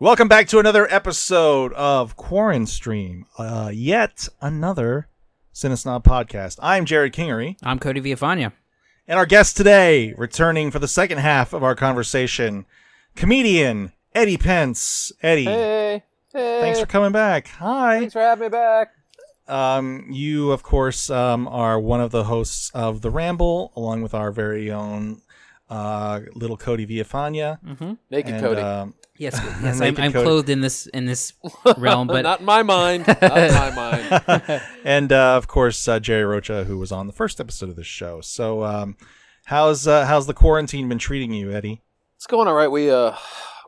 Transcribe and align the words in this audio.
Welcome 0.00 0.28
back 0.28 0.46
to 0.48 0.58
another 0.60 0.86
episode 0.92 1.72
of 1.72 2.16
Quarren 2.16 2.66
Stream, 2.66 3.26
uh, 3.36 3.70
yet 3.74 4.28
another 4.40 5.08
Cinesnob 5.52 6.04
podcast. 6.04 6.58
I'm 6.62 6.84
Jared 6.84 7.12
Kingery, 7.12 7.56
I'm 7.62 7.78
Cody 7.80 8.00
Viafania. 8.00 8.52
and 9.08 9.18
our 9.18 9.26
guest 9.26 9.56
today, 9.56 10.14
returning 10.16 10.70
for 10.70 10.78
the 10.78 10.86
second 10.88 11.18
half 11.18 11.52
of 11.52 11.64
our 11.64 11.74
conversation, 11.74 12.64
comedian 13.16 13.92
Eddie 14.14 14.36
Pence. 14.36 15.10
Eddie, 15.22 15.44
Hey, 15.46 16.02
hey. 16.32 16.60
thanks 16.60 16.78
for 16.78 16.86
coming 16.86 17.10
back. 17.12 17.48
Hi. 17.58 17.98
Thanks 17.98 18.12
for 18.12 18.20
having 18.20 18.44
me 18.44 18.48
back. 18.50 18.92
Um, 19.48 20.06
you, 20.10 20.52
of 20.52 20.62
course, 20.62 21.10
um, 21.10 21.48
are 21.48 21.80
one 21.80 22.00
of 22.00 22.10
the 22.12 22.24
hosts 22.24 22.70
of 22.74 23.00
The 23.00 23.10
Ramble, 23.10 23.72
along 23.74 24.02
with 24.02 24.14
our 24.14 24.30
very 24.30 24.70
own 24.70 25.22
uh, 25.70 26.20
little 26.34 26.56
Cody 26.56 26.86
Viafania. 26.86 27.58
Mm-hmm. 27.66 27.94
Naked 28.10 28.34
And, 28.34 28.42
Cody. 28.44 28.60
um, 28.60 28.94
Yes, 29.18 29.34
yes, 29.62 29.80
I'm, 29.80 29.96
I'm 29.98 30.12
clothed 30.12 30.48
in 30.48 30.60
this 30.60 30.86
in 30.86 31.04
this 31.06 31.32
realm, 31.76 32.06
but 32.06 32.22
not 32.22 32.40
in 32.40 32.46
my 32.46 32.62
mind. 32.62 33.06
Not 33.06 33.20
in 33.20 33.52
my 33.54 33.70
mind. 34.38 34.62
and 34.84 35.12
uh, 35.12 35.36
of 35.36 35.48
course 35.48 35.86
uh, 35.88 35.98
Jerry 36.00 36.24
Rocha, 36.24 36.64
who 36.64 36.78
was 36.78 36.92
on 36.92 37.06
the 37.06 37.12
first 37.12 37.40
episode 37.40 37.68
of 37.68 37.76
this 37.76 37.86
show. 37.86 38.20
So, 38.20 38.62
um, 38.64 38.96
how's 39.46 39.86
uh, 39.88 40.06
how's 40.06 40.26
the 40.26 40.34
quarantine 40.34 40.88
been 40.88 40.98
treating 40.98 41.32
you, 41.32 41.50
Eddie? 41.52 41.82
It's 42.16 42.26
going 42.26 42.46
all 42.48 42.54
right. 42.54 42.70
We 42.70 42.90
uh, 42.90 43.14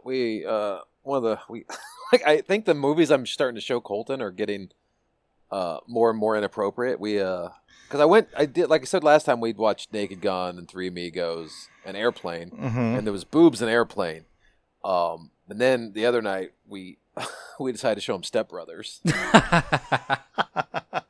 we 0.05 0.45
uh, 0.47 0.79
one 1.03 1.17
of 1.19 1.23
the 1.25 1.39
we 1.49 1.65
like. 2.13 2.25
I 2.27 2.41
think 2.43 2.65
the 2.65 2.75
movies 2.75 3.11
I'm 3.11 3.27
starting 3.27 3.57
to 3.57 3.61
show 3.61 3.81
Colton 3.81 4.23
are 4.23 4.31
getting 4.31 4.71
uh 5.51 5.79
more 5.89 6.11
and 6.11 6.19
more 6.19 6.37
inappropriate. 6.37 7.01
We 7.01 7.21
uh, 7.21 7.49
because 7.89 8.01
I 8.01 8.05
went, 8.05 8.29
I 8.37 8.47
did 8.47 8.69
like 8.71 8.83
I 8.83 8.85
said 8.85 9.03
last 9.03 9.25
time 9.25 9.41
we'd 9.41 9.57
watched 9.59 9.93
Naked 9.93 10.21
Gun 10.21 10.59
and 10.59 10.69
Three 10.69 10.87
Amigos 10.87 11.69
and 11.85 11.97
Airplane, 11.97 12.51
Mm-hmm. 12.51 12.79
and 12.79 13.05
there 13.07 13.13
was 13.13 13.25
boobs 13.25 13.61
in 13.61 13.69
Airplane. 13.69 14.27
Um, 14.85 15.31
and 15.51 15.61
then 15.61 15.93
the 15.93 16.07
other 16.07 16.23
night 16.23 16.53
we 16.69 16.99
we 17.61 17.73
decided 17.73 17.97
to 17.97 18.01
show 18.01 18.15
him 18.15 18.23
Step 18.23 18.49
Brothers. 18.49 19.01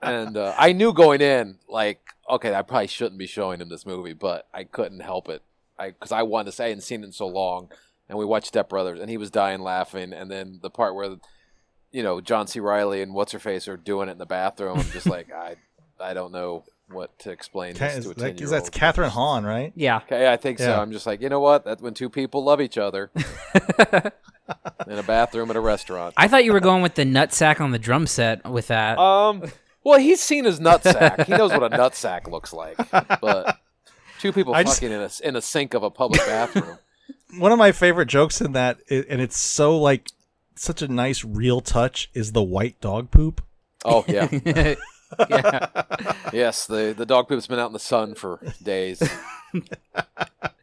and 0.03 0.37
uh, 0.37 0.55
I 0.59 0.73
knew 0.73 0.93
going 0.93 1.21
in, 1.21 1.59
like, 1.69 2.01
okay, 2.29 2.55
I 2.55 2.63
probably 2.63 2.87
shouldn't 2.89 3.19
be 3.19 3.27
showing 3.27 3.61
him 3.61 3.69
this 3.69 3.87
movie, 3.87 4.13
but 4.15 4.47
I 4.53 4.65
couldn't 4.65 5.01
help 5.01 5.29
it. 5.29 5.43
I 5.79 5.91
because 5.91 6.13
I 6.13 6.23
wanted 6.23 6.47
to 6.47 6.53
say 6.53 6.67
I 6.67 6.69
hadn't 6.69 6.83
seen 6.83 7.03
it 7.03 7.07
in 7.07 7.13
so 7.13 7.27
long, 7.27 7.71
and 8.09 8.19
we 8.19 8.25
watched 8.25 8.49
Step 8.49 8.69
Brothers, 8.69 9.01
and 9.01 9.11
he 9.11 9.17
was 9.17 9.31
dying 9.31 9.61
laughing, 9.61 10.13
and 10.13 10.31
then 10.31 10.59
the 10.63 10.71
part 10.71 10.95
where, 10.95 11.17
you 11.93 12.03
know, 12.03 12.21
John 12.21 12.47
C. 12.47 12.61
Reilly 12.61 13.03
and 13.03 13.15
what's 13.15 13.33
her 13.33 13.39
face 13.39 13.69
are 13.69 13.77
doing 13.77 14.09
it 14.09 14.13
in 14.13 14.19
the 14.19 14.27
bathroom, 14.27 14.79
I'm 14.79 14.91
just 14.91 15.07
like, 15.07 15.33
I, 15.33 15.57
I 16.01 16.15
don't 16.15 16.33
know 16.33 16.65
what 16.89 17.17
to 17.21 17.31
explain 17.31 17.75
Ca- 17.75 17.95
this 17.95 18.05
to 18.05 18.11
a 18.11 18.15
that- 18.15 18.21
ten 18.21 18.35
is 18.35 18.41
year 18.41 18.51
that's. 18.51 18.71
Kathryn 18.71 19.09
Hahn, 19.11 19.45
right? 19.45 19.73
yeah, 19.77 19.99
Okay, 19.99 20.31
I 20.31 20.37
think 20.37 20.59
so. 20.59 20.81
I'm 20.81 20.93
just 20.93 21.07
like, 21.07 21.21
you 21.23 21.29
know 21.29 21.41
what? 21.41 21.65
That's 21.65 21.81
when 21.81 21.95
two 21.95 22.11
people 22.11 22.43
love 22.45 22.61
each 22.61 22.79
other 22.79 23.11
in 24.87 24.99
a 24.99 25.03
bathroom 25.03 25.51
at 25.51 25.57
a 25.57 25.61
restaurant. 25.61 26.15
I 26.17 26.29
thought 26.29 26.45
you 26.45 26.53
were 26.53 26.61
going 26.61 26.83
with 26.83 26.95
the 26.95 27.05
nutsack 27.05 27.61
on 27.61 27.71
the 27.73 27.79
drum 27.79 28.07
set 28.07 28.49
with 28.49 28.69
that. 28.69 28.99
Um, 28.99 29.51
well, 29.85 29.99
he's 29.99 30.21
seen 30.21 30.45
his 30.45 30.61
nutsack. 30.61 31.27
He 31.27 31.33
knows 31.33 31.51
what 31.53 31.63
a 31.63 31.77
nutsack 31.77 32.31
looks 32.31 32.53
like. 32.53 32.77
But 33.21 33.59
two 34.21 34.33
people 34.33 34.55
I 34.55 34.63
just- 34.63 34.81
fucking 34.81 34.93
in 34.95 35.01
a 35.01 35.11
in 35.29 35.37
a 35.37 35.43
sink 35.43 35.75
of 35.75 35.83
a 35.83 35.91
public 35.91 36.21
bathroom. 36.27 36.79
One 37.39 37.53
of 37.53 37.59
my 37.59 37.73
favorite 37.73 38.07
jokes 38.07 38.41
in 38.41 38.53
that, 38.53 38.79
and 38.91 39.21
it's 39.21 39.39
so 39.39 39.79
like 39.79 40.11
such 40.57 40.83
a 40.83 40.89
nice 40.89 41.25
real 41.25 41.61
touch, 41.61 42.11
is 42.13 42.33
the 42.33 42.43
white 42.43 42.81
dog 42.81 43.11
poop. 43.11 43.41
Oh 43.85 44.05
yeah, 44.09 44.29
yeah, 44.45 44.75
yes. 46.33 46.67
The 46.67 46.93
the 46.97 47.07
dog 47.07 47.29
poop's 47.29 47.47
been 47.47 47.59
out 47.59 47.69
in 47.69 47.73
the 47.73 47.79
sun 47.79 48.15
for 48.15 48.41
days. 48.63 49.03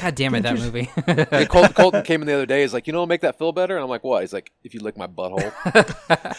God 0.00 0.14
damn 0.14 0.34
it, 0.34 0.42
that 0.42 0.56
movie. 0.58 0.90
Hey, 1.30 1.46
Colton, 1.50 1.72
Colton 1.72 2.02
came 2.02 2.20
in 2.22 2.26
the 2.26 2.34
other 2.34 2.46
day. 2.46 2.62
He's 2.62 2.72
like, 2.72 2.86
you 2.86 2.92
know, 2.92 3.00
what 3.00 3.08
make 3.08 3.20
that 3.22 3.38
feel 3.38 3.52
better. 3.52 3.76
And 3.76 3.82
I'm 3.84 3.90
like, 3.90 4.04
what? 4.04 4.22
He's 4.22 4.32
like, 4.32 4.52
if 4.64 4.74
you 4.74 4.80
lick 4.80 4.96
my 4.96 5.06
butthole. 5.06 5.52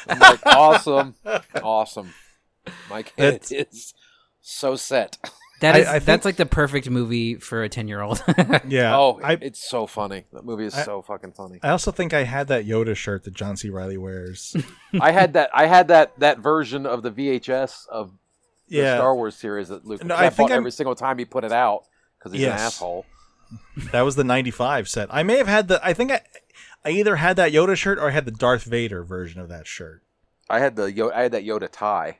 I'm 0.07 0.19
like, 0.19 0.45
awesome, 0.45 1.15
awesome. 1.61 2.13
My 2.89 3.03
kid 3.03 3.13
That's- 3.17 3.51
is 3.51 3.93
so 4.41 4.75
set. 4.75 5.17
That 5.61 5.75
I- 5.75 5.79
I 5.79 5.83
think- 5.93 6.05
that's 6.05 6.25
like 6.25 6.37
the 6.37 6.45
perfect 6.47 6.89
movie 6.89 7.35
for 7.35 7.61
a 7.61 7.69
ten 7.69 7.87
year 7.87 8.01
old. 8.01 8.23
Yeah. 8.67 8.97
Oh, 8.97 9.19
I 9.23 9.33
it's 9.33 9.67
so 9.69 9.85
funny. 9.85 10.25
That 10.33 10.43
movie 10.43 10.65
is 10.65 10.73
I- 10.73 10.83
so 10.83 11.03
fucking 11.03 11.33
funny. 11.33 11.59
I 11.61 11.69
also 11.69 11.91
think 11.91 12.13
I 12.15 12.23
had 12.23 12.47
that 12.47 12.65
Yoda 12.65 12.95
shirt 12.95 13.25
that 13.25 13.35
John 13.35 13.57
C. 13.57 13.69
Reilly 13.69 13.97
wears. 13.97 14.55
I 14.99 15.11
had 15.11 15.33
that. 15.33 15.51
I 15.53 15.67
had 15.67 15.89
that 15.89 16.19
that 16.19 16.39
version 16.39 16.87
of 16.87 17.03
the 17.03 17.11
VHS 17.11 17.87
of 17.89 18.11
the. 18.69 18.95
Star 18.95 19.13
Wars 19.15 19.35
series 19.35 19.67
that 19.67 19.85
Luke. 19.85 20.03
No, 20.03 20.15
I, 20.15 20.25
I 20.25 20.29
think 20.31 20.49
bought 20.49 20.51
I'm- 20.53 20.61
every 20.61 20.71
single 20.71 20.95
time 20.95 21.19
he 21.19 21.25
put 21.25 21.43
it 21.43 21.51
out 21.51 21.83
because 22.17 22.31
he's 22.31 22.41
Yes. 22.41 22.59
an 22.59 22.65
asshole. 22.65 23.05
That 23.91 24.01
was 24.01 24.15
the 24.15 24.23
95 24.23 24.87
set. 24.87 25.07
I 25.11 25.23
may 25.23 25.37
have 25.37 25.47
had 25.47 25.67
the 25.67 25.85
I 25.85 25.93
think 25.93 26.11
I 26.11 26.21
I 26.83 26.89
either 26.91 27.17
had 27.17 27.35
that 27.37 27.51
Yoda 27.51 27.75
shirt 27.75 27.97
or 27.99 28.07
I 28.07 28.11
had 28.11 28.25
the 28.25 28.31
Darth 28.31 28.63
Vader 28.63 29.03
version 29.03 29.39
of 29.41 29.49
that 29.49 29.67
shirt. 29.67 30.01
I 30.49 30.59
had 30.59 30.75
the 30.75 30.91
Yo- 30.91 31.11
I 31.11 31.23
had 31.23 31.31
that 31.33 31.45
Yoda 31.45 31.69
tie. 31.71 32.19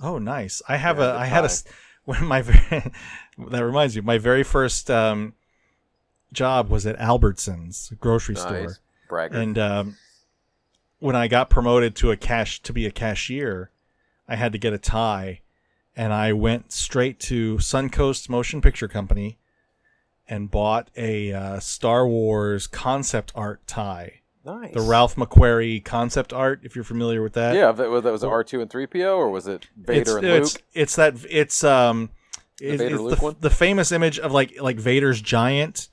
Oh, 0.00 0.18
nice. 0.18 0.60
I 0.68 0.76
have 0.76 0.98
Yeah, 0.98 1.10
a 1.10 1.18
the 1.18 1.26
had 1.26 1.44
a 1.44 1.50
when 2.04 2.24
my 2.26 2.42
that 3.38 3.64
reminds 3.64 3.96
me 3.96 4.02
my 4.02 4.18
very 4.18 4.42
first 4.42 4.90
um 4.90 5.34
job 6.32 6.68
was 6.68 6.86
at 6.86 6.98
Albertsons 6.98 7.96
grocery 8.00 8.36
store. 8.36 8.66
Nice. 8.66 8.80
Bragger. 9.08 9.36
And 9.38 9.58
um 9.58 9.96
when 10.98 11.14
I 11.16 11.28
got 11.28 11.50
promoted 11.50 11.94
to 11.96 12.10
a 12.10 12.16
cash 12.16 12.60
to 12.62 12.72
be 12.72 12.86
a 12.86 12.90
cashier, 12.90 13.70
I 14.28 14.36
had 14.36 14.52
to 14.52 14.58
get 14.58 14.72
a 14.72 14.78
tie 14.78 15.40
and 15.96 16.12
I 16.12 16.32
went 16.32 16.72
straight 16.72 17.20
to 17.20 17.56
Suncoast 17.58 18.28
Motion 18.28 18.60
Picture 18.60 18.88
Company 18.88 19.38
and 20.28 20.50
bought 20.50 20.90
a 20.96 21.32
uh, 21.32 21.60
Star 21.60 22.06
Wars 22.06 22.66
concept 22.66 23.32
art 23.34 23.66
tie. 23.66 24.20
nice. 24.44 24.72
The 24.74 24.80
Ralph 24.80 25.16
McQuarrie 25.16 25.84
concept 25.84 26.32
art, 26.32 26.60
if 26.62 26.74
you're 26.74 26.84
familiar 26.84 27.22
with 27.22 27.34
that. 27.34 27.54
Yeah, 27.54 27.72
that 27.72 27.90
was, 27.90 28.02
that 28.04 28.12
was 28.12 28.22
it 28.24 28.28
R 28.28 28.42
two 28.44 28.60
and 28.60 28.70
three 28.70 28.86
PO 28.86 29.16
or 29.16 29.30
was 29.30 29.46
it 29.46 29.66
Vader 29.76 30.00
it's, 30.00 30.10
and 30.12 30.26
it's, 30.26 30.54
Luke? 30.54 30.62
It's 30.74 30.96
that 30.96 31.14
it's 31.28 31.64
um 31.64 32.10
it- 32.60 32.78
Vader 32.78 32.96
it's 33.10 33.20
the, 33.20 33.36
the 33.40 33.50
famous 33.50 33.92
image 33.92 34.18
of 34.18 34.32
like 34.32 34.60
like 34.60 34.76
Vader's 34.76 35.20
giant 35.20 35.88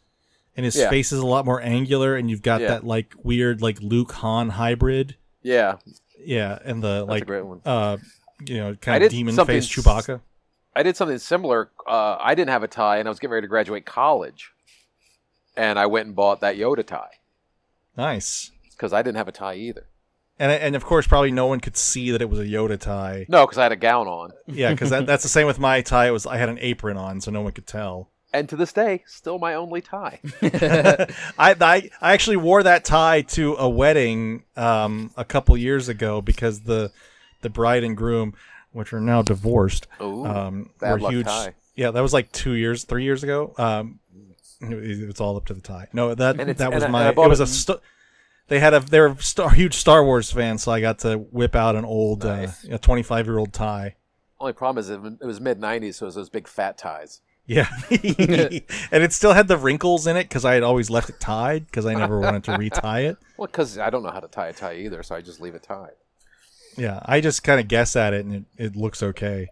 and 0.56 0.66
his 0.66 0.75
Yeah. 0.78 0.90
face 0.90 1.12
is 1.12 1.20
a 1.20 1.25
lot 1.25 1.46
more 1.46 1.62
angular 1.62 2.16
and 2.16 2.30
you've 2.30 2.41
got 2.41 2.62
Yeah. 2.62 2.68
that 2.70 2.84
like 2.86 3.14
weird 3.24 3.62
like 3.62 3.81
Luke 3.81 4.12
Han 4.14 4.50
hybrid. 4.50 5.16
Yeah, 5.41 5.78
Yeah, 6.24 6.59
and 6.64 6.84
the 6.84 7.00
that's 7.00 7.09
like 7.09 7.24
a 7.24 7.25
great 7.25 7.46
one. 7.46 7.62
uh 7.66 7.97
you 8.46 8.58
know 8.58 8.75
kind 8.75 9.03
of 9.03 9.12
demon 9.12 9.36
face 9.46 9.68
Chewbacca. 9.68 10.22
I 10.76 10.84
did 10.84 10.96
something 10.96 11.18
similar. 11.18 11.70
Uh, 11.88 12.18
I 12.20 12.34
didn't 12.36 12.50
have 12.52 12.64
a 12.64 12.68
tie, 12.68 12.98
and 12.98 13.08
I 13.08 13.12
was 13.12 13.20
getting 13.20 13.34
ready 13.34 13.46
to 13.46 13.50
graduate 13.50 13.86
college, 13.86 14.52
and 15.58 15.78
I 15.78 15.86
went 15.88 16.08
and 16.08 16.16
bought 16.16 16.42
that 16.42 16.56
Yoda 16.58 16.86
tie 16.86 17.20
Nice. 17.98 18.52
because 18.72 18.94
I 18.94 19.02
didn't 19.02 19.18
have 19.18 19.28
a 19.28 19.32
tie 19.34 19.56
either. 19.56 19.88
And 20.40 20.52
and 20.52 20.76
of 20.76 20.84
course 20.86 21.06
probably 21.06 21.32
no 21.32 21.46
one 21.46 21.59
could 21.59 21.78
see 21.78 22.09
that 22.12 22.22
it 22.22 22.30
was 22.30 22.40
a 22.40 22.46
Yoda 22.46 22.80
tie. 22.80 23.26
No, 23.30 23.46
because 23.46 23.59
I 23.59 23.64
had 23.64 23.72
a 23.72 23.76
gown 23.76 24.08
on, 24.08 24.32
Yeah, 24.48 24.74
cuz 24.76 24.90
that, 24.90 25.06
that's 25.06 25.22
the 25.24 25.30
same 25.30 25.46
with 25.46 25.59
my 25.59 25.82
tie. 25.82 26.08
It 26.08 26.12
was 26.12 26.26
I 26.26 26.38
had 26.38 26.50
an 26.50 26.58
apron 26.62 26.98
on 26.98 27.22
so 27.22 27.30
no 27.32 27.42
one 27.42 27.52
could 27.52 27.68
tell. 27.68 28.09
and 28.34 28.48
to 28.50 28.56
this 28.56 28.72
day, 28.74 29.03
still 29.06 29.38
my 29.38 29.53
only 29.53 29.82
tie. 29.82 30.20
I, 30.42 31.08
I 31.38 31.90
I 32.02 32.14
actually 32.14 32.38
wore 32.38 32.64
that 32.64 32.86
tie 32.86 33.22
to 33.22 33.56
a 33.56 33.70
wedding 33.70 34.44
um, 34.56 35.12
a 35.18 35.26
couple 35.26 35.56
years 35.58 35.90
ago 35.90 36.22
because 36.22 36.62
the 36.62 36.92
the 37.42 37.50
bride 37.50 37.84
and 37.84 37.96
groom, 37.98 38.34
which 38.72 38.94
are 38.94 39.02
now 39.02 39.22
divorced, 39.22 39.88
Ooh, 40.02 40.26
um, 40.26 40.70
bad 40.80 40.94
were 40.94 41.00
luck 41.00 41.12
huge. 41.14 41.26
tie. 41.26 41.54
Yeah, 41.76 41.92
that 41.92 42.02
was 42.02 42.14
like 42.14 42.32
two 42.32 42.54
years, 42.54 42.84
three 42.84 43.04
years 43.04 43.24
ago. 43.24 43.54
Um, 43.58 44.00
it- 44.62 45.09
it's 45.09 45.20
all 45.22 45.38
up 45.38 45.46
to 45.48 45.54
the 45.54 45.62
tie. 45.62 45.88
No, 45.94 46.14
that 46.16 46.58
that 46.58 46.74
was 46.74 46.88
my. 46.88 47.09
It 47.09 47.16
was 47.16 47.40
a. 47.40 47.48
St- 47.48 47.80
they 48.48 48.59
had 48.59 48.74
a. 48.74 48.80
They 48.82 49.00
were 49.00 49.16
star, 49.20 49.50
huge 49.50 49.76
Star 49.76 50.04
Wars 50.04 50.32
fans, 50.32 50.64
so 50.64 50.72
I 50.72 50.82
got 50.82 51.00
to 51.00 51.16
whip 51.18 51.56
out 51.56 51.76
an 51.76 51.86
old, 51.86 52.24
Nice. 52.24 52.68
uh, 52.70 52.76
a 52.76 52.78
twenty-five 52.78 53.26
year 53.26 53.38
old 53.40 53.54
tie. 53.54 53.96
Only 54.40 54.54
problem 54.54 54.82
is 54.82 54.90
it, 54.90 55.00
it 55.22 55.26
was 55.26 55.40
mid 55.40 55.59
'90s, 55.59 55.96
so 55.96 56.06
it 56.06 56.08
was 56.08 56.16
those 56.16 56.30
big 56.30 56.48
fat 56.48 56.78
ties. 56.78 57.22
Yeah, 57.48 57.68
and 57.90 59.03
it 59.03 59.14
still 59.14 59.34
had 59.34 59.48
the 59.48 59.58
wrinkles 59.58 60.06
in 60.08 60.16
it 60.16 60.24
because 60.24 60.46
I 60.46 60.53
had 60.53 60.64
always 60.64 60.90
left 60.90 61.09
it 61.09 61.20
tied 61.20 61.66
because 61.66 61.86
I 61.86 61.94
never 61.96 62.20
wanted 62.20 62.44
to 62.46 62.52
retie 62.58 63.08
it. 63.08 63.18
Well, 63.38 63.47
because 63.47 63.78
I 63.78 63.90
don't 63.90 64.03
know 64.03 64.12
how 64.12 64.20
to 64.20 64.28
tie 64.28 64.47
a 64.50 64.53
tie 64.53 64.76
either, 64.76 65.02
so 65.03 65.16
I 65.16 65.22
just 65.22 65.41
leave 65.41 65.56
it 65.56 65.64
tied. 65.64 65.91
Yeah, 66.78 67.00
I 67.06 67.22
just 67.22 67.44
kind 67.44 67.59
of 67.59 67.68
guess 67.68 67.96
at 67.96 68.14
it 68.14 68.26
and 68.26 68.34
it, 68.35 68.44
it 68.58 68.76
looks 68.76 69.03
okay. 69.03 69.47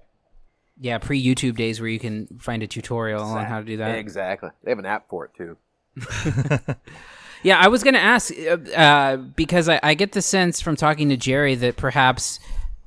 yeah, 0.80 0.98
pre 0.98 1.24
YouTube 1.24 1.56
days 1.56 1.80
where 1.80 1.90
you 1.90 2.00
can 2.00 2.28
find 2.40 2.64
a 2.64 2.68
tutorial 2.68 3.24
on 3.24 3.46
how 3.46 3.60
to 3.60 3.66
do 3.66 3.78
that. 3.78 3.98
Exactly. 3.98 4.50
They 4.64 4.72
have 4.72 4.80
an 4.80 4.86
app 4.86 5.10
for 5.10 5.26
it 5.26 5.32
too. 5.36 5.58
Yeah, 7.44 7.58
I 7.58 7.70
was 7.70 7.84
going 7.84 7.94
to 7.94 8.02
ask 8.02 8.34
uh, 8.38 8.58
uh, 8.76 9.18
because 9.18 9.70
I, 9.70 9.80
I 9.82 9.94
get 9.94 10.12
the 10.12 10.22
sense 10.22 10.60
from 10.62 10.76
talking 10.76 11.10
to 11.10 11.18
Jerry 11.18 11.56
that 11.56 11.78
perhaps 11.78 12.40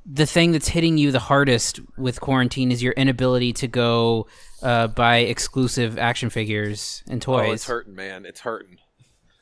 the 0.05 0.25
thing 0.25 0.51
that's 0.51 0.67
hitting 0.67 0.97
you 0.97 1.11
the 1.11 1.19
hardest 1.19 1.79
with 1.97 2.21
quarantine 2.21 2.71
is 2.71 2.83
your 2.83 2.93
inability 2.93 3.53
to 3.53 3.67
go 3.67 4.27
uh, 4.61 4.87
buy 4.87 5.17
exclusive 5.17 5.97
action 5.97 6.29
figures 6.29 7.03
and 7.09 7.21
toys. 7.21 7.49
Oh, 7.49 7.51
it's 7.53 7.65
hurting, 7.65 7.95
man. 7.95 8.25
It's 8.25 8.41
hurting. 8.41 8.77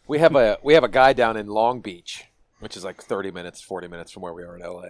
We 0.08 0.20
have 0.20 0.36
a 0.36 0.58
we 0.64 0.74
have 0.74 0.84
a 0.84 0.90
guy 0.90 1.14
down 1.14 1.38
in 1.38 1.48
Long 1.48 1.82
Beach, 1.82 2.26
which 2.62 2.78
is 2.78 2.84
like 2.86 3.02
30 3.02 3.32
minutes, 3.32 3.62
40 3.62 3.88
minutes 3.88 4.12
from 4.12 4.24
where 4.24 4.34
we 4.34 4.44
are 4.44 4.56
in 4.56 4.64
LA, 4.64 4.90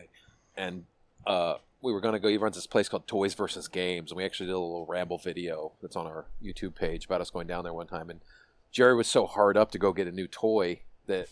and 0.56 0.86
uh, 1.26 1.56
we 1.82 1.92
were 1.92 2.02
going 2.02 2.14
to 2.14 2.20
go. 2.20 2.28
He 2.28 2.38
runs 2.38 2.56
this 2.56 2.68
place 2.68 2.88
called 2.88 3.08
Toys 3.08 3.34
versus 3.34 3.68
Games, 3.68 4.12
and 4.12 4.18
we 4.18 4.26
actually 4.26 4.48
did 4.48 4.54
a 4.54 4.60
little 4.60 4.86
ramble 4.86 5.18
video 5.18 5.72
that's 5.82 5.96
on 5.96 6.06
our 6.06 6.26
YouTube 6.44 6.76
page 6.76 7.06
about 7.06 7.22
us 7.22 7.30
going 7.30 7.48
down 7.48 7.64
there 7.64 7.74
one 7.74 7.88
time. 7.88 8.10
And 8.10 8.22
Jerry 8.72 8.96
was 8.96 9.08
so 9.08 9.26
hard 9.26 9.58
up 9.58 9.72
to 9.72 9.80
go 9.80 9.92
get 9.92 10.08
a 10.08 10.12
new 10.12 10.28
toy 10.28 10.82
that 11.08 11.28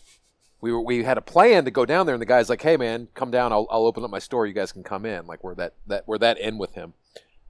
we 0.60 0.72
were 0.72 0.80
we 0.80 1.04
had 1.04 1.18
a 1.18 1.22
plan 1.22 1.64
to 1.64 1.70
go 1.70 1.86
down 1.86 2.06
there, 2.06 2.14
and 2.14 2.22
the 2.22 2.26
guy's 2.26 2.48
like, 2.50 2.62
"Hey, 2.62 2.76
man, 2.76 3.08
come 3.14 3.30
down. 3.30 3.52
I'll, 3.52 3.66
I'll 3.70 3.86
open 3.86 4.04
up 4.04 4.10
my 4.10 4.18
store. 4.18 4.46
You 4.46 4.54
guys 4.54 4.72
can 4.72 4.82
come 4.82 5.06
in." 5.06 5.26
Like 5.26 5.44
we're 5.44 5.54
that 5.54 5.74
that 5.86 6.06
we're 6.06 6.18
that 6.18 6.38
in 6.38 6.58
with 6.58 6.74
him 6.74 6.94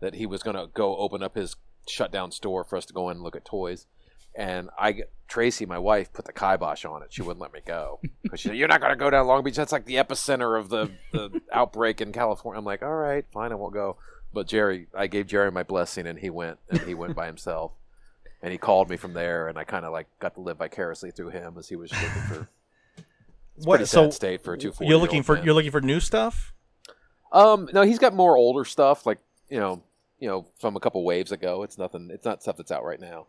that 0.01 0.15
he 0.15 0.27
was 0.27 0.43
gonna 0.43 0.67
go 0.73 0.97
open 0.97 1.23
up 1.23 1.35
his 1.35 1.57
shut 1.87 2.13
down 2.13 2.31
store 2.31 2.65
for 2.65 2.77
us 2.77 2.87
to 2.87 2.93
go 2.93 3.09
in 3.11 3.17
and 3.17 3.25
look 3.25 3.37
at 3.37 3.45
toys. 3.45 3.87
And 4.35 4.71
I 4.79 4.93
get 4.93 5.11
Tracy, 5.29 5.65
my 5.67 5.79
wife, 5.79 6.13
put 6.13 6.25
the 6.25 6.33
kibosh 6.33 6.85
on 6.85 7.03
it. 7.03 7.13
She 7.13 7.23
wouldn't 7.23 7.41
let 7.41 7.53
me 7.53 7.61
go 7.65 8.01
because 8.23 8.41
she 8.41 8.49
said, 8.49 8.57
"You're 8.57 8.69
not 8.69 8.81
gonna 8.81 8.97
go 8.97 9.11
down 9.11 9.27
Long 9.27 9.45
Beach. 9.45 9.57
That's 9.57 9.73
like 9.73 9.85
the 9.85 9.97
epicenter 9.97 10.59
of 10.59 10.69
the 10.69 10.91
the 11.13 11.41
outbreak 11.53 12.01
in 12.01 12.13
California." 12.13 12.59
I'm 12.59 12.65
like, 12.65 12.83
"All 12.83 12.95
right, 12.95 13.25
fine, 13.33 13.53
I 13.53 13.55
won't 13.55 13.73
go." 13.73 13.97
But 14.33 14.47
Jerry, 14.47 14.87
I 14.95 15.07
gave 15.07 15.27
Jerry 15.27 15.51
my 15.51 15.63
blessing, 15.63 16.07
and 16.07 16.19
he 16.19 16.31
went, 16.31 16.59
and 16.69 16.81
he 16.81 16.95
went 16.95 17.17
by 17.17 17.27
himself. 17.27 17.73
And 18.43 18.53
he 18.53 18.59
called 18.59 18.89
me 18.89 18.97
from 18.97 19.13
there, 19.13 19.49
and 19.49 19.59
I 19.59 19.65
kind 19.65 19.85
of 19.85 19.93
like 19.93 20.07
got 20.19 20.35
to 20.35 20.41
live 20.41 20.59
vicariously 20.59 21.11
through 21.11 21.31
him 21.31 21.57
as 21.59 21.69
he 21.69 21.77
was 21.77 21.93
looking 21.93 22.23
for 22.23 22.49
What? 23.57 23.87
So 23.87 24.05
sad 24.05 24.15
state 24.15 24.45
for 24.45 24.57
two 24.57 24.73
you're 24.81 24.99
looking 24.99 25.23
for 25.23 25.39
you're 25.39 25.55
looking 25.55 25.71
for 25.71 25.81
new 25.81 26.01
stuff? 26.01 26.53
Um, 27.33 27.69
no, 27.73 27.83
he's 27.83 27.99
got 27.99 28.15
more 28.15 28.37
older 28.37 28.65
stuff, 28.65 29.07
like 29.07 29.19
you 29.49 29.61
know, 29.61 29.83
you 30.19 30.29
know, 30.29 30.47
from 30.59 30.77
a 30.77 30.81
couple 30.81 31.05
waves 31.05 31.33
ago. 31.33 31.63
It's 31.63 31.77
nothing. 31.79 32.09
It's 32.11 32.25
not 32.25 32.43
stuff 32.43 32.57
that's 32.57 32.73
out 32.73 32.85
right 32.85 33.01
now. 33.01 33.27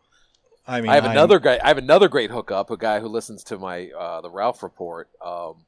I 0.66 0.80
mean, 0.80 0.90
I 0.90 0.94
have 0.94 1.04
I'm- 1.04 1.12
another 1.12 1.38
guy. 1.40 1.58
I 1.62 1.68
have 1.68 1.78
another 1.78 2.08
great 2.08 2.30
hookup. 2.30 2.70
A 2.70 2.76
guy 2.76 3.00
who 3.00 3.08
listens 3.08 3.42
to 3.44 3.58
my 3.58 3.88
uh, 3.90 4.20
the 4.20 4.30
Ralph 4.30 4.62
report. 4.62 5.08
Um, 5.24 5.64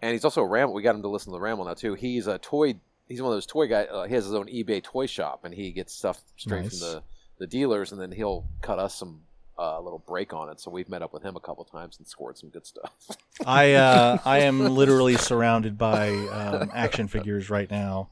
and 0.00 0.12
he's 0.12 0.24
also 0.24 0.42
a 0.42 0.46
ramble. 0.46 0.74
We 0.74 0.82
got 0.82 0.94
him 0.94 1.02
to 1.02 1.08
listen 1.08 1.32
to 1.32 1.36
the 1.36 1.40
ramble 1.40 1.64
now 1.64 1.74
too. 1.74 1.94
He's 1.94 2.26
a 2.26 2.38
toy. 2.38 2.74
He's 3.08 3.20
one 3.20 3.30
of 3.32 3.36
those 3.36 3.46
toy 3.46 3.66
guys. 3.68 3.88
Uh, 3.90 4.04
he 4.04 4.14
has 4.14 4.24
his 4.24 4.34
own 4.34 4.46
eBay 4.46 4.82
toy 4.82 5.06
shop, 5.06 5.44
and 5.44 5.52
he 5.54 5.70
gets 5.72 5.92
stuff 5.94 6.20
straight 6.36 6.62
Nice. 6.62 6.78
from 6.78 6.88
the 6.88 7.02
the 7.38 7.46
dealers, 7.46 7.92
and 7.92 8.00
then 8.00 8.12
he'll 8.12 8.46
cut 8.60 8.78
us 8.78 8.94
some 8.94 9.22
uh, 9.58 9.80
little 9.80 9.98
break 9.98 10.32
on 10.32 10.48
it. 10.48 10.60
So 10.60 10.70
we've 10.70 10.88
met 10.88 11.02
up 11.02 11.12
with 11.12 11.22
him 11.24 11.36
a 11.36 11.40
couple 11.40 11.64
times 11.64 11.98
and 11.98 12.06
scored 12.06 12.38
some 12.38 12.50
good 12.50 12.66
stuff. 12.66 12.92
I 13.46 13.74
uh, 13.74 14.18
I 14.24 14.38
am 14.40 14.60
literally 14.74 15.16
surrounded 15.16 15.76
by 15.78 16.10
um, 16.10 16.70
action 16.74 17.08
figures 17.08 17.50
right 17.50 17.70
now. 17.70 18.10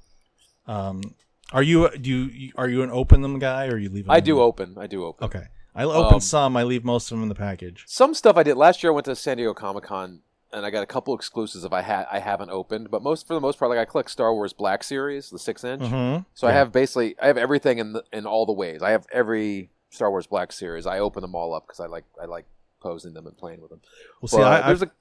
Um, 0.66 1.14
are 1.52 1.62
you 1.62 1.88
do 1.96 2.10
you 2.26 2.52
are 2.56 2.68
you 2.68 2.82
an 2.82 2.90
open 2.90 3.22
them 3.22 3.38
guy 3.38 3.66
or 3.66 3.78
you 3.78 3.88
leave? 3.90 4.04
Them 4.04 4.12
I 4.12 4.20
do 4.20 4.40
open. 4.40 4.76
I 4.78 4.86
do 4.86 5.04
open. 5.04 5.24
Okay, 5.24 5.46
I 5.74 5.84
open 5.84 6.14
Um, 6.14 6.20
some. 6.20 6.56
I 6.56 6.62
leave 6.64 6.84
most 6.84 7.10
of 7.10 7.16
them 7.16 7.22
in 7.22 7.28
the 7.28 7.34
package. 7.34 7.84
some 7.86 8.14
stuff 8.14 8.36
I 8.36 8.42
did 8.42 8.56
last 8.56 8.82
year. 8.82 8.92
I 8.92 8.94
went 8.94 9.04
to 9.06 9.16
San 9.16 9.36
Diego 9.36 9.54
Comic 9.54 9.84
Con 9.84 10.20
and 10.52 10.66
I 10.66 10.70
got 10.70 10.82
a 10.82 10.86
couple 10.86 11.14
exclusives 11.14 11.62
of 11.64 11.72
I 11.72 11.82
had 11.82 12.06
I 12.10 12.18
haven't 12.18 12.50
opened, 12.50 12.90
but 12.90 13.02
most 13.02 13.26
for 13.26 13.34
the 13.34 13.40
most 13.40 13.58
part, 13.58 13.70
like 13.70 13.78
I 13.78 13.84
collect 13.84 14.10
Star 14.10 14.34
Wars 14.34 14.52
Black 14.52 14.82
Series, 14.82 15.30
the 15.30 15.38
six 15.38 15.62
inch. 15.62 15.82
Mhm. 15.82 16.26
So 16.34 16.48
I 16.48 16.52
have 16.52 16.72
basically 16.72 17.14
I 17.22 17.28
have 17.28 17.38
everything 17.38 17.78
in 17.78 17.92
the, 17.92 18.04
in 18.12 18.26
all 18.26 18.46
the 18.46 18.52
ways. 18.52 18.82
I 18.82 18.90
have 18.90 19.06
every 19.12 19.70
Star 19.90 20.10
Wars 20.10 20.26
Black 20.26 20.50
Series. 20.52 20.86
I 20.86 20.98
open 20.98 21.22
them 21.22 21.34
all 21.36 21.54
up 21.54 21.66
because 21.66 21.78
I 21.80 21.86
like 21.86 22.04
I 22.20 22.24
like 22.26 22.46
posing 22.80 23.14
them 23.14 23.26
and 23.28 23.36
playing 23.36 23.60
with 23.60 23.70
them. 23.70 23.80
Well, 24.20 24.28
see, 24.28 24.38
I, 24.42 24.66
there's 24.66 24.82
I've, 24.82 24.88
a 24.88 24.92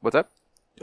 what's 0.00 0.14
that? 0.14 0.28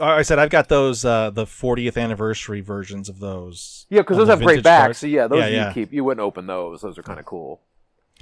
I 0.00 0.22
said 0.22 0.40
I've 0.40 0.50
got 0.50 0.68
those 0.68 1.04
uh, 1.04 1.30
the 1.30 1.44
40th 1.44 1.96
anniversary 1.96 2.60
versions 2.60 3.08
of 3.08 3.20
those. 3.20 3.86
Yeah, 3.90 4.00
because 4.00 4.16
those 4.16 4.26
have 4.26 4.42
great 4.42 4.64
backs. 4.64 4.98
So 4.98 5.06
yeah, 5.06 5.28
those 5.28 5.38
Yeah, 5.38 5.46
you 5.46 5.54
yeah. 5.54 5.72
keep. 5.72 5.92
You 5.92 6.02
wouldn't 6.02 6.24
open 6.24 6.48
those. 6.48 6.80
Those 6.80 6.98
are 6.98 7.02
kind 7.04 7.20
of 7.20 7.26
cool. 7.26 7.60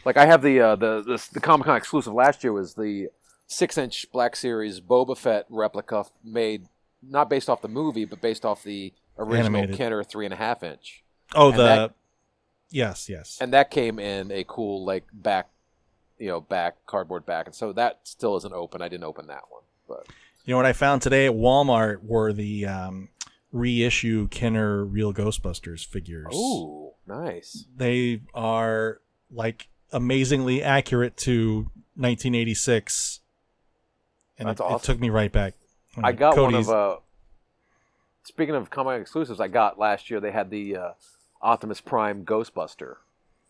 Like 0.05 0.17
I 0.17 0.27
have 0.27 0.43
the 0.43 0.61
uh, 0.61 0.77
the 0.77 1.03
the, 1.03 1.29
the 1.33 1.41
Comic 1.41 1.67
Con 1.67 1.77
exclusive 1.77 2.13
last 2.13 2.43
year 2.43 2.53
was 2.53 2.75
the 2.75 3.09
six 3.47 3.77
inch 3.79 4.07
Black 4.13 4.35
Series 4.37 4.81
Boba 4.81 5.17
Fett 5.17 5.47
replica 5.49 6.05
made 6.25 6.67
not 7.03 7.29
based 7.29 7.49
off 7.51 7.63
the 7.63 7.69
movie 7.69 8.05
but 8.05 8.21
based 8.21 8.45
off 8.45 8.63
the 8.63 8.93
original 9.19 9.57
Animated. 9.59 9.77
Kenner 9.77 10.03
three 10.03 10.25
and 10.25 10.33
a 10.33 10.37
half 10.37 10.63
inch, 10.63 11.03
Oh, 11.35 11.51
And 11.51 11.59
the 11.59 11.63
that- 11.65 11.95
yes, 12.71 13.09
yes. 13.09 13.39
and 13.41 13.53
that 13.53 13.71
came 13.71 13.99
in 13.99 14.31
a 14.33 14.45
cool 14.45 14.85
like 14.85 15.05
back, 15.13 15.49
you 16.19 16.29
know, 16.29 16.41
back 16.41 16.85
cardboard 16.87 17.27
back, 17.27 17.47
and 17.47 17.55
so 17.55 17.73
that 17.73 18.01
still 18.05 18.37
isn't 18.37 18.55
open. 18.55 18.81
I 18.83 18.89
didn't 18.89 19.05
open 19.05 19.27
that 19.29 19.43
one, 19.51 19.63
but 19.89 20.07
You 20.45 20.53
know 20.53 20.57
what 20.57 20.67
I 20.67 20.73
found 20.73 21.03
today 21.03 21.27
at 21.27 21.33
Walmart 21.35 22.03
were 22.05 22.33
the 22.33 22.67
um, 22.67 23.09
reissue 23.53 24.27
Kenner 24.29 24.85
Real 24.85 25.13
Ghostbusters 25.13 25.85
figures. 25.87 26.35
ooh, 26.35 26.93
nice. 27.07 27.67
They 27.77 28.23
are 28.35 29.01
like 29.31 29.69
amazingly 29.93 30.63
accurate 30.63 31.17
to 31.19 31.67
1986, 31.97 33.21
and 34.39 34.49
it, 34.49 34.59
it 34.61 34.83
took 34.83 34.99
me 34.99 35.11
right 35.11 35.31
back. 35.31 35.55
I 36.03 36.13
got 36.13 36.35
Cody's- 36.35 36.67
one 36.67 36.77
of 36.77 36.97
uh 36.97 37.01
speaking 38.25 38.55
of 38.55 38.71
comic 38.71 39.01
exclusives, 39.01 39.41
I 39.41 39.49
got 39.49 39.79
last 39.79 40.11
year 40.11 40.21
they 40.21 40.31
had 40.31 40.51
the 40.51 40.77
uh, 40.77 40.91
Optimus 41.41 41.81
Prime 41.81 42.25
Ghostbuster. 42.25 42.97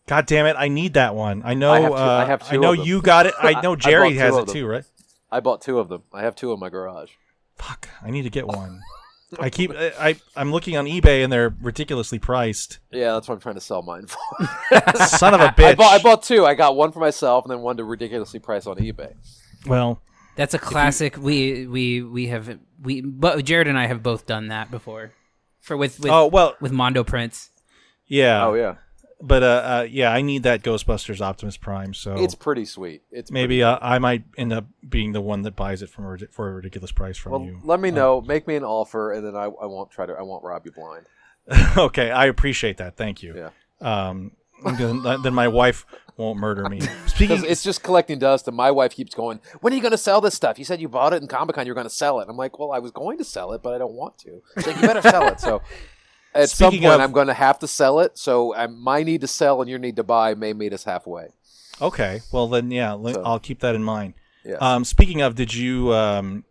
God 0.07 0.25
damn 0.25 0.45
it! 0.45 0.55
I 0.57 0.67
need 0.67 0.95
that 0.95 1.15
one. 1.15 1.41
I 1.45 1.53
know. 1.53 1.71
I 1.71 1.79
have 1.79 1.91
two- 1.91 1.97
uh, 1.97 2.17
I 2.17 2.25
have 2.25 2.49
two 2.49 2.59
know 2.59 2.73
you 2.73 3.01
got 3.01 3.25
it. 3.25 3.33
I 3.41 3.61
know 3.61 3.75
Jerry 3.75 4.11
two 4.11 4.17
has 4.19 4.37
it 4.37 4.47
too, 4.49 4.67
right? 4.67 4.83
I 5.31 5.39
bought 5.39 5.61
two 5.61 5.79
of 5.79 5.87
them. 5.87 6.03
I 6.11 6.23
have 6.23 6.35
two 6.35 6.51
in 6.51 6.59
my 6.59 6.69
garage. 6.69 7.11
Fuck! 7.55 7.87
I 8.03 8.11
need 8.11 8.23
to 8.23 8.29
get 8.29 8.45
one. 8.45 8.81
I 9.39 9.49
keep. 9.49 9.71
I, 9.71 9.91
I 9.99 10.15
I'm 10.35 10.51
looking 10.51 10.77
on 10.77 10.85
eBay 10.85 11.23
and 11.23 11.31
they're 11.31 11.53
ridiculously 11.61 12.19
priced. 12.19 12.79
Yeah, 12.91 13.13
that's 13.13 13.27
what 13.27 13.35
I'm 13.35 13.41
trying 13.41 13.55
to 13.55 13.61
sell 13.61 13.81
mine 13.81 14.07
for. 14.07 14.19
Son 15.07 15.33
of 15.33 15.41
a 15.41 15.47
bitch. 15.47 15.63
I 15.71 15.75
bought 15.75 15.93
I 15.99 16.01
bought 16.01 16.23
two. 16.23 16.45
I 16.45 16.53
got 16.55 16.75
one 16.75 16.91
for 16.91 16.99
myself 16.99 17.45
and 17.45 17.51
then 17.51 17.61
one 17.61 17.77
to 17.77 17.83
ridiculously 17.83 18.39
price 18.39 18.67
on 18.67 18.77
eBay. 18.77 19.13
well, 19.65 20.01
That's 20.35 20.53
a 20.53 20.59
classic. 20.59 21.17
we 21.17 21.67
we 21.67 22.01
we 22.01 22.27
have 22.27 22.59
we 22.81 23.01
but 23.01 23.43
Jared 23.45 23.67
and 23.67 23.77
I 23.77 23.87
have 23.87 24.03
both 24.03 24.25
done 24.25 24.47
that 24.49 24.71
before. 24.71 25.11
For 25.61 25.77
with 25.77 25.99
with 25.99 26.11
oh 26.11 26.27
well, 26.27 26.55
with 26.59 26.71
Mondo 26.71 27.03
prints. 27.03 27.49
yeah. 28.07 28.45
Oh 28.45 28.53
yeah, 28.53 28.75
But 29.25 29.41
uh, 29.41 29.45
uh, 29.45 29.87
yeah, 29.89 30.11
I 30.11 30.21
need 30.21 30.43
that 30.43 30.63
Ghostbusters 30.63 31.21
Optimus 31.21 31.55
Prime. 31.55 31.93
So 31.93 32.15
it's 32.17 32.35
pretty 32.35 32.65
sweet. 32.65 33.03
It's 33.09 33.31
maybe 33.31 33.63
uh, 33.63 33.79
I 33.81 33.97
might 33.97 34.25
end 34.37 34.51
up 34.51 34.65
being 34.87 35.13
the 35.13 35.21
one 35.21 35.43
that 35.43 35.55
buys 35.55 35.81
it 35.81 35.89
from 35.89 36.05
a, 36.05 36.17
for 36.29 36.49
a 36.49 36.53
ridiculous 36.53 36.91
price 36.91 37.17
from 37.17 37.31
pretty- 37.31 37.45
you. 37.45 37.59
let 37.63 37.79
me 37.79 37.89
Uh, 37.89 37.93
know. 37.95 38.21
Make 38.21 38.47
me 38.47 38.55
an 38.57 38.65
offer, 38.65 39.13
and 39.13 39.25
then 39.25 39.35
I, 39.37 39.45
I 39.45 39.65
won't 39.65 39.91
try 39.91 40.05
to. 40.05 40.13
I 40.13 40.23
won't 40.23 40.43
rob 40.43 40.65
you 40.65 40.73
blind. 40.73 41.05
okay, 41.77 42.11
I 42.11 42.25
appreciate 42.25 42.77
that. 42.77 42.97
Thank 42.97 43.23
you. 43.23 43.33
Yeah. 43.35 43.49
Um, 44.07 44.31
then, 44.77 45.03
then 45.23 45.33
my 45.33 45.47
wife 45.47 45.85
won't 46.15 46.37
murder 46.39 46.67
me. 46.69 46.79
Speaking, 47.07 47.43
it's 47.45 47.63
just 47.63 47.81
collecting 47.83 48.19
dust, 48.19 48.47
and 48.47 48.55
my 48.57 48.71
wife 48.71 48.93
keeps 48.93 49.13
going, 49.15 49.39
"When 49.61 49.71
are 49.73 49.75
you 49.75 49.81
going 49.81 49.91
to 49.91 49.97
sell 49.97 50.19
this 50.21 50.35
stuff? 50.35 50.59
You 50.59 50.65
said 50.65 50.79
you 50.81 50.87
bought 50.89 51.13
it 51.13 51.21
in 51.21 51.27
Comic 51.27 51.55
Con. 51.55 51.65
You're 51.65 51.75
going 51.75 51.87
to 51.87 51.93
sell 51.93 52.19
it." 52.19 52.27
I'm 52.29 52.35
like, 52.37 52.59
"Well, 52.59 52.71
I 52.71 52.79
was 52.79 52.91
going 52.91 53.17
to 53.19 53.23
sell 53.23 53.51
it, 53.53 53.61
but 53.63 53.73
I 53.73 53.77
don't 53.77 53.93
want 53.93 54.17
to." 54.19 54.41
She's 54.55 54.67
like, 54.67 54.75
"You 54.81 54.87
better 54.87 55.01
sell 55.01 55.27
it." 55.27 55.39
So, 55.41 55.61
at 56.35 56.49
some 56.49 56.71
point, 56.73 56.85
of- 56.85 57.01
I'm 57.01 57.11
going 57.11 57.27
to 57.27 57.33
have 57.33 57.59
to 57.59 57.67
sell 57.67 57.99
it. 57.99 58.17
So, 58.17 58.55
um, 58.55 58.79
my 58.81 59.03
need 59.03 59.21
to 59.21 59.27
sell 59.27 59.61
and 59.61 59.69
your 59.69 59.79
need 59.79 59.95
to 59.97 60.03
buy 60.03 60.33
may 60.35 60.53
meet 60.53 60.73
us 60.73 60.83
halfway. 60.83 61.27
okay, 61.81 62.21
well 62.31 62.47
then, 62.47 62.71
yeah, 62.71 62.91
So- 63.13 63.21
I'll 63.25 63.39
keep 63.39 63.59
that 63.61 63.75
in 63.75 63.83
mind. 63.83 64.13
Yeah. 64.45 64.55
Um, 64.59 64.83
speaking 64.83 65.21
of, 65.21 65.35
did 65.35 65.53
you? 65.53 65.93
Um, 65.93 66.43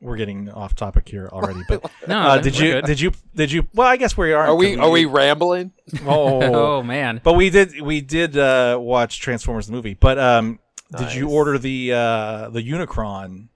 we're 0.00 0.16
getting 0.16 0.48
off 0.50 0.76
topic 0.76 1.08
here 1.08 1.28
already, 1.32 1.62
but 1.68 1.82
No, 2.06 2.18
uh, 2.18 2.38
did 2.38 2.56
you? 2.58 2.72
good. 2.72 2.84
Did 2.84 3.00
you? 3.00 3.12
Did 3.34 3.50
you? 3.50 3.66
Well, 3.74 3.88
I 3.88 3.96
guess 3.96 4.16
we 4.16 4.32
are. 4.32 4.48
are 4.48 4.54
we 4.54 4.76
are 4.76 4.90
we 4.90 5.06
rambling? 5.06 5.72
Oh, 6.06 6.42
Oh 6.42 6.82
man. 6.82 7.20
but 7.24 7.32
we 7.32 7.48
did. 7.50 7.80
We 7.80 8.00
did 8.02 8.36
uh, 8.36 8.78
watch 8.80 9.18
Transformers 9.20 9.66
the 9.66 9.72
movie. 9.72 9.94
But 9.94 10.18
um, 10.18 10.58
did 10.96 11.14
you 11.14 11.30
order 11.30 11.58
the 11.58 11.92
uh, 11.94 12.50
the 12.50 12.60
Unicron, 12.62 13.48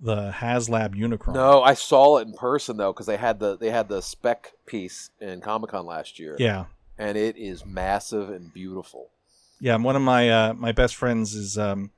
the 0.00 0.30
HasLab 0.30 0.94
Unicron? 0.94 1.34
No, 1.34 1.62
I 1.62 1.74
saw 1.74 2.18
it 2.18 2.26
in 2.28 2.34
person 2.34 2.76
though 2.76 2.92
because 2.92 3.06
they 3.06 3.16
had 3.16 3.38
the 3.40 3.56
they 3.56 3.70
had 3.70 3.88
the 3.88 4.00
spec 4.02 4.52
piece 4.66 5.10
in 5.20 5.40
Comic 5.40 5.70
Con 5.70 5.86
last 5.86 6.18
year, 6.18 6.36
Yeah. 6.38 6.66
and 6.98 7.16
it 7.16 7.36
is 7.36 7.64
massive 7.64 8.30
and 8.30 8.52
beautiful. 8.52 9.08
Yeah, 9.60 9.76
one 9.76 9.96
of 9.96 10.02
my 10.02 10.28
uh, 10.30 10.54
my 10.54 10.72
best 10.72 10.96
friends 10.96 11.34
is 11.34 11.56
um, 11.56 11.90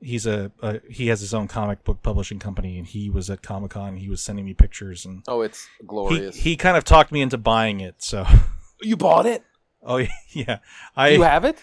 he's 0.00 0.26
a, 0.26 0.50
a 0.62 0.80
he 0.90 1.06
has 1.08 1.20
his 1.20 1.32
own 1.32 1.46
comic 1.48 1.84
book 1.84 2.02
publishing 2.02 2.38
company, 2.40 2.76
and 2.78 2.86
he 2.86 3.08
was 3.08 3.30
at 3.30 3.40
Comic 3.42 3.70
Con. 3.70 3.96
He 3.98 4.08
was 4.08 4.20
sending 4.20 4.44
me 4.44 4.52
pictures, 4.54 5.04
and 5.04 5.22
Oh, 5.28 5.42
it's 5.42 5.68
glorious. 5.86 6.34
he 6.36 6.56
kind 6.56 6.76
of 6.76 6.82
talked 6.84 7.12
me 7.12 7.20
into 7.22 7.38
buying 7.38 7.80
it. 7.80 7.96
So, 7.98 8.26
you 8.82 8.96
bought 8.96 9.26
it? 9.26 9.44
oh 9.84 10.04
yeah, 10.32 10.58
I 10.96 11.10
you 11.10 11.22
have 11.22 11.44
it? 11.44 11.58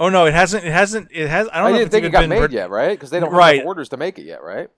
oh 0.00 0.08
no, 0.08 0.26
it 0.26 0.34
hasn't 0.34 0.64
it 0.64 0.72
hasn't 0.72 1.08
it 1.12 1.28
has 1.28 1.48
I 1.52 1.58
don't 1.58 1.66
I, 1.66 1.70
know 1.70 1.78
didn't 1.78 1.86
it's 1.86 1.92
think 1.94 2.04
it 2.06 2.10
got 2.10 2.20
been 2.22 2.30
made 2.30 2.38
pro- 2.38 2.48
yet, 2.48 2.70
right? 2.70 2.90
Because 2.90 3.10
they 3.10 3.20
don't 3.20 3.30
have 3.30 3.38
Right. 3.38 3.54
enough 3.56 3.66
orders 3.66 3.88
to 3.90 3.96
make 3.96 4.18
it 4.18 4.24
yet, 4.24 4.42
right? 4.42 4.68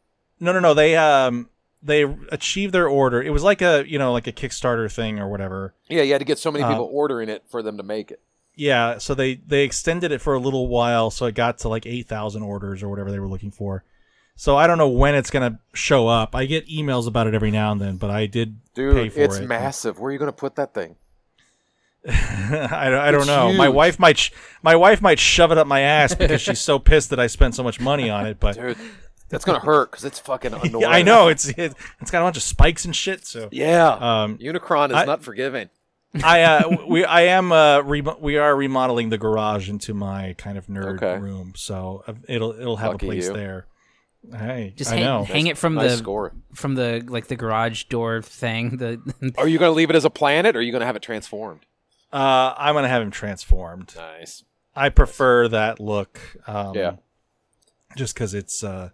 No, 0.41 0.53
no, 0.53 0.61
no. 0.61 0.75
They 0.75 0.97
um 0.97 1.49
they 1.83 2.03
achieved 2.31 2.73
their 2.75 2.89
order. 2.89 3.23
It 3.23 3.31
was 3.31 3.43
like 3.43 3.63
a 3.63 3.85
you 3.87 3.99
know 3.99 4.13
like 4.13 4.27
a 4.27 4.33
Kickstarter 4.33 4.91
thing 4.93 5.19
or 5.19 5.29
whatever. 5.29 5.75
Yeah, 5.89 6.03
you 6.03 6.13
had 6.13 6.19
to 6.19 6.25
get 6.25 6.39
so 6.39 6.51
many 6.51 6.65
Uh, 6.65 6.71
people 6.71 6.91
ordering 6.93 7.29
it 7.29 7.45
for 7.49 7.63
them 7.63 7.77
to 7.77 7.83
make 7.83 8.11
it. 8.11 8.21
Yeah, 8.55 8.99
so 8.99 9.15
they 9.15 9.37
they 9.37 9.63
extended 9.65 10.11
it 10.11 10.21
for 10.21 10.35
a 10.35 10.39
little 10.41 10.67
while, 10.69 11.11
so 11.11 11.27
it 11.27 11.35
got 11.35 11.59
to 11.59 11.69
like 11.69 11.87
eight 11.87 12.09
thousand 12.09 12.43
orders 12.43 12.83
or 12.83 12.89
whatever 12.89 13.11
they 13.11 13.19
were 13.21 13.29
looking 13.29 13.51
for. 13.53 13.85
So 14.35 14.57
I 14.57 14.67
don't 14.67 14.79
know 14.79 14.89
when 14.89 15.15
it's 15.15 15.31
gonna 15.31 15.61
show 15.73 16.09
up. 16.09 16.35
I 16.35 16.47
get 16.47 16.69
emails 16.69 17.07
about 17.07 17.27
it 17.27 17.35
every 17.35 17.51
now 17.51 17.73
and 17.73 17.81
then, 17.81 17.97
but 17.97 18.11
I 18.11 18.27
did 18.27 18.57
Dude, 18.75 18.95
pay 18.95 19.09
for 19.09 19.21
it's 19.21 19.37
it. 19.39 19.47
massive. 19.49 19.99
Where 19.99 20.09
are 20.11 20.13
you 20.13 20.19
going 20.19 20.29
to 20.31 20.37
put 20.37 20.55
that 20.57 20.73
thing? 20.75 20.95
I 22.09 22.89
don't, 22.89 23.01
I 23.01 23.11
don't 23.11 23.27
know. 23.27 23.53
My 23.53 23.69
wife 23.69 23.99
might 23.99 24.17
sh- 24.19 24.31
my 24.63 24.77
wife 24.77 25.03
might 25.03 25.19
shove 25.19 25.51
it 25.53 25.59
up 25.59 25.67
my 25.67 25.81
ass 25.81 26.15
because 26.15 26.41
she's 26.41 26.61
so 26.61 26.79
pissed 26.79 27.11
that 27.11 27.19
I 27.21 27.27
spent 27.27 27.55
so 27.57 27.63
much 27.65 27.81
money 27.81 28.09
on 28.09 28.27
it. 28.27 28.39
But 28.39 28.55
Dude, 28.57 28.79
that's 29.29 29.45
going 29.45 29.59
to 29.61 29.65
hurt 29.67 29.91
because 29.91 30.05
it's 30.05 30.19
fucking 30.19 30.53
annoying. 30.55 30.81
yeah, 30.81 30.89
I 30.89 31.03
know 31.03 31.29
it's 31.29 31.49
it, 31.49 31.75
it's 32.01 32.11
got 32.11 32.23
a 32.23 32.25
bunch 32.27 32.37
of 32.37 32.43
spikes 32.43 32.85
and 32.85 32.95
shit. 32.95 33.27
So 33.27 33.49
Yeah. 33.53 33.89
um, 33.89 34.39
Unicron 34.39 34.91
is 34.91 34.97
I- 34.97 35.05
not 35.05 35.23
forgiving. 35.23 35.71
I 36.25 36.43
uh, 36.43 36.77
we 36.89 37.05
I 37.05 37.23
am 37.23 37.53
uh, 37.53 37.81
remo 37.83 38.17
we 38.19 38.39
are 38.39 38.57
remodeling 38.57 39.11
the 39.11 39.19
garage 39.19 39.69
into 39.69 39.93
my 39.93 40.35
kind 40.39 40.57
of 40.57 40.67
nerd 40.67 40.97
Okay. 41.03 41.19
room, 41.19 41.53
so 41.55 42.03
uh, 42.07 42.15
it'll 42.29 42.53
it'll 42.59 42.77
have 42.79 42.93
Lucky 42.93 43.07
a 43.07 43.09
place 43.11 43.27
you. 43.27 43.35
there. 43.35 43.67
Hey, 44.35 44.73
Just 44.77 44.91
I 44.91 44.97
hang, 44.97 45.05
know. 45.05 45.25
hang 45.25 45.47
it 45.47 45.57
from 45.59 45.75
nice 45.75 45.93
the 45.93 45.97
score. 45.99 46.33
from 46.55 46.75
the 46.75 47.05
like 47.07 47.29
the 47.29 47.37
garage 47.37 47.85
door 47.85 48.21
thing. 48.23 48.79
The 48.79 49.01
Are 49.39 49.47
you 49.47 49.59
going 49.59 49.71
to 49.71 49.77
leave 49.77 49.91
it 49.91 49.97
as 49.97 50.05
a 50.07 50.11
planet, 50.11 50.57
or 50.57 50.59
are 50.59 50.63
you 50.63 50.73
going 50.73 50.81
to 50.81 50.87
have 50.87 50.97
it 50.97 51.03
transformed? 51.03 51.61
Uh, 52.13 52.55
I'm 52.57 52.75
gonna 52.75 52.89
have 52.89 53.03
him 53.03 53.11
transformed. 53.11 53.93
Nice. 53.95 54.43
I 54.75 54.89
prefer 54.89 55.47
that 55.49 55.79
look. 55.79 56.19
Um, 56.47 56.75
Yeah. 56.75 56.93
Just 57.97 58.15
because 58.15 58.33
it's 58.35 58.65
uh, 58.65 58.91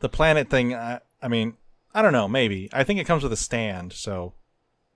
the 0.00 0.08
planet 0.08 0.50
thing. 0.50 0.74
I, 0.74 1.00
I 1.22 1.28
mean, 1.28 1.54
I 1.94 2.02
don't 2.02 2.12
know. 2.12 2.28
Maybe 2.28 2.68
I 2.72 2.84
think 2.84 3.00
it 3.00 3.04
comes 3.04 3.22
with 3.22 3.32
a 3.32 3.36
stand, 3.36 3.92
so 3.92 4.34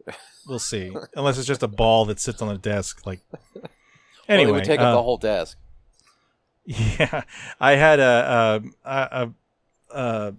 we'll 0.46 0.58
see. 0.58 0.94
Unless 1.14 1.38
it's 1.38 1.46
just 1.46 1.62
a 1.62 1.68
ball 1.68 2.04
that 2.06 2.20
sits 2.20 2.42
on 2.42 2.48
the 2.48 2.58
desk. 2.58 3.06
Like 3.06 3.20
Well, 3.54 3.64
anyway, 4.28 4.50
it 4.50 4.52
would 4.54 4.64
take 4.64 4.80
uh, 4.80 4.84
up 4.84 4.96
the 4.96 5.02
whole 5.02 5.18
desk. 5.18 5.58
Yeah, 6.64 7.22
I 7.60 7.72
had 7.72 7.98
a 7.98 8.62
a, 8.84 8.88
a, 8.88 9.30
a 9.90 10.34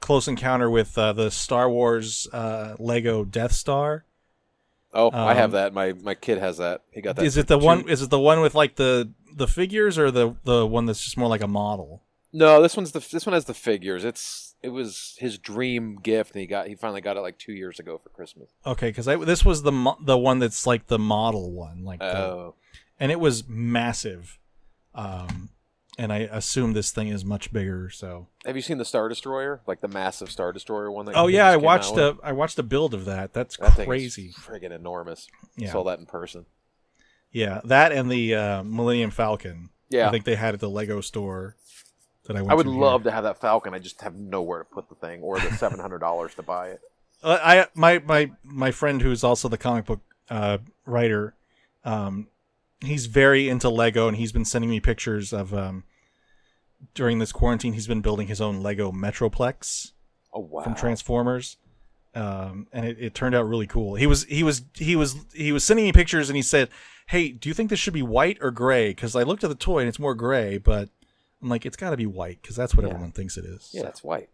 close 0.00 0.28
encounter 0.28 0.68
with 0.68 0.98
uh, 0.98 1.14
the 1.14 1.30
Star 1.30 1.70
Wars 1.70 2.28
uh, 2.30 2.76
Lego 2.78 3.24
Death 3.24 3.52
Star. 3.52 4.04
Oh, 4.92 5.10
I 5.12 5.32
have 5.32 5.46
um, 5.46 5.50
that. 5.52 5.72
My 5.72 5.94
my 5.94 6.14
kid 6.14 6.36
has 6.38 6.58
that. 6.58 6.82
He 6.90 7.00
got 7.00 7.16
that. 7.16 7.24
Is 7.24 7.38
it 7.38 7.46
the 7.46 7.58
two- 7.58 7.64
one? 7.64 7.88
Is 7.88 8.02
it 8.02 8.10
the 8.10 8.20
one 8.20 8.42
with 8.42 8.54
like 8.54 8.76
the 8.76 9.10
the 9.34 9.48
figures, 9.48 9.98
or 9.98 10.10
the 10.10 10.36
the 10.44 10.66
one 10.66 10.84
that's 10.84 11.02
just 11.02 11.16
more 11.16 11.28
like 11.28 11.40
a 11.40 11.48
model? 11.48 12.02
No, 12.36 12.60
this 12.60 12.76
one's 12.76 12.92
the 12.92 13.00
this 13.00 13.24
one 13.24 13.32
has 13.32 13.46
the 13.46 13.54
figures. 13.54 14.04
It's 14.04 14.54
it 14.62 14.68
was 14.68 15.16
his 15.18 15.38
dream 15.38 15.96
gift, 15.96 16.32
and 16.32 16.40
he 16.42 16.46
got 16.46 16.66
he 16.68 16.74
finally 16.74 17.00
got 17.00 17.16
it 17.16 17.20
like 17.20 17.38
two 17.38 17.54
years 17.54 17.80
ago 17.80 17.96
for 17.96 18.10
Christmas. 18.10 18.50
Okay, 18.66 18.90
because 18.90 19.06
this 19.06 19.42
was 19.42 19.62
the 19.62 19.72
mo- 19.72 19.96
the 20.02 20.18
one 20.18 20.38
that's 20.38 20.66
like 20.66 20.88
the 20.88 20.98
model 20.98 21.50
one, 21.52 21.82
like, 21.84 22.00
the, 22.00 22.18
Oh, 22.18 22.54
and 23.00 23.10
it 23.10 23.18
was 23.20 23.48
massive. 23.48 24.38
Um, 24.94 25.48
and 25.98 26.12
I 26.12 26.18
assume 26.30 26.74
this 26.74 26.90
thing 26.90 27.08
is 27.08 27.24
much 27.24 27.54
bigger. 27.54 27.88
So, 27.88 28.26
have 28.44 28.54
you 28.54 28.60
seen 28.60 28.76
the 28.76 28.84
Star 28.84 29.08
Destroyer? 29.08 29.62
Like 29.66 29.80
the 29.80 29.88
massive 29.88 30.30
Star 30.30 30.52
Destroyer 30.52 30.90
one? 30.92 31.06
That 31.06 31.16
oh 31.16 31.28
yeah, 31.28 31.48
I 31.48 31.56
watched 31.56 31.96
a? 31.96 32.18
I 32.22 32.32
watched 32.32 32.58
a 32.58 32.62
build 32.62 32.92
of 32.92 33.06
that. 33.06 33.32
That's 33.32 33.56
That 33.56 33.86
crazy. 33.86 34.34
friggin' 34.38 34.72
enormous. 34.72 35.26
Yeah. 35.56 35.72
Saw 35.72 35.84
that 35.84 36.00
in 36.00 36.04
person. 36.04 36.44
Yeah, 37.32 37.62
that 37.64 37.92
and 37.92 38.10
the 38.10 38.34
uh, 38.34 38.62
Millennium 38.62 39.10
Falcon. 39.10 39.70
Yeah, 39.88 40.08
I 40.08 40.10
think 40.10 40.24
they 40.26 40.34
had 40.34 40.52
at 40.52 40.60
the 40.60 40.68
Lego 40.68 41.00
store 41.00 41.56
that 42.26 42.36
I. 42.36 42.40
I 42.40 42.54
would 42.54 42.66
love 42.66 43.04
to 43.04 43.10
have 43.10 43.24
that 43.24 43.40
Falcon. 43.40 43.74
I 43.74 43.78
just 43.78 44.00
have 44.02 44.14
nowhere 44.14 44.60
to 44.60 44.64
put 44.64 44.88
the 44.88 44.94
thing, 44.94 45.22
or 45.22 45.38
the 45.40 45.50
seven 45.56 45.78
hundred 45.78 45.98
dollars 45.98 46.34
to 46.36 46.42
buy 46.42 46.68
it. 46.68 46.80
Uh, 47.22 47.38
I 47.42 47.66
my 47.74 47.98
my 48.00 48.30
my 48.42 48.70
friend 48.70 49.02
who's 49.02 49.24
also 49.24 49.48
the 49.48 49.58
comic 49.58 49.86
book 49.86 50.00
uh, 50.30 50.58
writer, 50.84 51.34
um, 51.84 52.28
he's 52.80 53.06
very 53.06 53.48
into 53.48 53.68
Lego, 53.68 54.08
and 54.08 54.16
he's 54.16 54.32
been 54.32 54.44
sending 54.44 54.70
me 54.70 54.80
pictures 54.80 55.32
of 55.32 55.54
um, 55.54 55.84
during 56.94 57.18
this 57.18 57.32
quarantine. 57.32 57.72
He's 57.72 57.86
been 57.86 58.02
building 58.02 58.26
his 58.28 58.40
own 58.40 58.62
Lego 58.62 58.92
Metroplex 58.92 59.92
Oh 60.32 60.40
wow! 60.40 60.62
from 60.62 60.74
Transformers, 60.74 61.56
um, 62.14 62.66
and 62.72 62.84
it, 62.84 62.96
it 63.00 63.14
turned 63.14 63.34
out 63.34 63.48
really 63.48 63.66
cool. 63.66 63.94
He 63.94 64.06
was 64.06 64.24
he 64.24 64.42
was 64.42 64.62
he 64.74 64.96
was 64.96 65.16
he 65.34 65.52
was 65.52 65.64
sending 65.64 65.86
me 65.86 65.92
pictures, 65.92 66.28
and 66.28 66.36
he 66.36 66.42
said, 66.42 66.68
"Hey, 67.06 67.30
do 67.30 67.48
you 67.48 67.54
think 67.54 67.70
this 67.70 67.78
should 67.78 67.94
be 67.94 68.02
white 68.02 68.38
or 68.40 68.50
gray?" 68.50 68.90
Because 68.90 69.16
I 69.16 69.22
looked 69.22 69.44
at 69.44 69.48
the 69.48 69.56
toy, 69.56 69.80
and 69.80 69.88
it's 69.88 69.98
more 69.98 70.14
gray, 70.14 70.58
but 70.58 70.90
I'm 71.46 71.50
like, 71.50 71.64
it's 71.64 71.76
got 71.76 71.90
to 71.90 71.96
be 71.96 72.06
white 72.06 72.42
because 72.42 72.56
that's 72.56 72.74
what 72.74 72.82
Yeah. 72.84 72.90
everyone 72.90 73.12
thinks 73.12 73.36
it 73.36 73.44
is. 73.44 73.70
yeah, 73.72 73.82
So, 73.82 73.86
it's 73.86 74.02
white. 74.02 74.30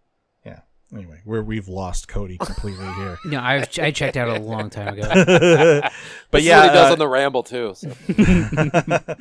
yeah. 0.47 0.61
Anyway, 0.95 1.21
we're 1.27 1.43
we've 1.43 1.69
lost 1.69 2.09
Cody 2.09 2.39
completely 2.39 2.87
here. 2.95 3.19
no, 3.27 3.39
I 3.39 3.67
I 3.81 3.91
checked 3.91 4.17
out 4.17 4.29
a 4.29 4.41
long 4.41 4.71
time 4.71 4.95
ago. 4.99 5.03
but 5.13 5.93
This 6.31 6.41
is 6.41 6.47
yeah, 6.47 6.61
what 6.61 6.71
he 6.71 6.75
does 6.75 6.89
uh, 6.89 6.93
on 6.95 6.99
the 6.99 7.09
ramble 7.09 7.43
too. 7.43 7.75
So. 7.75 7.91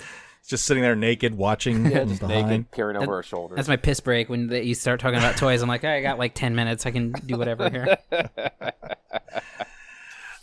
just 0.47 0.65
sitting 0.65 0.83
there 0.83 0.95
naked 0.95 1.35
watching 1.35 1.85
Yeah, 1.85 2.05
just 2.05 2.21
behind. 2.21 2.47
naked, 2.49 2.71
peering 2.71 2.95
over 2.95 3.17
her 3.17 3.23
shoulder. 3.23 3.55
That's 3.55 3.67
my 3.67 3.75
piss 3.75 3.99
break 3.99 4.29
when 4.29 4.47
they, 4.47 4.63
you 4.63 4.73
start 4.73 5.01
talking 5.01 5.17
about 5.19 5.35
toys. 5.37 5.61
I'm 5.61 5.67
like, 5.67 5.81
"Hey, 5.81 5.97
I 5.97 6.01
got 6.01 6.17
like 6.17 6.33
ten 6.33 6.55
minutes. 6.55 6.85
I 6.85 6.91
can 6.91 7.11
do 7.11 7.37
whatever 7.37 7.69
here. 7.69 7.97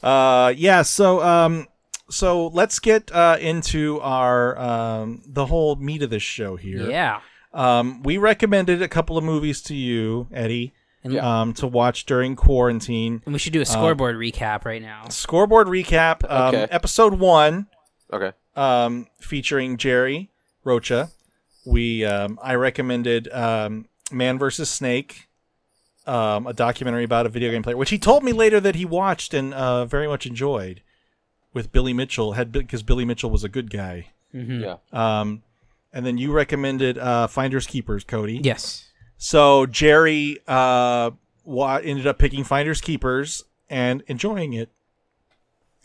Uh, 0.02 0.52
yeah. 0.56 0.82
So 0.82 1.22
um, 1.22 1.66
so 2.08 2.46
let's 2.48 2.78
get 2.78 3.10
uh 3.12 3.36
into 3.40 4.00
our 4.00 4.56
um 4.58 5.22
the 5.26 5.46
whole 5.46 5.76
meat 5.76 6.02
of 6.02 6.10
this 6.10 6.22
show 6.22 6.56
here. 6.56 6.88
Yeah. 6.88 7.20
Um, 7.52 8.02
we 8.02 8.18
recommended 8.18 8.82
a 8.82 8.88
couple 8.88 9.16
of 9.16 9.24
movies 9.24 9.62
to 9.62 9.74
you, 9.74 10.28
Eddie, 10.32 10.74
And, 11.04 11.12
Yeah. 11.14 11.40
um, 11.40 11.52
to 11.54 11.66
watch 11.66 12.04
during 12.06 12.34
quarantine. 12.36 13.22
and 13.24 13.32
we 13.32 13.38
should 13.38 13.52
do 13.52 13.60
a 13.60 13.64
scoreboard 13.66 14.16
recap 14.16 14.64
right 14.64 14.82
now. 14.82 15.08
Scoreboard 15.08 15.68
recap. 15.68 16.28
Um, 16.28 16.54
Okay. 16.54 16.66
episode 16.70 17.14
one. 17.18 17.68
okay. 18.12 18.32
um, 18.56 19.06
featuring 19.20 19.76
Jerry 19.76 20.30
Rocha. 20.64 21.10
We 21.64 22.04
um, 22.04 22.38
I 22.42 22.54
recommended 22.56 23.28
um, 23.32 23.86
Man 24.10 24.38
vs. 24.38 24.68
Snake, 24.70 25.28
um, 26.06 26.46
a 26.46 26.52
documentary 26.52 27.04
about 27.04 27.26
a 27.26 27.28
video 27.28 27.50
game 27.52 27.62
player, 27.62 27.76
which 27.76 27.90
he 27.90 27.98
told 27.98 28.24
me 28.24 28.32
later 28.32 28.58
that 28.60 28.74
he 28.74 28.84
watched 28.84 29.32
and 29.34 29.52
uh, 29.54 29.84
very 29.84 30.08
much 30.08 30.26
enjoyed. 30.26 30.82
With 31.54 31.70
Billy 31.72 31.92
Mitchell, 31.94 32.32
had 32.32 32.50
because 32.52 32.82
Billy 32.82 33.04
Mitchell 33.04 33.30
was 33.30 33.42
a 33.44 33.48
good 33.48 33.70
guy. 33.70 34.08
Mhm. 34.34 34.60
Yeah. 34.92 35.20
Um, 35.20 35.42
and 35.98 36.06
then 36.06 36.16
you 36.16 36.30
recommended 36.30 36.96
uh, 36.96 37.26
Finders 37.26 37.66
Keepers, 37.66 38.04
Cody. 38.04 38.40
Yes. 38.40 38.88
So 39.16 39.66
Jerry 39.66 40.38
uh, 40.46 41.10
ended 41.44 42.06
up 42.06 42.18
picking 42.20 42.44
Finders 42.44 42.80
Keepers 42.80 43.42
and 43.68 44.04
enjoying 44.06 44.52
it. 44.52 44.70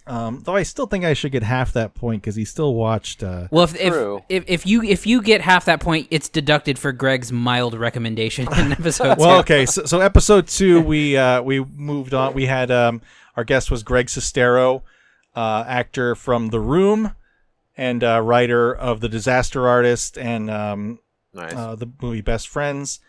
Um, 0.05 0.41
though 0.43 0.55
I 0.55 0.61
still 0.61 0.85
think 0.85 1.03
I 1.03 1.15
should 1.15 1.31
get 1.31 1.41
half 1.41 1.73
that 1.73 1.95
point 1.95 2.21
because 2.21 2.35
he 2.35 2.45
still 2.45 2.75
watched. 2.75 3.23
Uh, 3.23 3.47
Well, 3.49 3.63
if, 3.63 3.73
if 3.75 3.91
True. 3.91 4.21
if 4.29 4.43
if 4.47 4.67
you 4.67 4.83
if 4.83 5.07
you 5.07 5.19
get 5.19 5.41
half 5.41 5.65
that 5.65 5.79
point, 5.79 6.09
it's 6.11 6.29
deducted 6.29 6.77
for 6.77 6.91
Greg's 6.91 7.31
mild 7.31 7.73
recommendation 7.73 8.47
in 8.53 8.71
episode 8.73 9.17
well, 9.17 9.37
two. 9.37 9.39
okay. 9.39 9.65
So, 9.65 9.85
so 9.85 9.99
episode 9.99 10.45
two, 10.47 10.79
we 10.79 11.17
uh, 11.17 11.41
we 11.41 11.63
moved 11.63 12.13
on. 12.13 12.35
We 12.35 12.45
had 12.45 12.69
um, 12.69 13.01
our 13.35 13.43
guest 13.43 13.71
was 13.71 13.81
Greg 13.81 14.07
Sestero, 14.07 14.83
uh, 15.35 15.63
actor 15.65 16.13
from 16.13 16.49
The 16.49 16.59
Room, 16.59 17.15
and 17.77 18.03
uh, 18.03 18.21
writer 18.21 18.73
of 18.73 18.99
The 19.01 19.09
Disaster 19.09 19.67
Artist 19.67 20.17
and 20.17 20.49
um, 20.49 20.99
Nice. 21.33 21.53
uh, 21.53 21.75
the 21.75 21.89
movie 22.01 22.21
Best 22.21 22.47
Friends. 22.47 22.99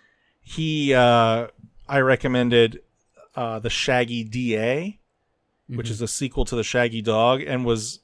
He, 0.40 0.94
uh, 0.94 1.48
I 1.88 1.98
recommended 2.00 2.80
uh, 3.34 3.58
the 3.58 3.70
Shaggy 3.70 4.24
DA, 4.24 4.98
which 5.68 5.90
is 5.90 6.00
a 6.00 6.08
sequel 6.08 6.44
to 6.46 6.56
the 6.56 6.64
Shaggy 6.64 7.02
Dog, 7.02 7.42
and 7.42 7.64
was 7.64 8.00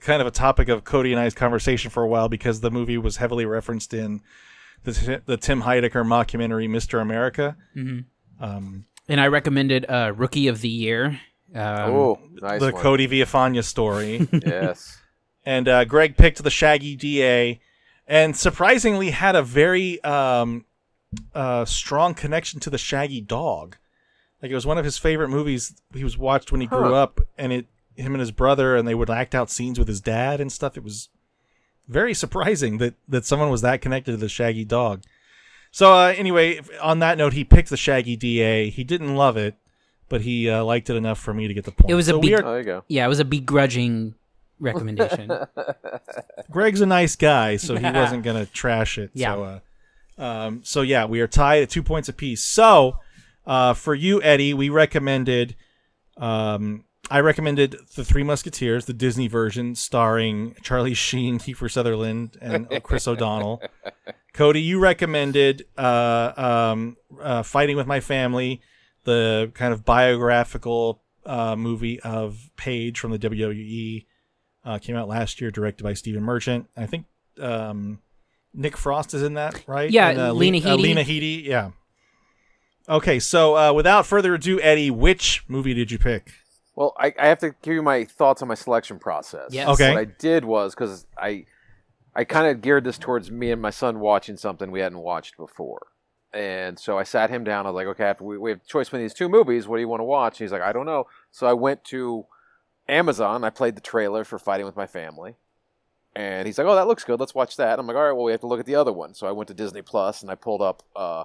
kind 0.00 0.20
of 0.20 0.26
a 0.26 0.32
topic 0.32 0.68
of 0.68 0.82
Cody 0.84 1.12
and 1.12 1.20
I's 1.20 1.34
conversation 1.34 1.90
for 1.90 2.02
a 2.02 2.08
while 2.08 2.28
because 2.28 2.60
the 2.60 2.70
movie 2.70 2.98
was 2.98 3.16
heavily 3.18 3.46
referenced 3.46 3.94
in 3.94 4.20
the, 4.84 5.22
the 5.26 5.36
Tim 5.36 5.62
Heidecker 5.62 6.04
mockumentary 6.04 6.68
Mr. 6.68 7.00
America. 7.00 7.56
Mhm. 7.76 8.04
Um, 8.40 8.86
And 9.08 9.20
I 9.20 9.26
recommended 9.28 9.86
uh, 9.88 10.12
Rookie 10.16 10.48
of 10.48 10.60
the 10.60 10.68
Year. 10.68 11.20
Um, 11.54 11.90
oh, 11.90 12.18
nice 12.40 12.60
the 12.60 12.70
one. 12.72 12.82
Cody 12.82 13.08
Viafania 13.08 13.62
story. 13.64 14.28
yes. 14.44 14.98
And 15.44 15.68
uh, 15.68 15.84
Greg 15.84 16.16
picked 16.16 16.42
the 16.42 16.50
Shaggy 16.50 16.96
DA, 16.96 17.60
and 18.06 18.36
surprisingly 18.36 19.10
had 19.10 19.34
a 19.36 19.42
very 19.42 20.02
um, 20.04 20.64
uh, 21.34 21.64
strong 21.64 22.14
connection 22.14 22.60
to 22.60 22.70
the 22.70 22.78
Shaggy 22.78 23.20
Dog. 23.20 23.76
Like 24.42 24.50
it 24.50 24.54
was 24.54 24.66
one 24.66 24.78
of 24.78 24.84
his 24.84 24.96
favorite 24.98 25.28
movies 25.28 25.74
he 25.94 26.04
was 26.04 26.16
watched 26.16 26.50
when 26.52 26.60
he 26.60 26.66
grew 26.66 26.90
Huh. 26.90 26.94
up, 26.94 27.20
and 27.36 27.52
it 27.52 27.66
him 27.96 28.14
and 28.14 28.20
his 28.20 28.30
brother, 28.30 28.76
and 28.76 28.88
they 28.88 28.94
would 28.94 29.10
act 29.10 29.34
out 29.34 29.50
scenes 29.50 29.78
with 29.78 29.88
his 29.88 30.00
dad 30.00 30.40
and 30.40 30.50
stuff. 30.50 30.76
It 30.78 30.82
was 30.84 31.08
very 31.88 32.14
surprising 32.14 32.78
that 32.78 32.94
that 33.08 33.24
someone 33.26 33.50
was 33.50 33.60
that 33.62 33.80
connected 33.82 34.12
to 34.12 34.16
the 34.16 34.28
Shaggy 34.28 34.64
Dog. 34.64 35.02
So 35.72 35.92
uh, 35.92 36.14
anyway, 36.16 36.60
on 36.82 36.98
that 37.00 37.18
note, 37.18 37.32
he 37.34 37.44
picked 37.44 37.68
the 37.70 37.76
Shaggy 37.76 38.16
DA. 38.16 38.70
He 38.70 38.82
didn't 38.82 39.14
love 39.14 39.36
it, 39.36 39.54
but 40.08 40.22
he 40.22 40.48
uh, 40.50 40.64
liked 40.64 40.88
it 40.90 40.96
enough 40.96 41.18
for 41.18 41.32
me 41.34 41.46
to 41.46 41.54
get 41.54 41.64
the 41.64 41.70
point. 41.72 41.90
It 41.90 41.94
was 41.94 42.08
a 42.08 42.12
so 42.12 42.18
we 42.18 42.30
big- 42.30 42.40
are 42.40 42.44
Oh, 42.44 42.50
there 42.52 42.58
you 42.58 42.64
go. 42.64 42.84
Yeah, 42.88 43.04
it 43.04 43.08
was 43.08 43.20
a 43.20 43.24
begrudging 43.24 44.14
recommendation. 44.60 45.30
Greg's 46.50 46.80
a 46.80 46.86
nice 46.86 47.16
guy, 47.16 47.56
so 47.56 47.76
he 47.76 47.90
wasn't 47.90 48.22
gonna 48.22 48.46
trash 48.46 48.98
it. 48.98 49.10
Yeah. 49.14 49.34
So, 49.34 49.42
uh, 49.42 50.22
um, 50.22 50.60
so 50.62 50.82
yeah, 50.82 51.06
we 51.06 51.20
are 51.20 51.26
tied 51.26 51.62
at 51.62 51.70
two 51.70 51.82
points 51.82 52.08
apiece. 52.08 52.42
So, 52.42 52.98
uh, 53.46 53.74
for 53.74 53.94
you, 53.94 54.22
Eddie, 54.22 54.54
we 54.54 54.68
recommended, 54.68 55.56
um, 56.16 56.84
I 57.10 57.20
recommended 57.20 57.76
the 57.96 58.04
Three 58.04 58.22
Musketeers, 58.22 58.84
the 58.84 58.92
Disney 58.92 59.28
version, 59.28 59.74
starring 59.74 60.54
Charlie 60.62 60.94
Sheen, 60.94 61.38
Kiefer 61.38 61.70
Sutherland, 61.70 62.36
and 62.40 62.68
Chris 62.82 63.08
O'Donnell. 63.08 63.62
Cody, 64.32 64.60
you 64.60 64.78
recommended 64.78 65.66
uh, 65.76 66.32
um, 66.36 66.96
uh, 67.20 67.42
Fighting 67.42 67.76
with 67.76 67.86
My 67.86 68.00
Family, 68.00 68.60
the 69.04 69.50
kind 69.54 69.72
of 69.72 69.84
biographical 69.84 71.02
uh, 71.26 71.56
movie 71.56 72.00
of 72.00 72.50
Paige 72.56 73.00
from 73.00 73.10
the 73.10 73.18
WWE. 73.18 74.06
Uh, 74.64 74.78
came 74.78 74.94
out 74.96 75.08
last 75.08 75.40
year, 75.40 75.50
directed 75.50 75.82
by 75.84 75.94
Stephen 75.94 76.22
Merchant. 76.22 76.68
I 76.76 76.86
think 76.86 77.06
um, 77.40 78.00
Nick 78.52 78.76
Frost 78.76 79.14
is 79.14 79.22
in 79.22 79.34
that, 79.34 79.62
right? 79.66 79.90
Yeah, 79.90 80.08
And, 80.08 80.18
uh, 80.18 80.32
Lena 80.32 80.58
Le- 80.58 80.64
uh, 80.64 80.76
Headey. 80.76 80.82
Lena 80.82 81.02
Headey, 81.02 81.44
yeah. 81.44 81.70
Okay, 82.88 83.18
so 83.20 83.56
uh, 83.56 83.72
without 83.72 84.04
further 84.06 84.34
ado, 84.34 84.60
Eddie, 84.60 84.90
which 84.90 85.44
movie 85.48 85.74
did 85.74 85.90
you 85.90 85.98
pick? 85.98 86.32
Well, 86.74 86.94
I, 86.98 87.14
I 87.18 87.28
have 87.28 87.38
to 87.40 87.54
give 87.62 87.74
you 87.74 87.82
my 87.82 88.04
thoughts 88.04 88.42
on 88.42 88.48
my 88.48 88.54
selection 88.54 88.98
process. 88.98 89.52
Yes. 89.52 89.68
Okay. 89.68 89.90
What 89.90 89.98
I 89.98 90.04
did 90.04 90.44
was 90.44 90.74
because 90.74 91.06
I, 91.16 91.44
I 92.14 92.24
kind 92.24 92.46
of 92.48 92.62
geared 92.62 92.84
this 92.84 92.98
towards 92.98 93.30
me 93.30 93.50
and 93.52 93.60
my 93.62 93.70
son 93.70 94.00
watching 94.00 94.36
something 94.36 94.70
we 94.70 94.80
hadn't 94.80 94.98
watched 94.98 95.36
before. 95.36 95.86
And 96.32 96.78
so 96.78 96.98
I 96.98 97.02
sat 97.02 97.28
him 97.28 97.44
down. 97.44 97.66
I 97.66 97.70
was 97.70 97.76
like, 97.76 97.86
okay, 97.88 98.04
after 98.04 98.24
we, 98.24 98.38
we 98.38 98.50
have 98.50 98.64
choice 98.66 98.88
between 98.88 99.02
these 99.02 99.14
two 99.14 99.28
movies. 99.28 99.68
What 99.68 99.76
do 99.76 99.80
you 99.82 99.88
want 99.88 100.00
to 100.00 100.04
watch? 100.04 100.38
he's 100.38 100.52
like, 100.52 100.62
I 100.62 100.72
don't 100.72 100.86
know. 100.86 101.06
So 101.32 101.46
I 101.46 101.52
went 101.52 101.84
to 101.86 102.24
Amazon. 102.90 103.44
I 103.44 103.50
played 103.50 103.76
the 103.76 103.80
trailer 103.80 104.24
for 104.24 104.38
Fighting 104.38 104.66
with 104.66 104.76
My 104.76 104.86
Family. 104.86 105.36
And 106.16 106.46
he's 106.46 106.58
like, 106.58 106.66
oh, 106.66 106.74
that 106.74 106.88
looks 106.88 107.04
good. 107.04 107.20
Let's 107.20 107.34
watch 107.34 107.56
that. 107.56 107.78
I'm 107.78 107.86
like, 107.86 107.96
all 107.96 108.02
right, 108.02 108.12
well, 108.12 108.24
we 108.24 108.32
have 108.32 108.40
to 108.40 108.48
look 108.48 108.58
at 108.60 108.66
the 108.66 108.74
other 108.74 108.92
one. 108.92 109.14
So 109.14 109.26
I 109.28 109.30
went 109.30 109.48
to 109.48 109.54
Disney 109.54 109.80
Plus 109.80 110.22
and 110.22 110.30
I 110.30 110.34
pulled 110.34 110.60
up 110.60 110.82
uh, 110.96 111.24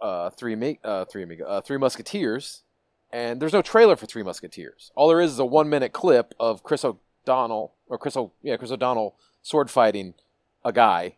uh, 0.00 0.30
three, 0.30 0.78
uh, 0.82 1.04
three, 1.04 1.40
uh, 1.46 1.60
three 1.60 1.76
Musketeers. 1.76 2.62
And 3.12 3.42
there's 3.42 3.52
no 3.52 3.60
trailer 3.60 3.96
for 3.96 4.06
Three 4.06 4.22
Musketeers. 4.22 4.92
All 4.94 5.08
there 5.08 5.20
is 5.20 5.32
is 5.32 5.38
a 5.38 5.44
one 5.44 5.68
minute 5.68 5.92
clip 5.92 6.32
of 6.38 6.62
Chris 6.62 6.84
O'Donnell, 6.84 7.72
or 7.88 7.98
Chris, 7.98 8.16
o- 8.16 8.32
yeah, 8.40 8.56
Chris 8.56 8.70
O'Donnell 8.70 9.16
sword 9.42 9.68
fighting 9.68 10.14
a 10.64 10.72
guy 10.72 11.16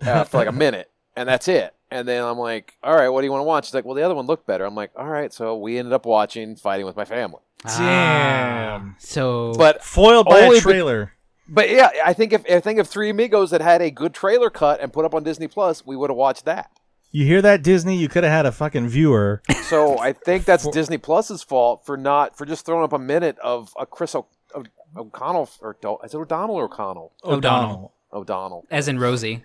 uh, 0.00 0.24
for 0.24 0.38
like 0.38 0.48
a 0.48 0.52
minute, 0.52 0.90
and 1.14 1.28
that's 1.28 1.46
it. 1.46 1.74
And 1.90 2.06
then 2.08 2.24
I'm 2.24 2.38
like, 2.38 2.74
all 2.82 2.94
right, 2.96 3.08
what 3.08 3.20
do 3.20 3.26
you 3.26 3.30
want 3.30 3.40
to 3.40 3.44
watch? 3.46 3.68
He's 3.68 3.74
like, 3.74 3.84
well, 3.84 3.94
the 3.94 4.02
other 4.02 4.14
one 4.14 4.26
looked 4.26 4.46
better. 4.46 4.64
I'm 4.64 4.74
like, 4.74 4.90
all 4.96 5.06
right. 5.06 5.32
So 5.32 5.56
we 5.56 5.78
ended 5.78 5.92
up 5.92 6.04
watching 6.04 6.56
Fighting 6.56 6.84
with 6.86 6.96
My 6.96 7.04
Family. 7.04 7.40
Damn. 7.64 8.90
Ah, 8.90 8.94
so 8.98 9.52
But 9.54 9.82
Foiled 9.84 10.26
by 10.26 10.40
Only 10.42 10.58
a 10.58 10.60
be- 10.60 10.62
trailer. 10.62 11.12
but 11.48 11.70
yeah, 11.70 11.90
I 12.04 12.12
think 12.12 12.32
if 12.32 12.44
I 12.50 12.60
think 12.60 12.78
if 12.78 12.86
Three 12.88 13.08
Amigos 13.10 13.50
had 13.50 13.62
had 13.62 13.80
a 13.82 13.90
good 13.90 14.14
trailer 14.14 14.50
cut 14.50 14.80
and 14.80 14.92
put 14.92 15.04
up 15.04 15.14
on 15.14 15.22
Disney 15.22 15.46
Plus, 15.48 15.84
we 15.86 15.96
would 15.96 16.10
have 16.10 16.16
watched 16.16 16.44
that. 16.44 16.70
You 17.12 17.24
hear 17.24 17.40
that, 17.42 17.62
Disney? 17.62 17.96
You 17.96 18.08
could 18.08 18.24
have 18.24 18.32
had 18.32 18.46
a 18.46 18.52
fucking 18.52 18.88
viewer. 18.88 19.40
So 19.68 19.98
I 19.98 20.12
think 20.12 20.44
that's 20.44 20.68
Disney 20.68 20.98
Plus's 20.98 21.42
fault 21.42 21.86
for 21.86 21.96
not 21.96 22.36
for 22.36 22.44
just 22.44 22.66
throwing 22.66 22.84
up 22.84 22.92
a 22.92 22.98
minute 22.98 23.38
of 23.42 23.72
a 23.78 23.86
Chris 23.86 24.14
o- 24.14 24.26
o- 24.54 24.64
O'Connell 24.96 25.48
or 25.60 25.76
Do- 25.80 25.98
is 26.04 26.12
it 26.14 26.18
O'Donnell 26.18 26.56
or 26.56 26.64
O'Connell? 26.64 27.12
O'Donnell. 27.24 27.92
O'Donnell. 28.12 28.64
as 28.70 28.86
in 28.88 28.98
Rosie. 28.98 29.44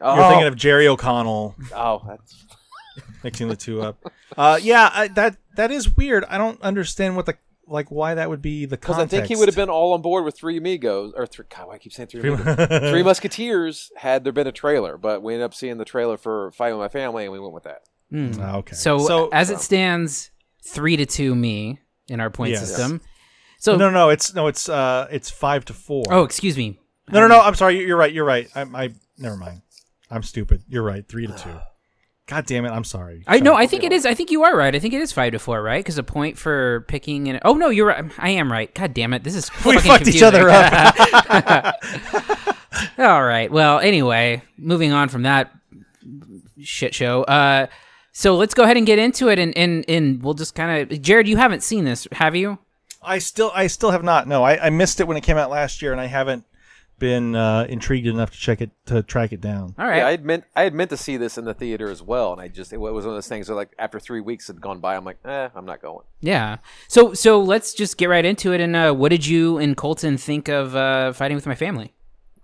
Oh, 0.00 0.14
You're 0.16 0.28
thinking 0.30 0.46
of 0.48 0.56
Jerry 0.56 0.88
O'Connell 0.88 1.54
oh, 1.74 2.02
that's, 2.06 2.44
mixing 3.24 3.48
the 3.48 3.56
two 3.56 3.82
up. 3.82 4.12
Uh, 4.36 4.58
yeah, 4.62 4.90
I, 4.92 5.08
that 5.08 5.36
that 5.56 5.70
is 5.70 5.94
weird. 5.96 6.24
I 6.24 6.38
don't 6.38 6.60
understand 6.62 7.16
what 7.16 7.26
the 7.26 7.36
like 7.66 7.90
why 7.90 8.14
that 8.14 8.28
would 8.28 8.42
be 8.42 8.64
the 8.64 8.76
because 8.76 8.96
context. 8.96 9.14
I 9.14 9.18
think 9.18 9.28
he 9.28 9.36
would 9.36 9.48
have 9.48 9.56
been 9.56 9.70
all 9.70 9.92
on 9.92 10.02
board 10.02 10.24
with 10.24 10.36
Three 10.36 10.56
Amigos 10.56 11.12
or 11.16 11.26
three. 11.26 11.44
God, 11.54 11.68
why 11.68 11.74
I 11.74 11.78
keep 11.78 11.92
saying 11.92 12.08
Three 12.08 12.28
Amigos. 12.28 12.90
Three 12.90 13.02
Musketeers 13.04 13.92
had 13.96 14.24
there 14.24 14.32
been 14.32 14.46
a 14.46 14.52
trailer, 14.52 14.96
but 14.96 15.22
we 15.22 15.34
ended 15.34 15.44
up 15.44 15.54
seeing 15.54 15.78
the 15.78 15.84
trailer 15.84 16.16
for 16.16 16.50
Fighting 16.52 16.78
with 16.78 16.84
My 16.84 16.88
Family, 16.88 17.24
and 17.24 17.32
we 17.32 17.38
went 17.38 17.52
with 17.54 17.64
that. 17.64 17.82
Ah, 18.40 18.56
okay. 18.56 18.74
So, 18.74 19.28
as 19.28 19.50
it 19.50 19.60
stands, 19.60 20.30
three 20.64 20.96
to 20.96 21.06
two 21.06 21.34
me 21.34 21.80
in 22.08 22.20
our 22.20 22.30
point 22.30 22.52
Yes. 22.52 22.68
system. 22.68 23.00
So 23.58 23.76
no, 23.76 23.90
no, 23.90 23.90
no. 23.90 24.08
It's 24.08 24.34
no, 24.34 24.46
it's 24.46 24.68
uh, 24.68 25.06
it's 25.10 25.30
five 25.30 25.66
to 25.66 25.74
four. 25.74 26.04
oh, 26.10 26.24
excuse 26.24 26.56
me. 26.56 26.80
no, 27.12 27.20
no, 27.20 27.28
no. 27.28 27.40
I'm 27.40 27.54
sorry. 27.54 27.86
You're 27.86 27.96
right. 27.96 28.12
You're 28.12 28.24
right. 28.24 28.48
I, 28.54 28.62
I 28.62 28.94
never 29.18 29.36
mind. 29.36 29.60
I'm 30.10 30.22
stupid. 30.22 30.64
You're 30.68 30.82
right. 30.82 31.06
Three 31.06 31.26
to 31.26 31.32
two. 31.34 31.54
God 32.26 32.46
damn 32.46 32.64
it. 32.64 32.70
I'm 32.70 32.84
sorry. 32.84 33.24
I 33.26 33.40
no, 33.40 33.54
I 33.54 33.66
think 33.66 33.82
it 33.82 33.92
is. 33.92 34.06
I 34.06 34.14
think 34.14 34.30
you 34.30 34.44
are 34.44 34.56
right. 34.56 34.74
I 34.74 34.78
think 34.78 34.94
it 34.94 35.00
is 35.00 35.10
five 35.10 35.32
to 35.32 35.40
four, 35.40 35.60
right? 35.60 35.82
Because 35.82 35.98
a 35.98 36.04
point 36.04 36.38
for 36.38 36.84
picking 36.86 37.28
and 37.28 37.40
oh 37.44 37.54
no, 37.54 37.70
you're 37.70 37.88
right. 37.88 38.04
I 38.18 38.30
am 38.30 38.52
right. 38.52 38.72
God 38.72 38.94
damn 38.94 39.12
it, 39.12 39.24
this 39.24 39.34
is 39.34 39.50
We 39.64 39.74
fucking 39.74 39.90
fucked 39.90 40.06
each 40.06 40.22
other 40.22 40.48
up. 40.48 41.74
All 42.98 43.24
right. 43.24 43.50
Well, 43.50 43.80
anyway, 43.80 44.42
moving 44.56 44.92
on 44.92 45.08
from 45.08 45.22
that 45.22 45.50
shit 46.60 46.94
show. 46.94 47.24
Uh, 47.24 47.66
so 48.12 48.36
let's 48.36 48.54
go 48.54 48.62
ahead 48.62 48.76
and 48.76 48.86
get 48.86 48.98
into 48.98 49.28
it, 49.28 49.38
and 49.38 49.56
and, 49.56 49.84
and 49.88 50.22
we'll 50.22 50.34
just 50.34 50.54
kind 50.54 50.92
of. 50.92 51.02
Jared, 51.02 51.26
you 51.26 51.36
haven't 51.36 51.62
seen 51.62 51.84
this, 51.84 52.06
have 52.12 52.36
you? 52.36 52.58
I 53.02 53.18
still, 53.18 53.50
I 53.54 53.66
still 53.66 53.90
have 53.90 54.04
not. 54.04 54.28
No, 54.28 54.42
I, 54.44 54.66
I 54.66 54.70
missed 54.70 55.00
it 55.00 55.08
when 55.08 55.16
it 55.16 55.22
came 55.22 55.36
out 55.36 55.50
last 55.50 55.80
year, 55.82 55.92
and 55.92 56.00
I 56.00 56.06
haven't 56.06 56.44
been 57.00 57.34
uh, 57.34 57.66
intrigued 57.68 58.06
enough 58.06 58.30
to 58.30 58.38
check 58.38 58.60
it 58.60 58.70
to 58.86 59.02
track 59.02 59.32
it 59.32 59.40
down. 59.40 59.74
All 59.76 59.88
right. 59.88 59.96
Yeah, 59.96 60.06
I 60.06 60.10
had 60.12 60.24
meant 60.24 60.44
I 60.54 60.62
had 60.62 60.74
meant 60.74 60.90
to 60.90 60.96
see 60.96 61.16
this 61.16 61.36
in 61.36 61.44
the 61.44 61.54
theater 61.54 61.90
as 61.90 62.00
well, 62.00 62.32
and 62.32 62.40
I 62.40 62.46
just 62.46 62.72
it 62.72 62.76
was 62.76 63.04
one 63.04 63.14
of 63.14 63.16
those 63.16 63.26
things 63.26 63.48
that 63.48 63.54
like 63.56 63.72
after 63.78 63.98
three 63.98 64.20
weeks 64.20 64.46
had 64.46 64.60
gone 64.60 64.78
by, 64.78 64.94
I'm 64.94 65.04
like, 65.04 65.18
eh, 65.24 65.48
I'm 65.56 65.66
not 65.66 65.82
going. 65.82 66.04
Yeah. 66.20 66.58
So 66.86 67.12
so 67.14 67.40
let's 67.40 67.74
just 67.74 67.96
get 67.96 68.08
right 68.08 68.24
into 68.24 68.52
it. 68.52 68.60
And 68.60 68.76
uh, 68.76 68.92
what 68.92 69.08
did 69.08 69.26
you 69.26 69.58
and 69.58 69.76
Colton 69.76 70.16
think 70.16 70.48
of 70.48 70.76
uh, 70.76 71.12
fighting 71.12 71.34
with 71.34 71.46
my 71.46 71.56
family? 71.56 71.92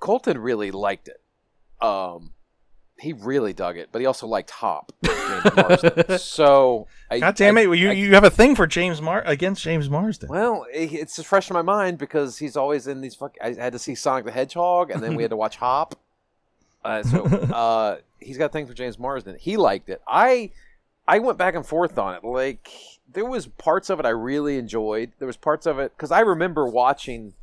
Colton 0.00 0.38
really 0.38 0.72
liked 0.72 1.08
it. 1.08 1.20
Um, 1.80 2.32
he 2.98 3.12
really 3.12 3.52
dug 3.52 3.76
it, 3.76 3.88
but 3.92 4.00
he 4.00 4.06
also 4.06 4.26
liked 4.26 4.50
Hop. 4.50 4.92
So, 6.18 6.86
I, 7.10 7.20
God 7.20 7.34
damn 7.36 7.58
I- 7.58 7.62
it! 7.62 7.78
You 7.78 7.90
I- 7.90 7.92
you 7.92 8.14
have 8.14 8.24
a 8.24 8.30
thing 8.30 8.54
for 8.54 8.66
James 8.66 9.00
Mar 9.02 9.22
against 9.26 9.62
James 9.62 9.88
Marsden. 9.90 10.28
Well, 10.28 10.66
it- 10.72 10.92
it's 10.92 11.16
just 11.16 11.28
fresh 11.28 11.50
in 11.50 11.54
my 11.54 11.62
mind 11.62 11.98
because 11.98 12.38
he's 12.38 12.56
always 12.56 12.86
in 12.86 13.00
these. 13.00 13.14
Fuck, 13.14 13.36
I 13.42 13.52
had 13.54 13.72
to 13.72 13.78
see 13.78 13.94
Sonic 13.94 14.24
the 14.24 14.32
Hedgehog, 14.32 14.90
and 14.90 15.02
then 15.02 15.14
we 15.14 15.22
had 15.22 15.30
to 15.30 15.36
watch 15.36 15.56
Hop. 15.56 15.98
Uh, 16.84 17.02
so 17.02 17.24
uh, 17.52 17.96
he's 18.20 18.38
got 18.38 18.46
a 18.46 18.48
thing 18.50 18.66
for 18.66 18.74
James 18.74 18.98
Marsden. 18.98 19.36
He 19.38 19.56
liked 19.56 19.88
it. 19.88 20.00
I 20.06 20.50
I 21.06 21.18
went 21.18 21.38
back 21.38 21.54
and 21.54 21.66
forth 21.66 21.98
on 21.98 22.14
it. 22.14 22.24
Like 22.24 22.68
there 23.12 23.24
was 23.26 23.46
parts 23.46 23.90
of 23.90 24.00
it 24.00 24.06
I 24.06 24.10
really 24.10 24.58
enjoyed. 24.58 25.12
There 25.18 25.26
was 25.26 25.36
parts 25.36 25.66
of 25.66 25.78
it 25.78 25.92
because 25.96 26.10
I 26.10 26.20
remember 26.20 26.66
watching. 26.66 27.34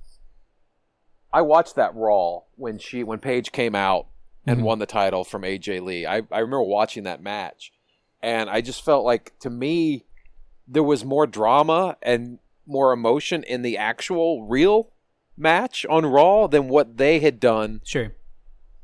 I 1.31 1.41
watched 1.41 1.75
that 1.75 1.95
Raw 1.95 2.41
when 2.55 2.77
she 2.77 3.03
when 3.03 3.19
Paige 3.19 3.51
came 3.51 3.75
out 3.75 4.05
and 4.45 4.63
won 4.63 4.79
the 4.79 4.85
title 4.85 5.23
from 5.23 5.43
AJ 5.43 5.81
Lee. 5.81 6.05
I 6.05 6.17
I 6.31 6.39
remember 6.39 6.63
watching 6.63 7.03
that 7.03 7.21
match, 7.21 7.71
and 8.21 8.49
I 8.49 8.61
just 8.61 8.83
felt 8.83 9.05
like 9.05 9.33
to 9.39 9.49
me 9.49 10.03
there 10.67 10.83
was 10.83 11.03
more 11.05 11.27
drama 11.27 11.97
and 12.01 12.39
more 12.65 12.93
emotion 12.93 13.43
in 13.43 13.61
the 13.61 13.77
actual 13.77 14.43
real 14.47 14.89
match 15.37 15.85
on 15.89 16.05
Raw 16.05 16.47
than 16.47 16.69
what 16.69 16.97
they 16.97 17.19
had 17.19 17.39
done 17.39 17.81
Sure. 17.83 18.13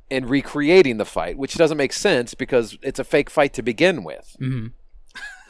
in 0.10 0.26
recreating 0.28 0.98
the 0.98 1.06
fight, 1.06 1.38
which 1.38 1.56
doesn't 1.56 1.78
make 1.78 1.94
sense 1.94 2.34
because 2.34 2.78
it's 2.82 3.00
a 3.00 3.04
fake 3.06 3.30
fight 3.30 3.54
to 3.54 3.62
begin 3.62 4.04
with. 4.04 4.36
hmm 4.40 4.68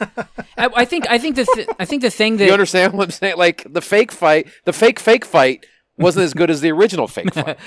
I, 0.00 0.68
I 0.76 0.84
think 0.86 1.06
I 1.10 1.18
think 1.18 1.36
the 1.36 1.44
th- 1.54 1.68
I 1.78 1.84
think 1.84 2.00
the 2.02 2.10
thing 2.10 2.38
that 2.38 2.46
you 2.46 2.52
understand 2.52 2.94
what 2.94 3.04
I'm 3.04 3.10
saying? 3.10 3.36
Like 3.36 3.66
the 3.70 3.82
fake 3.82 4.10
fight, 4.12 4.48
the 4.64 4.72
fake 4.72 4.98
fake 4.98 5.24
fight 5.26 5.66
wasn't 5.98 6.24
as 6.24 6.32
good 6.32 6.50
as 6.50 6.62
the 6.62 6.70
original 6.70 7.06
fake 7.06 7.34
fight. 7.34 7.58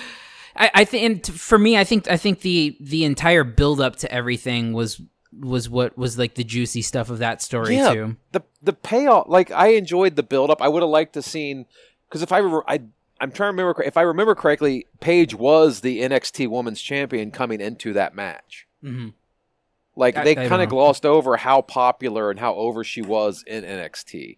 I, 0.56 0.72
I 0.74 0.86
think, 0.86 1.04
and 1.04 1.24
t- 1.24 1.32
for 1.32 1.58
me, 1.58 1.78
I 1.78 1.84
think 1.84 2.10
I 2.10 2.18
think 2.18 2.42
the 2.42 2.78
the 2.80 3.04
entire 3.06 3.44
build 3.44 3.82
up 3.82 3.96
to 3.98 4.12
everything 4.12 4.74
was 4.74 5.02
was 5.40 5.68
what 5.70 5.98
was 5.98 6.18
like 6.18 6.36
the 6.36 6.44
juicy 6.44 6.82
stuff 6.82 7.10
of 7.10 7.18
that 7.20 7.42
story 7.42 7.76
yeah, 7.76 7.94
too. 7.94 8.18
the 8.32 8.42
the 8.62 8.74
payoff. 8.74 9.28
Like 9.28 9.52
I 9.52 9.70
enjoyed 9.70 10.16
the 10.16 10.24
build 10.24 10.50
up. 10.52 10.62
I 10.62 10.68
would 10.68 10.84
have 10.84 10.90
liked 10.90 11.14
to 11.14 11.22
seen 11.22 11.66
because 12.08 12.22
if 12.22 12.32
I 12.32 12.38
re- 12.40 12.62
I 12.68 12.82
I'm 13.20 13.32
trying 13.32 13.56
to 13.56 13.64
remember 13.64 13.82
if 13.84 13.98
I 13.98 14.02
remember 14.04 14.36
correctly, 14.36 14.86
Paige 15.00 15.34
was 15.34 15.82
the 15.82 16.02
NXT 16.02 16.50
Women's 16.50 16.82
Champion 16.82 17.32
coming 17.32 17.62
into 17.62 17.94
that 17.94 18.14
match. 18.16 18.68
hmm 18.82 19.10
Like 19.96 20.18
I- 20.18 20.24
they 20.24 20.36
kind 20.36 20.62
of 20.62 20.70
glossed 20.70 21.06
over 21.06 21.38
how 21.38 21.62
popular 21.62 22.30
and 22.30 22.40
how 22.40 22.54
over 22.56 22.84
she 22.84 23.02
was 23.02 23.44
in 23.48 23.64
NXT. 23.64 24.38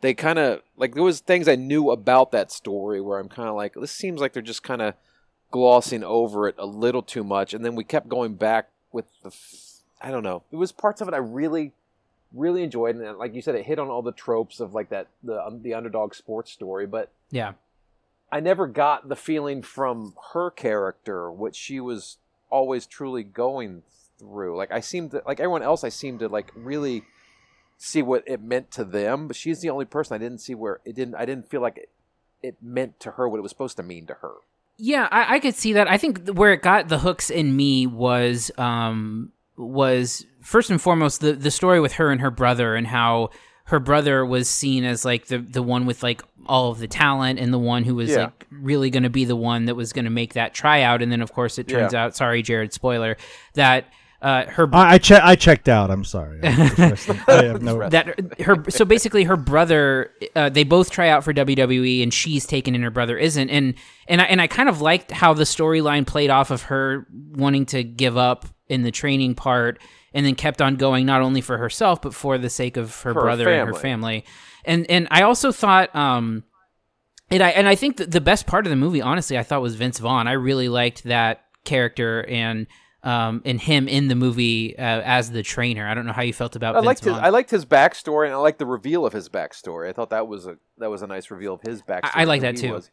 They 0.00 0.14
kind 0.14 0.38
of 0.38 0.60
like 0.76 0.94
there 0.94 1.02
was 1.02 1.20
things 1.20 1.48
I 1.48 1.56
knew 1.56 1.90
about 1.90 2.30
that 2.32 2.52
story 2.52 3.00
where 3.00 3.18
I'm 3.18 3.28
kind 3.28 3.48
of 3.48 3.56
like 3.56 3.74
this 3.74 3.90
seems 3.90 4.20
like 4.20 4.32
they're 4.32 4.42
just 4.42 4.62
kind 4.62 4.82
of 4.82 4.94
glossing 5.50 6.04
over 6.04 6.48
it 6.48 6.54
a 6.58 6.66
little 6.66 7.02
too 7.02 7.24
much, 7.24 7.54
and 7.54 7.64
then 7.64 7.74
we 7.74 7.84
kept 7.84 8.08
going 8.08 8.34
back 8.34 8.68
with 8.92 9.06
the 9.22 9.28
f- 9.28 9.80
I 10.00 10.10
don't 10.10 10.22
know. 10.22 10.42
It 10.50 10.56
was 10.56 10.72
parts 10.72 11.00
of 11.00 11.08
it 11.08 11.14
I 11.14 11.18
really 11.18 11.72
really 12.32 12.62
enjoyed, 12.62 12.96
and 12.96 13.18
like 13.18 13.34
you 13.34 13.40
said, 13.40 13.54
it 13.54 13.64
hit 13.64 13.78
on 13.78 13.88
all 13.88 14.02
the 14.02 14.12
tropes 14.12 14.60
of 14.60 14.74
like 14.74 14.90
that 14.90 15.06
the 15.22 15.44
um, 15.44 15.62
the 15.62 15.74
underdog 15.74 16.14
sports 16.14 16.52
story, 16.52 16.86
but 16.86 17.10
Yeah. 17.30 17.52
I 18.30 18.40
never 18.40 18.66
got 18.66 19.08
the 19.08 19.14
feeling 19.16 19.62
from 19.62 20.14
her 20.32 20.50
character 20.50 21.30
what 21.30 21.54
she 21.54 21.78
was 21.80 22.18
always 22.50 22.84
truly 22.84 23.22
going 23.22 23.82
through. 24.18 24.56
Like 24.56 24.72
I 24.72 24.80
seemed 24.80 25.12
to, 25.12 25.22
like 25.24 25.38
everyone 25.38 25.62
else, 25.62 25.84
I 25.84 25.90
seemed 25.90 26.18
to 26.18 26.28
like 26.28 26.50
really 26.56 27.04
see 27.78 28.02
what 28.02 28.24
it 28.26 28.42
meant 28.42 28.70
to 28.72 28.84
them, 28.84 29.28
but 29.28 29.36
she's 29.36 29.60
the 29.60 29.70
only 29.70 29.84
person 29.84 30.14
I 30.14 30.18
didn't 30.18 30.40
see 30.40 30.54
where 30.54 30.80
it 30.84 30.96
didn't. 30.96 31.14
I 31.14 31.24
didn't 31.24 31.48
feel 31.48 31.60
like 31.60 31.78
it, 31.78 31.88
it 32.42 32.56
meant 32.60 32.98
to 33.00 33.12
her 33.12 33.28
what 33.28 33.38
it 33.38 33.42
was 33.42 33.52
supposed 33.52 33.76
to 33.76 33.82
mean 33.84 34.06
to 34.06 34.14
her. 34.14 34.32
Yeah, 34.78 35.08
I, 35.10 35.36
I 35.36 35.40
could 35.40 35.54
see 35.54 35.72
that. 35.74 35.88
I 35.90 35.96
think 35.98 36.28
where 36.30 36.52
it 36.52 36.62
got 36.62 36.88
the 36.88 36.98
hooks 36.98 37.30
in 37.30 37.56
me 37.56 37.86
was 37.86 38.50
um 38.58 39.32
was 39.56 40.26
first 40.42 40.70
and 40.70 40.80
foremost 40.80 41.20
the 41.20 41.32
the 41.32 41.50
story 41.50 41.80
with 41.80 41.94
her 41.94 42.10
and 42.10 42.20
her 42.20 42.30
brother 42.30 42.74
and 42.74 42.86
how 42.86 43.30
her 43.64 43.80
brother 43.80 44.24
was 44.24 44.48
seen 44.48 44.84
as 44.84 45.04
like 45.04 45.26
the 45.26 45.38
the 45.38 45.62
one 45.62 45.86
with 45.86 46.02
like 46.02 46.22
all 46.46 46.70
of 46.70 46.78
the 46.78 46.86
talent 46.86 47.38
and 47.38 47.52
the 47.52 47.58
one 47.58 47.84
who 47.84 47.94
was 47.94 48.10
Yeah. 48.10 48.24
like 48.24 48.46
really 48.50 48.90
going 48.90 49.02
to 49.02 49.10
be 49.10 49.24
the 49.24 49.34
one 49.34 49.64
that 49.64 49.74
was 49.74 49.92
going 49.92 50.04
to 50.04 50.10
make 50.10 50.34
that 50.34 50.54
tryout 50.54 51.02
and 51.02 51.10
then 51.10 51.20
of 51.22 51.32
course 51.32 51.58
it 51.58 51.66
turns 51.66 51.92
out 51.94 52.14
sorry 52.14 52.42
Jared 52.42 52.72
spoiler 52.72 53.16
that 53.54 53.86
uh 54.22 54.46
her 54.46 54.68
I 54.72 54.94
I, 54.94 54.98
che- 54.98 55.20
I 55.22 55.34
checked 55.36 55.68
out. 55.68 55.90
I'm 55.90 56.04
sorry. 56.04 56.40
I 56.42 56.48
have 56.48 57.62
no. 57.62 57.88
that 57.88 58.40
her 58.40 58.64
so 58.70 58.84
basically 58.84 59.24
her 59.24 59.36
brother 59.36 60.10
uh, 60.34 60.48
they 60.48 60.64
both 60.64 60.90
try 60.90 61.08
out 61.08 61.22
for 61.24 61.32
WWE 61.34 62.02
and 62.02 62.12
she's 62.12 62.46
taken 62.46 62.74
and 62.74 62.82
her 62.82 62.90
brother 62.90 63.18
isn't 63.18 63.50
and 63.50 63.74
and 64.08 64.20
I 64.20 64.24
and 64.24 64.40
I 64.40 64.46
kind 64.46 64.68
of 64.68 64.80
liked 64.80 65.10
how 65.10 65.34
the 65.34 65.44
storyline 65.44 66.06
played 66.06 66.30
off 66.30 66.50
of 66.50 66.62
her 66.62 67.06
wanting 67.34 67.66
to 67.66 67.82
give 67.84 68.16
up 68.16 68.46
in 68.68 68.82
the 68.82 68.90
training 68.90 69.34
part 69.34 69.78
and 70.14 70.24
then 70.24 70.34
kept 70.34 70.62
on 70.62 70.76
going 70.76 71.04
not 71.06 71.20
only 71.20 71.40
for 71.40 71.58
herself 71.58 72.00
but 72.00 72.14
for 72.14 72.38
the 72.38 72.50
sake 72.50 72.76
of 72.76 72.94
her 73.02 73.12
For 73.12 73.20
her 73.20 73.20
brother 73.20 73.48
and 73.50 73.68
her 73.68 73.74
family. 73.74 73.80
family 74.20 74.24
and 74.64 74.90
and 74.90 75.08
I 75.10 75.22
also 75.22 75.52
thought 75.52 75.94
um 75.94 76.42
and 77.30 77.42
I 77.42 77.50
and 77.50 77.68
I 77.68 77.74
think 77.74 77.96
the 77.98 78.20
best 78.20 78.46
part 78.46 78.66
of 78.66 78.70
the 78.70 78.76
movie 78.76 79.02
honestly 79.02 79.36
I 79.36 79.42
thought 79.42 79.60
was 79.62 79.74
Vince 79.74 79.98
Vaughn 79.98 80.26
I 80.26 80.32
really 80.32 80.68
liked 80.68 81.04
that 81.04 81.42
character 81.64 82.24
and 82.28 82.66
um, 83.06 83.40
and 83.44 83.60
him 83.60 83.86
in 83.86 84.08
the 84.08 84.16
movie 84.16 84.76
uh, 84.76 84.82
as 84.82 85.30
the 85.30 85.44
trainer. 85.44 85.86
I 85.86 85.94
don't 85.94 86.06
know 86.06 86.12
how 86.12 86.22
you 86.22 86.32
felt 86.32 86.56
about. 86.56 86.74
I 86.74 86.78
Vince 86.78 86.86
liked 86.86 87.04
his 87.04 87.12
Vaughn. 87.12 87.24
I 87.24 87.28
liked 87.28 87.50
his 87.50 87.64
backstory 87.64 88.26
and 88.26 88.34
I 88.34 88.38
liked 88.38 88.58
the 88.58 88.66
reveal 88.66 89.06
of 89.06 89.12
his 89.12 89.28
backstory. 89.28 89.88
I 89.88 89.92
thought 89.92 90.10
that 90.10 90.26
was 90.26 90.48
a 90.48 90.56
that 90.78 90.90
was 90.90 91.02
a 91.02 91.06
nice 91.06 91.30
reveal 91.30 91.54
of 91.54 91.62
his 91.62 91.82
backstory. 91.82 92.10
I 92.14 92.24
like 92.24 92.40
that 92.40 92.56
too. 92.56 92.72
was. 92.72 92.90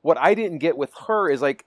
What 0.00 0.18
I 0.18 0.34
didn't 0.34 0.58
get 0.58 0.76
with 0.76 0.92
her 1.06 1.30
is 1.30 1.40
like 1.40 1.64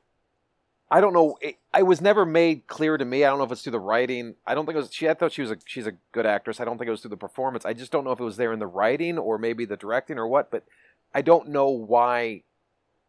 I 0.91 0.99
don't 0.99 1.13
know. 1.13 1.38
It, 1.41 1.55
I 1.73 1.84
was 1.84 2.01
never 2.01 2.25
made 2.25 2.67
clear 2.67 2.97
to 2.97 3.05
me. 3.05 3.23
I 3.23 3.29
don't 3.29 3.38
know 3.38 3.45
if 3.45 3.51
it's 3.51 3.62
through 3.62 3.71
the 3.71 3.79
writing. 3.79 4.36
I 4.45 4.53
don't 4.53 4.65
think 4.65 4.75
it 4.75 4.79
was. 4.79 4.93
She. 4.93 5.08
I 5.08 5.13
thought 5.13 5.31
she 5.31 5.41
was 5.41 5.51
a. 5.51 5.58
She's 5.65 5.88
a 5.88 5.93
good 6.12 6.25
actress. 6.25 6.60
I 6.60 6.65
don't 6.65 6.77
think 6.77 6.89
it 6.89 6.91
was 6.91 7.01
through 7.01 7.12
the 7.12 7.17
performance. 7.17 7.65
I 7.65 7.71
just 7.71 7.93
don't 7.93 8.03
know 8.03 8.12
if 8.12 8.19
it 8.19 8.25
was 8.25 8.36
there 8.36 8.51
in 8.51 8.60
the 8.60 8.67
writing 8.67 9.17
or 9.17 9.38
maybe 9.38 9.63
the 9.63 9.77
directing 9.77 10.19
or 10.19 10.27
what. 10.27 10.51
But 10.51 10.65
I 11.13 11.21
don't 11.21 11.47
know 11.47 11.69
why. 11.69 12.43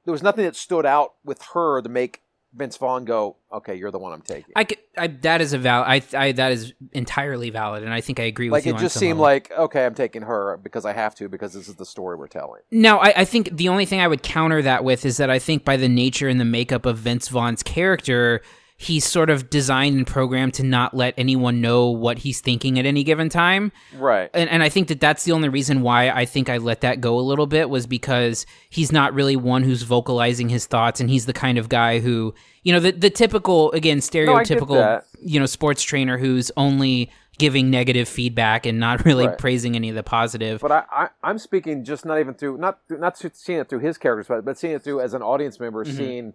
There 0.05 0.13
was 0.13 0.23
nothing 0.23 0.45
that 0.45 0.55
stood 0.55 0.87
out 0.87 1.15
with 1.25 1.43
her 1.55 1.83
to 1.83 1.89
make 1.89 2.23
Vince 2.57 2.77
Vaughn 2.79 3.05
go, 3.05 3.37
"Okay, 3.53 3.75
you're 3.75 3.91
the 3.91 3.99
one 3.99 4.13
I'm 4.13 4.23
taking." 4.23 4.53
I, 4.57 4.65
could- 4.65 4.79
I 4.97 5.09
that 5.09 5.41
is 5.41 5.53
a 5.53 5.59
val. 5.59 5.83
I, 5.83 6.03
I 6.17 6.33
that 6.33 6.53
is 6.53 6.73
entirely 6.93 7.51
valid, 7.51 7.83
and 7.83 7.93
I 7.93 8.01
think 8.01 8.19
I 8.19 8.25
agree 8.25 8.47
with 8.49 8.53
like 8.53 8.65
you. 8.65 8.73
it 8.73 8.77
on 8.77 8.81
just 8.81 8.99
seemed 8.99 9.19
level. 9.19 9.23
like, 9.23 9.51
okay, 9.53 9.85
I'm 9.85 9.95
taking 9.95 10.23
her 10.23 10.57
because 10.63 10.85
I 10.87 10.93
have 10.95 11.15
to 11.17 11.29
because 11.29 11.53
this 11.53 11.69
is 11.69 11.75
the 11.75 11.85
story 11.87 12.17
we're 12.17 12.29
telling. 12.29 12.63
No, 12.71 12.99
I, 12.99 13.13
I 13.19 13.25
think 13.25 13.57
the 13.57 13.69
only 13.69 13.85
thing 13.85 14.01
I 14.01 14.09
would 14.09 14.23
counter 14.23 14.63
that 14.63 14.85
with 14.85 15.05
is 15.05 15.19
that 15.19 15.29
I 15.31 15.39
think 15.39 15.65
by 15.65 15.77
the 15.77 15.89
nature 15.89 16.29
and 16.29 16.41
the 16.41 16.45
makeup 16.47 16.87
of 16.87 16.97
Vince 16.99 17.29
Vaughn's 17.29 17.63
character, 17.63 18.41
he's 18.79 19.07
sort 19.07 19.31
of 19.31 19.49
designed 19.49 19.97
and 19.97 20.07
programmed 20.07 20.53
to 20.55 20.63
not 20.63 20.95
let 20.95 21.15
anyone 21.17 21.63
know 21.63 21.89
what 21.89 22.19
he's 22.19 22.41
thinking 22.43 22.79
at 22.79 22.85
any 22.85 23.03
given 23.03 23.29
time. 23.31 23.73
Right. 23.97 24.29
And, 24.35 24.51
and 24.51 24.63
I 24.63 24.69
think 24.69 24.89
that 24.89 25.01
that's 25.01 25.25
the 25.25 25.33
only 25.33 25.49
reason 25.49 25.81
why 25.81 26.11
I 26.11 26.27
think 26.27 26.51
I 26.51 26.59
let 26.59 26.83
that 26.83 27.01
go 27.01 27.19
a 27.19 27.21
little 27.23 27.47
bit 27.47 27.71
was 27.71 27.87
because 27.87 28.45
he's 28.69 28.93
not 28.93 29.15
really 29.15 29.35
one 29.35 29.63
who's 29.63 29.83
vocalizing 29.83 30.51
his 30.51 30.67
thoughts, 30.67 31.01
and 31.01 31.09
he's 31.09 31.25
the 31.27 31.33
kind 31.33 31.57
of 31.57 31.69
guy 31.71 32.01
who, 32.01 32.35
you 32.65 32.73
know, 32.73 32.81
the 32.81 32.93
the 32.93 33.11
typical 33.11 33.73
again 33.73 33.99
stereotypical, 33.99 34.77
that. 34.77 35.05
you 35.23 35.41
know, 35.41 35.47
sports 35.47 35.83
trainer 35.83 36.19
who's 36.19 36.51
only 36.57 37.11
giving 37.39 37.71
negative 37.71 38.09
feedback 38.09 38.65
and 38.67 38.81
not 38.81 39.05
really 39.05 39.27
Right. 39.27 39.37
praising 39.39 39.77
any 39.77 39.89
of 39.91 39.95
the 39.95 40.03
positive. 40.03 40.61
But 40.61 40.73
I, 40.73 40.83
I, 40.91 41.09
I'm 41.23 41.39
speaking 41.39 41.85
just 41.85 42.05
not 42.07 42.19
even 42.19 42.35
through 42.35 42.59
not 42.59 42.79
not 42.91 43.17
seeing 43.19 43.59
it 43.61 43.69
through 43.69 43.81
his 43.81 43.97
characters, 43.99 44.27
but 44.29 44.45
but 44.45 44.59
seeing 44.59 44.75
it 44.75 44.83
through 44.83 45.01
as 45.01 45.15
an 45.15 45.23
audience 45.23 45.59
member, 45.61 45.85
Mm-hmm. 45.85 45.97
seeing 45.97 46.35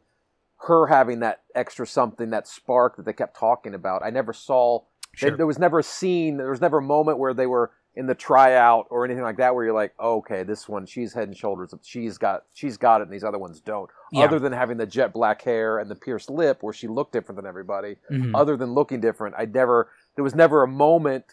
her 0.67 0.87
having 0.87 1.19
that 1.21 1.41
extra 1.55 1.85
something, 1.87 2.29
that 2.31 2.47
spark 2.47 2.95
that 2.97 3.05
they 3.05 3.13
kept 3.13 3.37
talking 3.37 3.73
about. 3.73 4.03
I 4.03 4.09
never 4.09 4.33
saw. 4.33 4.81
they- 5.31 5.37
there 5.37 5.45
was 5.47 5.59
never 5.59 5.79
a 5.79 5.83
scene. 5.83 6.37
There 6.37 6.49
was 6.51 6.61
never 6.61 6.77
a 6.77 6.81
moment 6.81 7.17
where 7.17 7.33
they 7.33 7.45
were 7.47 7.71
in 7.95 8.07
the 8.07 8.15
tryout 8.15 8.87
or 8.89 9.03
anything 9.03 9.23
like 9.23 9.35
that, 9.35 9.53
where 9.53 9.65
you're 9.65 9.73
like, 9.73 9.93
oh, 9.99 10.19
okay, 10.19 10.43
this 10.43 10.69
one 10.69 10.85
she's 10.85 11.11
head 11.13 11.27
and 11.27 11.35
shoulders. 11.35 11.73
She's 11.81 12.17
got 12.17 12.45
she's 12.53 12.77
got 12.77 13.01
it, 13.01 13.05
and 13.05 13.13
these 13.13 13.23
other 13.25 13.37
ones 13.37 13.59
don't. 13.59 13.89
Yeah. 14.13 14.23
Other 14.23 14.39
than 14.39 14.53
having 14.53 14.77
the 14.77 14.85
jet 14.85 15.11
black 15.11 15.41
hair 15.41 15.79
and 15.79 15.91
the 15.91 15.95
pierced 15.95 16.29
lip, 16.29 16.63
where 16.63 16.73
she 16.73 16.87
looked 16.87 17.11
different 17.11 17.35
than 17.35 17.45
everybody. 17.45 17.97
Mhm. 18.09 18.31
Other 18.33 18.55
than 18.55 18.71
looking 18.73 19.01
different, 19.01 19.35
I 19.37 19.43
never. 19.45 19.89
There 20.15 20.23
was 20.23 20.33
never 20.35 20.63
a 20.63 20.67
moment 20.67 21.25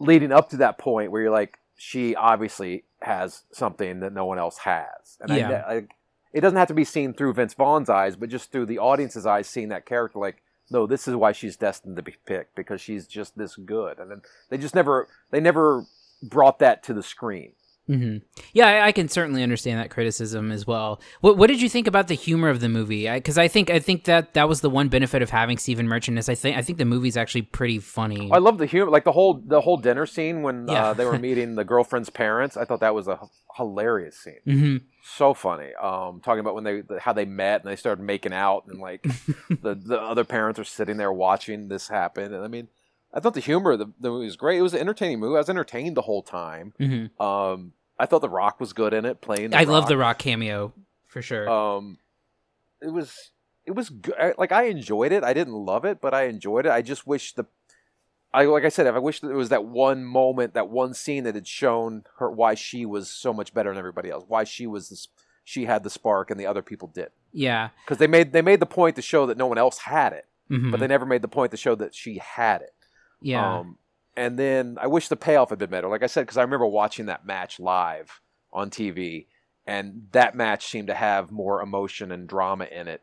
leading 0.00 0.32
up 0.32 0.48
to 0.50 0.56
that 0.56 0.76
point 0.78 1.10
where 1.12 1.22
you're 1.22 1.30
like, 1.30 1.58
she 1.76 2.16
obviously 2.16 2.84
has 3.02 3.44
something 3.52 4.00
that 4.00 4.12
no 4.12 4.24
one 4.26 4.38
else 4.38 4.58
has. 4.58 5.18
And 5.20 5.30
Yeah. 5.30 5.62
I, 5.66 5.74
I, 5.74 5.86
it 6.36 6.42
doesn't 6.42 6.58
have 6.58 6.68
to 6.68 6.74
be 6.74 6.84
seen 6.84 7.14
through 7.14 7.32
Vince 7.32 7.54
Vaughn's 7.54 7.88
eyes, 7.88 8.14
but 8.14 8.28
just 8.28 8.52
through 8.52 8.66
the 8.66 8.78
audience's 8.78 9.24
eyes, 9.24 9.46
seeing 9.46 9.70
that 9.70 9.86
character 9.86 10.18
like, 10.18 10.42
no, 10.70 10.86
this 10.86 11.08
is 11.08 11.16
why 11.16 11.32
she's 11.32 11.56
destined 11.56 11.96
to 11.96 12.02
be 12.02 12.16
picked 12.26 12.54
because 12.54 12.78
she's 12.78 13.06
just 13.06 13.38
this 13.38 13.56
good. 13.56 13.98
And 13.98 14.10
then 14.10 14.20
they 14.50 14.58
just 14.58 14.74
never, 14.74 15.08
they 15.30 15.40
never 15.40 15.86
brought 16.22 16.58
that 16.58 16.82
to 16.82 16.92
the 16.92 17.02
screen. 17.02 17.52
Hmm 17.86 18.16
Yeah, 18.52 18.66
I, 18.66 18.86
I 18.88 18.92
can 18.92 19.08
certainly 19.08 19.42
understand 19.42 19.78
that 19.80 19.90
criticism 19.90 20.50
as 20.50 20.66
well. 20.66 21.00
What 21.20 21.36
What 21.36 21.46
did 21.46 21.60
you 21.62 21.68
think 21.68 21.86
about 21.86 22.08
the 22.08 22.14
humor 22.14 22.48
of 22.48 22.60
the 22.60 22.68
movie? 22.68 23.08
Because 23.08 23.38
I, 23.38 23.48
think 23.48 23.70
I 23.70 23.78
think 23.78 24.04
that 24.04 24.34
that 24.34 24.48
was 24.48 24.60
the 24.60 24.70
one 24.70 24.88
benefit 24.88 25.22
of 25.22 25.30
having 25.30 25.56
Stephen 25.58 25.86
Merchant 25.86 26.18
is 26.18 26.28
I 26.28 26.34
think 26.34 26.56
I 26.56 26.62
think 26.62 26.78
the 26.78 26.84
movie's 26.84 27.16
actually 27.16 27.42
pretty 27.42 27.78
funny. 27.78 28.30
I 28.32 28.38
love 28.38 28.58
the 28.58 28.66
humor, 28.66 28.90
like 28.90 29.04
the 29.04 29.12
whole 29.12 29.40
the 29.46 29.60
whole 29.60 29.76
dinner 29.76 30.06
scene 30.06 30.42
when 30.42 30.66
Yeah. 30.68 30.86
uh, 30.88 30.94
they 30.94 31.04
were 31.04 31.18
meeting 31.28 31.54
the 31.54 31.64
girlfriend's 31.64 32.10
parents. 32.10 32.56
I 32.56 32.64
thought 32.64 32.80
that 32.80 32.94
was 32.94 33.06
a 33.08 33.18
h- 33.22 33.28
hilarious 33.56 34.16
scene. 34.18 34.40
hmm 34.44 34.76
so 35.08 35.34
funny. 35.34 35.72
Um, 35.80 36.20
talking 36.20 36.40
about 36.40 36.56
when 36.56 36.64
they 36.64 36.82
how 36.98 37.12
they 37.12 37.24
met 37.26 37.62
and 37.62 37.70
they 37.70 37.76
started 37.76 38.02
making 38.02 38.32
out 38.32 38.64
and 38.66 38.80
like 38.80 39.02
the 39.62 39.74
the 39.76 40.00
other 40.00 40.24
parents 40.24 40.58
are 40.58 40.64
sitting 40.64 40.96
there 40.96 41.12
watching 41.12 41.68
this 41.68 41.86
happen. 41.86 42.34
And 42.34 42.44
I 42.44 42.48
mean, 42.48 42.66
I 43.16 43.20
thought 43.20 43.32
the 43.34 43.40
humor 43.40 43.72
of 43.72 43.78
the, 43.78 43.86
the 43.98 44.10
movie 44.10 44.26
was 44.26 44.36
great. 44.36 44.58
It 44.58 44.62
was 44.62 44.74
an 44.74 44.80
entertaining 44.80 45.18
movie. 45.20 45.36
I 45.36 45.38
was 45.38 45.48
entertained 45.48 45.96
the 45.96 46.02
whole 46.02 46.22
time. 46.22 46.74
hmm 46.78 47.06
Um, 47.20 47.72
I 47.98 48.04
thought 48.04 48.20
The 48.20 48.28
Rock 48.28 48.60
was 48.60 48.74
good 48.74 48.92
in 48.92 49.06
it, 49.06 49.22
playing. 49.22 49.50
The 49.50 49.56
I 49.56 49.64
love 49.64 49.88
the 49.88 49.96
Rock 49.96 50.18
cameo 50.18 50.74
for 51.06 51.22
sure. 51.22 51.48
Um, 51.48 51.98
it 52.82 52.90
was 52.92 53.30
it 53.64 53.70
was 53.74 53.88
good. 53.88 54.34
Like 54.36 54.52
I 54.52 54.64
enjoyed 54.64 55.12
it. 55.12 55.24
I 55.24 55.32
didn't 55.32 55.54
love 55.54 55.84
it, 55.86 56.00
but 56.00 56.12
I 56.12 56.24
enjoyed 56.24 56.66
it. 56.66 56.72
I 56.72 56.82
just 56.82 57.06
wish 57.06 57.32
the. 57.32 57.46
I 58.34 58.44
like 58.44 58.64
I 58.64 58.68
said, 58.68 58.86
I 58.86 58.98
wish 58.98 59.20
that 59.20 59.28
there 59.28 59.36
was 59.36 59.48
that 59.48 59.64
one 59.64 60.04
moment, 60.04 60.52
that 60.52 60.68
one 60.68 60.92
scene 60.92 61.24
that 61.24 61.34
had 61.34 61.46
shown 61.48 62.04
her 62.18 62.30
why 62.30 62.54
she 62.54 62.84
was 62.84 63.10
so 63.10 63.32
much 63.32 63.54
better 63.54 63.70
than 63.70 63.78
everybody 63.78 64.10
else. 64.10 64.24
Why 64.28 64.44
she 64.44 64.66
was 64.66 64.90
this, 64.90 65.08
she 65.42 65.64
had 65.64 65.82
the 65.84 65.90
spark 65.90 66.30
and 66.30 66.38
the 66.38 66.44
other 66.46 66.60
people 66.60 66.88
did. 66.88 67.08
yeah, 67.32 67.70
Because 67.84 67.96
they 67.96 68.06
made 68.06 68.32
they 68.32 68.42
made 68.42 68.60
the 68.60 68.66
point 68.66 68.94
to 68.96 69.02
show 69.02 69.24
that 69.24 69.38
no 69.38 69.46
one 69.46 69.56
else 69.56 69.78
had 69.78 70.12
it, 70.12 70.26
Mhm. 70.50 70.70
but 70.70 70.80
they 70.80 70.86
never 70.86 71.06
made 71.06 71.22
the 71.22 71.28
point 71.28 71.50
to 71.52 71.56
show 71.56 71.74
that 71.76 71.94
she 71.94 72.18
had 72.18 72.60
it. 72.60 72.74
Yeah. 73.20 73.58
Um, 73.58 73.78
and 74.16 74.38
then 74.38 74.78
I 74.80 74.86
wish 74.86 75.08
the 75.08 75.16
payoff 75.16 75.50
had 75.50 75.58
been 75.58 75.70
better. 75.70 75.88
Like 75.88 76.02
I 76.02 76.06
said, 76.06 76.22
because 76.22 76.38
I 76.38 76.42
remember 76.42 76.66
watching 76.66 77.06
that 77.06 77.26
match 77.26 77.60
live 77.60 78.20
on 78.52 78.70
TV, 78.70 79.26
and 79.66 80.08
that 80.12 80.34
match 80.34 80.66
seemed 80.66 80.88
to 80.88 80.94
have 80.94 81.30
more 81.30 81.60
emotion 81.60 82.10
and 82.12 82.26
drama 82.28 82.64
in 82.64 82.88
it 82.88 83.02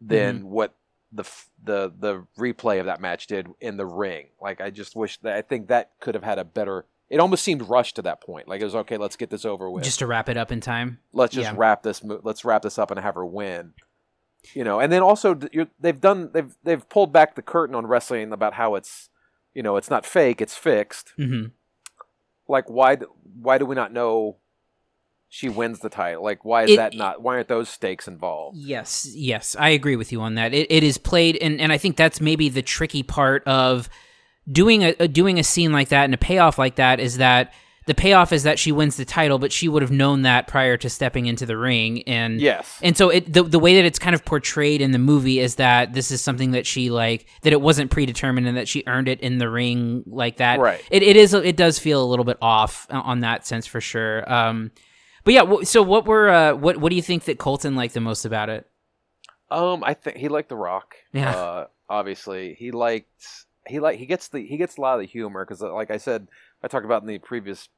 than 0.00 0.38
Mm-hmm. 0.38 0.48
what 0.48 0.74
the 1.12 1.24
the 1.62 1.92
the 1.98 2.26
replay 2.38 2.80
of 2.80 2.86
that 2.86 3.00
match 3.00 3.26
did 3.26 3.48
in 3.60 3.76
the 3.76 3.86
ring. 3.86 4.26
Like 4.40 4.60
I 4.60 4.70
just 4.70 4.96
wish 4.96 5.18
that 5.18 5.36
I 5.36 5.42
think 5.42 5.68
that 5.68 5.92
could 6.00 6.14
have 6.14 6.24
had 6.24 6.38
a 6.38 6.44
better. 6.44 6.86
It 7.10 7.20
almost 7.20 7.44
seemed 7.44 7.68
rushed 7.68 7.96
to 7.96 8.02
that 8.02 8.20
point. 8.20 8.48
Like 8.48 8.60
it 8.60 8.64
was 8.64 8.74
okay. 8.74 8.96
Let's 8.96 9.16
get 9.16 9.30
this 9.30 9.44
over 9.44 9.70
with. 9.70 9.84
Just 9.84 10.00
to 10.00 10.06
wrap 10.06 10.28
it 10.28 10.36
up 10.36 10.50
in 10.50 10.60
time. 10.60 10.98
let's 11.12 11.34
just 11.34 11.52
yeah. 11.52 11.54
wrap 11.56 11.82
this. 11.82 12.02
Let's 12.02 12.44
wrap 12.44 12.62
this 12.62 12.78
up 12.78 12.90
and 12.90 12.98
have 12.98 13.14
her 13.14 13.24
win. 13.24 13.74
You 14.52 14.64
know, 14.64 14.80
and 14.80 14.92
then 14.92 15.02
also 15.02 15.38
you're, 15.52 15.68
they've 15.78 16.00
done 16.00 16.30
they've 16.32 16.54
they've 16.64 16.86
pulled 16.88 17.12
back 17.12 17.34
the 17.34 17.42
curtain 17.42 17.74
on 17.74 17.86
wrestling 17.86 18.32
about 18.32 18.54
how 18.54 18.74
it's 18.74 19.08
you 19.54 19.62
know 19.62 19.76
it's 19.76 19.90
not 19.90 20.04
fake, 20.06 20.40
it's 20.40 20.56
fixed. 20.56 21.12
hmm 21.16 21.46
Like 22.48 22.68
why 22.68 22.96
why 23.40 23.58
do 23.58 23.66
we 23.66 23.74
not 23.74 23.92
know 23.92 24.36
she 25.28 25.48
wins 25.48 25.80
the 25.80 25.88
title? 25.88 26.22
Like 26.22 26.44
why 26.44 26.64
is 26.64 26.70
It- 26.72 26.76
that 26.76 26.94
not? 26.94 27.22
Why 27.22 27.36
aren't 27.36 27.48
those 27.48 27.68
stakes 27.68 28.06
involved? 28.06 28.56
Yes, 28.56 29.08
yes, 29.14 29.56
I 29.58 29.70
agree 29.70 29.96
with 29.96 30.12
you 30.12 30.20
on 30.20 30.34
that. 30.36 30.54
It, 30.54 30.70
it 30.70 30.82
is 30.84 30.96
played, 30.98 31.36
and, 31.40 31.60
and 31.60 31.72
I 31.72 31.78
think 31.78 31.96
that's 31.96 32.20
maybe 32.20 32.48
the 32.48 32.62
tricky 32.62 33.02
part 33.02 33.42
of 33.46 33.88
doing 34.50 34.84
a 34.84 35.08
doing 35.08 35.38
a 35.38 35.42
scene 35.42 35.72
like 35.72 35.88
that 35.88 36.04
and 36.04 36.14
a 36.14 36.18
payoff 36.18 36.58
like 36.58 36.76
that 36.76 37.00
is 37.00 37.16
that 37.16 37.52
the 37.86 37.94
payoff 37.94 38.32
is 38.32 38.44
that 38.44 38.58
she 38.58 38.72
wins 38.72 38.96
the 38.96 39.04
title, 39.04 39.38
but 39.38 39.52
she 39.52 39.68
would 39.68 39.82
have 39.82 39.90
known 39.90 40.22
that 40.22 40.46
prior 40.46 40.76
to 40.78 40.88
stepping 40.88 41.26
into 41.26 41.44
the 41.46 41.56
ring, 41.56 42.02
and 42.04 42.40
Yes. 42.40 42.78
and 42.82 42.96
so 42.96 43.10
it 43.10 43.32
the 43.32 43.42
the 43.42 43.58
way 43.58 43.74
that 43.76 43.84
it's 43.84 43.98
kind 43.98 44.14
of 44.14 44.24
portrayed 44.24 44.80
in 44.80 44.92
the 44.92 44.98
movie 44.98 45.38
is 45.38 45.56
that 45.56 45.92
this 45.92 46.10
is 46.10 46.20
something 46.22 46.52
that 46.52 46.66
she 46.66 46.90
like 46.90 47.26
that 47.42 47.52
it 47.52 47.60
wasn't 47.60 47.90
predetermined 47.90 48.46
and 48.46 48.56
that 48.56 48.68
she 48.68 48.82
earned 48.86 49.08
it 49.08 49.20
in 49.20 49.38
the 49.38 49.48
ring 49.50 50.02
like 50.06 50.38
that. 50.38 50.58
Right. 50.60 50.82
It 50.90 51.02
it 51.02 51.16
is 51.16 51.34
it 51.34 51.56
does 51.56 51.78
feel 51.78 52.02
a 52.02 52.06
little 52.06 52.24
bit 52.24 52.38
off 52.40 52.86
on 52.90 53.20
that 53.20 53.46
sense 53.46 53.66
for 53.66 53.80
sure. 53.80 54.30
Um, 54.32 54.70
but 55.24 55.34
yeah. 55.34 55.62
So 55.64 55.82
what 55.82 56.06
were 56.06 56.28
uh 56.30 56.54
what 56.54 56.78
what 56.78 56.90
do 56.90 56.96
you 56.96 57.02
think 57.02 57.24
that 57.24 57.38
Colton 57.38 57.76
liked 57.76 57.94
the 57.94 58.00
most 58.00 58.24
about 58.24 58.48
it? 58.48 58.66
Um, 59.50 59.84
I 59.84 59.94
think 59.94 60.16
he 60.16 60.28
liked 60.28 60.48
The 60.48 60.56
Rock. 60.56 60.96
Yeah. 61.12 61.30
Uh, 61.30 61.66
obviously, 61.88 62.54
he 62.58 62.70
liked 62.70 63.24
he 63.66 63.78
like 63.78 63.98
he 63.98 64.06
gets 64.06 64.28
the 64.28 64.40
he 64.44 64.56
gets 64.56 64.78
a 64.78 64.80
lot 64.80 64.94
of 64.94 65.00
the 65.00 65.06
humor 65.06 65.44
because, 65.44 65.60
like 65.60 65.90
I 65.90 65.98
said, 65.98 66.28
I 66.64 66.68
talked 66.68 66.86
about 66.86 67.02
in 67.02 67.08
the 67.08 67.18
previous 67.18 67.68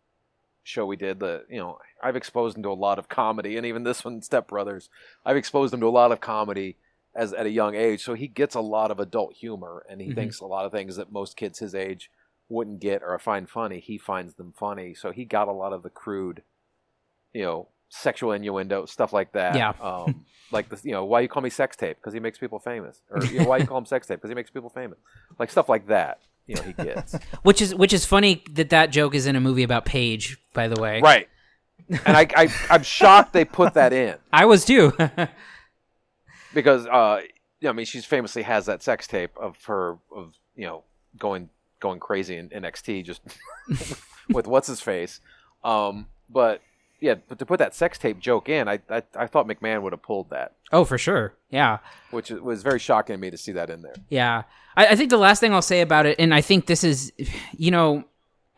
show 0.62 0.86
we 0.86 0.96
did 0.96 1.20
that 1.20 1.44
you 1.50 1.58
know 1.58 1.78
I've 2.02 2.16
exposed 2.16 2.56
him 2.56 2.62
to 2.62 2.70
a 2.70 2.74
lot 2.74 2.98
of 2.98 3.08
comedy, 3.08 3.56
and 3.56 3.66
even 3.66 3.82
this 3.82 4.04
one, 4.04 4.22
Step 4.30 4.48
Brothers, 4.48 4.88
I've 5.24 5.36
exposed 5.36 5.74
him 5.74 5.80
to 5.80 5.86
a 5.86 5.90
lot 5.90 6.12
of 6.12 6.20
comedy 6.20 6.76
as 7.14 7.32
at 7.32 7.46
a 7.46 7.50
young 7.50 7.74
age. 7.74 8.02
So 8.04 8.14
he 8.14 8.28
gets 8.28 8.54
a 8.54 8.60
lot 8.60 8.90
of 8.90 9.00
adult 9.00 9.34
humor, 9.34 9.84
and 9.90 10.00
he 10.00 10.08
Mhm. 10.10 10.14
thinks 10.14 10.40
a 10.40 10.46
lot 10.46 10.66
of 10.66 10.72
things 10.72 10.96
that 10.96 11.10
most 11.10 11.36
kids 11.36 11.58
his 11.58 11.74
age 11.74 12.10
wouldn't 12.48 12.78
get 12.80 13.02
or 13.02 13.18
find 13.18 13.50
funny. 13.50 13.80
He 13.80 13.98
finds 13.98 14.34
them 14.34 14.52
funny, 14.56 14.94
so 14.94 15.10
he 15.10 15.24
got 15.24 15.48
a 15.48 15.52
lot 15.52 15.72
of 15.72 15.82
the 15.82 15.90
crude, 15.90 16.42
you 17.32 17.42
know, 17.42 17.68
sexual 17.88 18.32
innuendo 18.32 18.84
stuff 18.86 19.12
like 19.12 19.32
that. 19.32 19.56
Yeah. 19.56 19.72
Um, 19.80 20.26
like 20.52 20.68
the 20.68 20.80
you 20.84 20.92
know 20.92 21.04
why 21.04 21.20
you 21.20 21.28
call 21.28 21.42
me 21.42 21.50
sex 21.50 21.74
tape 21.76 21.96
because 21.96 22.12
he 22.14 22.20
makes 22.20 22.38
people 22.38 22.60
famous, 22.60 23.02
or 23.10 23.24
you 23.24 23.38
know, 23.38 23.44
why 23.44 23.58
you 23.58 23.64
call 23.70 23.78
him 23.78 23.86
sex 23.86 24.06
tape 24.06 24.18
because 24.18 24.30
he 24.30 24.34
makes 24.36 24.50
people 24.50 24.70
famous, 24.70 24.98
like 25.40 25.50
stuff 25.50 25.68
like 25.68 25.88
that. 25.88 26.20
You 26.46 26.54
know, 26.56 26.62
he 26.62 26.72
gets 26.72 27.14
Which 27.42 27.60
is 27.60 27.74
which 27.74 27.92
is 27.92 28.04
funny 28.04 28.44
that 28.52 28.70
that 28.70 28.90
joke 28.90 29.14
is 29.14 29.26
in 29.26 29.36
a 29.36 29.40
movie 29.40 29.62
about 29.62 29.84
Paige, 29.84 30.38
by 30.54 30.68
the 30.68 30.80
way. 30.80 31.00
right. 31.00 31.28
And 31.88 32.16
I, 32.16 32.26
I 32.36 32.48
I'm 32.70 32.82
shocked 32.82 33.32
they 33.32 33.44
put 33.44 33.74
that 33.74 33.92
in 33.92 34.16
I 34.32 34.44
was 34.46 34.64
too. 34.64 34.92
because 36.54 36.86
uh, 36.86 37.20
you 37.60 37.66
know, 37.66 37.70
I 37.70 37.72
mean, 37.72 37.86
she's 37.86 38.04
famously 38.04 38.42
has 38.42 38.66
that 38.66 38.82
sex 38.82 39.06
tape 39.06 39.36
of 39.36 39.56
her 39.64 39.98
of 40.14 40.34
you 40.54 40.66
know 40.66 40.84
going 41.18 41.50
going 41.80 42.00
crazy 42.00 42.36
in 42.36 42.48
NXT 42.48 43.04
just 43.04 43.20
with 44.28 44.46
what's 44.46 44.66
his 44.66 44.80
face. 44.80 45.20
Um, 45.62 46.06
but 46.28 46.62
yeah, 47.00 47.14
but 47.28 47.38
to 47.38 47.46
put 47.46 47.58
that 47.58 47.74
sex 47.74 47.98
tape 47.98 48.18
joke 48.18 48.48
in, 48.48 48.68
I 48.68 48.80
I, 48.90 49.02
I 49.14 49.26
thought 49.26 49.46
McMahon 49.46 49.82
would 49.82 49.92
have 49.92 50.02
pulled 50.02 50.30
that, 50.30 50.52
Oh, 50.72 50.84
for 50.84 50.98
sure. 50.98 51.34
Yeah. 51.50 51.78
which 52.10 52.30
was 52.30 52.62
very 52.62 52.78
shocking 52.78 53.14
to 53.14 53.18
me 53.18 53.30
to 53.30 53.36
see 53.36 53.52
that 53.52 53.70
in 53.70 53.82
there. 53.82 53.94
Yeah, 54.08 54.42
I, 54.76 54.88
I 54.88 54.96
think 54.96 55.10
the 55.10 55.16
last 55.18 55.40
thing 55.40 55.52
I'll 55.54 55.62
say 55.62 55.80
about 55.80 56.06
it, 56.06 56.16
and 56.18 56.34
I 56.34 56.40
think 56.40 56.66
this 56.66 56.82
is, 56.84 57.12
you 57.56 57.70
know, 57.70 58.04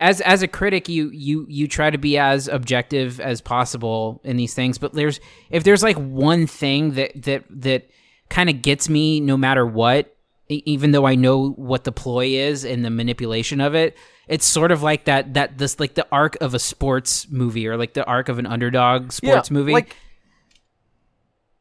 as 0.01 0.21
as 0.21 0.43
a 0.43 0.49
critic, 0.49 0.89
you 0.89 1.11
you 1.11 1.45
you 1.49 1.67
try 1.69 1.91
to 1.91 1.99
be 1.99 2.17
as 2.19 2.47
objective 2.49 3.21
as 3.21 3.41
possible 3.41 4.21
in 4.25 4.37
these 4.37 4.55
things. 4.55 4.79
But 4.79 4.93
there's 4.95 5.19
if 5.51 5.65
there's 5.65 5.83
like 5.83 5.97
one 5.97 6.47
thing 6.47 6.93
that 6.95 7.21
that 7.25 7.45
that 7.51 7.91
kind 8.31 8.49
of 8.49 8.63
gets 8.63 8.89
me, 8.89 9.19
no 9.21 9.37
matter 9.37 9.67
what, 9.67 10.15
even 10.49 10.93
though 10.93 11.07
I 11.07 11.15
know 11.15 11.51
what 11.51 11.85
the 11.85 11.93
ploy 11.93 12.27
is 12.29 12.65
and 12.65 12.85
the 12.85 12.91
manipulation 12.91 13.61
of 13.61 13.75
it. 13.75 13.97
It's 14.29 14.47
sort 14.47 14.73
of 14.73 14.83
like 14.83 15.05
that 15.07 15.35
that 15.35 15.59
this 15.59 15.79
like 15.81 15.95
the 15.95 16.07
arc 16.13 16.37
of 16.41 16.55
a 16.55 16.59
sports 16.59 17.29
movie 17.31 17.67
or 17.67 17.77
like 17.77 17.95
the 17.95 18.05
arc 18.05 18.29
of 18.29 18.39
an 18.39 18.47
underdog 18.47 19.13
sports 19.13 19.51
movie. 19.51 19.73
Like, 19.73 19.97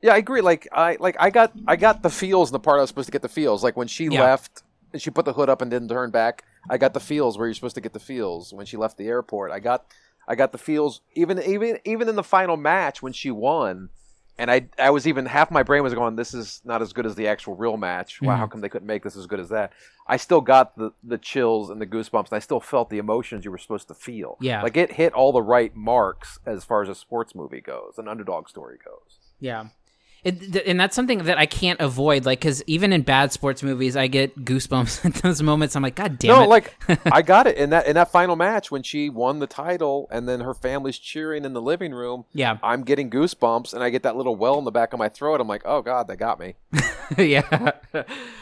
yeah, 0.02 0.14
I 0.14 0.18
agree. 0.18 0.42
Like 0.42 0.68
I 0.72 0.98
like 1.00 1.16
I 1.20 1.30
got 1.30 1.54
I 1.68 1.76
got 1.76 2.04
the 2.04 2.10
feels 2.10 2.50
in 2.50 2.54
the 2.54 2.60
part 2.60 2.78
I 2.78 2.82
was 2.82 2.90
supposed 2.90 3.08
to 3.08 3.12
get 3.12 3.22
the 3.22 3.30
feels. 3.30 3.64
Like 3.64 3.78
when 3.78 3.88
she 3.88 4.06
Yeah. 4.06 4.22
left 4.24 4.64
and 4.94 5.02
she 5.02 5.10
put 5.10 5.26
the 5.26 5.34
hood 5.34 5.50
up 5.50 5.62
and 5.62 5.72
didn't 5.72 5.90
turn 5.90 6.12
back, 6.12 6.44
I 6.70 6.78
got 6.78 6.94
the 6.94 7.00
feels 7.00 7.38
where 7.38 7.48
you're 7.48 7.54
supposed 7.56 7.76
to 7.76 7.82
get 7.82 7.94
the 7.94 8.00
feels. 8.00 8.54
When 8.54 8.66
she 8.66 8.78
left 8.78 8.98
the 8.98 9.08
airport, 9.08 9.52
I 9.52 9.60
got 9.60 9.86
I 10.28 10.36
got 10.36 10.52
the 10.52 10.58
feels 10.58 11.02
even 11.16 11.42
even 11.42 11.80
even 11.86 12.10
in 12.10 12.16
the 12.16 12.24
final 12.24 12.58
match 12.58 13.02
when 13.02 13.14
she 13.14 13.32
won. 13.32 13.90
And 14.40 14.52
I, 14.52 14.68
I 14.78 14.92
was 14.92 15.08
even 15.08 15.26
half 15.26 15.50
my 15.50 15.64
brain 15.64 15.84
was 15.84 15.94
going. 15.94 16.16
This 16.16 16.34
is 16.34 16.62
not 16.64 16.82
as 16.82 16.94
good 16.94 17.06
as 17.06 17.16
the 17.16 17.28
actual 17.28 17.56
real 17.56 17.78
match. 17.78 18.22
Wow, 18.22 18.36
how 18.36 18.46
mm. 18.46 18.52
come 18.52 18.62
they 18.62 18.70
couldn't 18.70 18.88
make 18.88 19.04
this 19.04 19.16
as 19.16 19.26
good 19.26 19.40
as 19.40 19.50
that? 19.50 19.74
I 20.08 20.18
still 20.18 20.42
got 20.42 20.76
the, 20.76 20.92
the 21.04 21.18
chills 21.18 21.70
and 21.70 21.82
the 21.82 21.88
goosebumps, 21.88 22.30
and 22.30 22.34
I 22.34 22.40
still 22.40 22.60
felt 22.60 22.90
the 22.90 22.98
emotions 22.98 23.46
you 23.46 23.52
were 23.52 23.58
supposed 23.58 23.88
to 23.90 23.94
feel. 23.94 24.38
Yeah. 24.40 24.62
like 24.62 24.78
it 24.78 24.94
hit 24.94 25.14
all 25.14 25.32
the 25.32 25.42
right 25.42 25.76
marks 25.76 26.40
as 26.46 26.64
far 26.64 26.84
as 26.84 26.90
a 26.90 26.96
sports 26.96 27.36
movie 27.36 27.62
goes, 27.62 27.96
an 27.98 28.08
underdog 28.08 28.48
story 28.48 28.78
goes. 28.84 29.20
Yeah. 29.40 29.68
It, 30.28 30.68
and 30.68 30.78
that's 30.78 30.94
something 30.94 31.20
that 31.24 31.38
I 31.38 31.46
can't 31.46 31.80
avoid, 31.80 32.26
like, 32.26 32.40
because 32.40 32.62
even 32.68 32.92
in 32.92 33.02
bad 33.04 33.32
sports 33.32 33.64
movies, 33.64 33.96
I 33.96 34.08
get 34.08 34.44
goosebumps 34.44 35.06
at 35.06 35.14
those 35.24 35.42
moments. 35.42 35.76
I'm 35.76 35.84
like, 35.84 35.96
God 35.96 36.20
damn 36.20 36.36
no, 36.36 36.44
it! 36.44 36.50
like 36.50 36.76
I 37.06 37.22
got 37.22 37.48
it 37.48 37.56
in 37.56 37.70
that 37.70 37.88
in 37.88 37.96
that 37.96 38.12
final 38.12 38.36
match 38.36 38.70
when 38.70 38.84
she 38.84 39.10
won 39.10 39.40
the 39.40 39.48
title, 39.48 40.08
and 40.12 40.28
then 40.28 40.42
her 40.42 40.54
family's 40.54 41.00
cheering 41.00 41.46
in 41.46 41.54
the 41.54 41.62
living 41.62 41.94
room. 41.94 42.26
yeah, 42.34 42.58
I'm 42.62 42.84
getting 42.84 43.10
goosebumps, 43.10 43.74
and 43.74 43.82
I 43.82 43.90
get 43.90 44.04
that 44.04 44.18
little 44.18 44.36
well 44.36 44.60
in 44.60 44.66
the 44.66 44.72
back 44.72 44.92
of 44.92 45.00
my 45.00 45.08
throat. 45.08 45.40
I'm 45.40 45.48
like, 45.48 45.62
oh 45.64 45.82
god, 45.82 46.10
they 46.10 46.18
got 46.18 46.40
me. 46.40 46.56
yeah, 47.18 47.72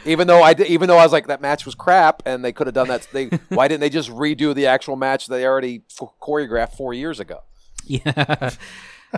Even 0.05 0.25
though 0.27 0.41
I 0.41 0.55
did, 0.55 0.67
even 0.67 0.87
though 0.87 0.97
I 0.97 1.03
was 1.03 1.11
like 1.11 1.27
that 1.27 1.41
match 1.41 1.65
was 1.65 1.75
crap, 1.75 2.23
and 2.25 2.43
they 2.43 2.51
could 2.51 2.65
have 2.67 2.73
done 2.73 2.87
that. 2.87 3.07
They 3.13 3.27
why 3.49 3.67
didn't 3.67 3.81
they 3.81 3.89
just 3.89 4.09
redo 4.09 4.55
the 4.55 4.65
actual 4.65 4.95
match 4.95 5.27
they 5.27 5.45
already 5.45 5.83
f- 6.01 6.09
choreographed 6.19 6.75
four 6.75 6.93
years 6.95 7.19
ago? 7.19 7.41
yeah, 7.85 8.51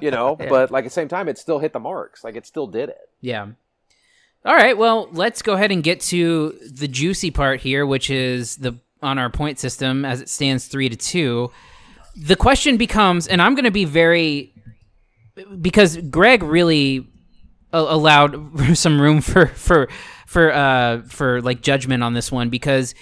You 0.02 0.12
know, 0.12 0.36
but 0.50 0.72
like 0.72 0.84
at 0.84 0.88
the 0.88 0.94
same 0.94 1.08
time, 1.08 1.28
it 1.28 1.38
still 1.38 1.60
hit 1.60 1.74
the 1.74 1.80
marks. 1.80 2.24
Like 2.24 2.36
it 2.36 2.46
still 2.46 2.68
did 2.68 2.90
it. 2.90 3.10
yeah. 3.22 3.48
All 4.46 4.56
right, 4.56 4.78
well, 4.78 5.10
let's 5.12 5.42
go 5.42 5.56
ahead 5.56 5.72
and 5.74 5.84
get 5.84 6.00
to 6.02 6.58
the 6.72 6.88
juicy 6.88 7.32
part 7.32 7.60
here, 7.60 7.86
which 7.86 8.10
is 8.10 8.56
the 8.58 8.80
on 9.02 9.18
our 9.18 9.30
point 9.30 9.60
system 9.60 10.06
as 10.06 10.22
it 10.22 10.30
stands 10.30 10.68
three 10.68 10.88
to 10.88 10.96
two. 10.96 11.52
The 12.16 12.36
question 12.36 12.78
becomes, 12.78 13.28
and 13.28 13.42
I'm 13.42 13.56
going 13.56 13.66
to 13.66 13.72
be 13.72 13.84
very 13.84 14.54
because 15.60 15.98
Greg 15.98 16.44
really 16.44 17.08
allowed 17.74 18.38
some 18.78 19.02
room 19.02 19.22
for 19.22 19.48
for 19.48 19.90
for 20.28 20.54
uh 20.54 21.02
for 21.08 21.42
like 21.42 21.62
judgment 21.62 22.04
on 22.04 22.14
this 22.14 22.32
one 22.32 22.50
because 22.50 22.94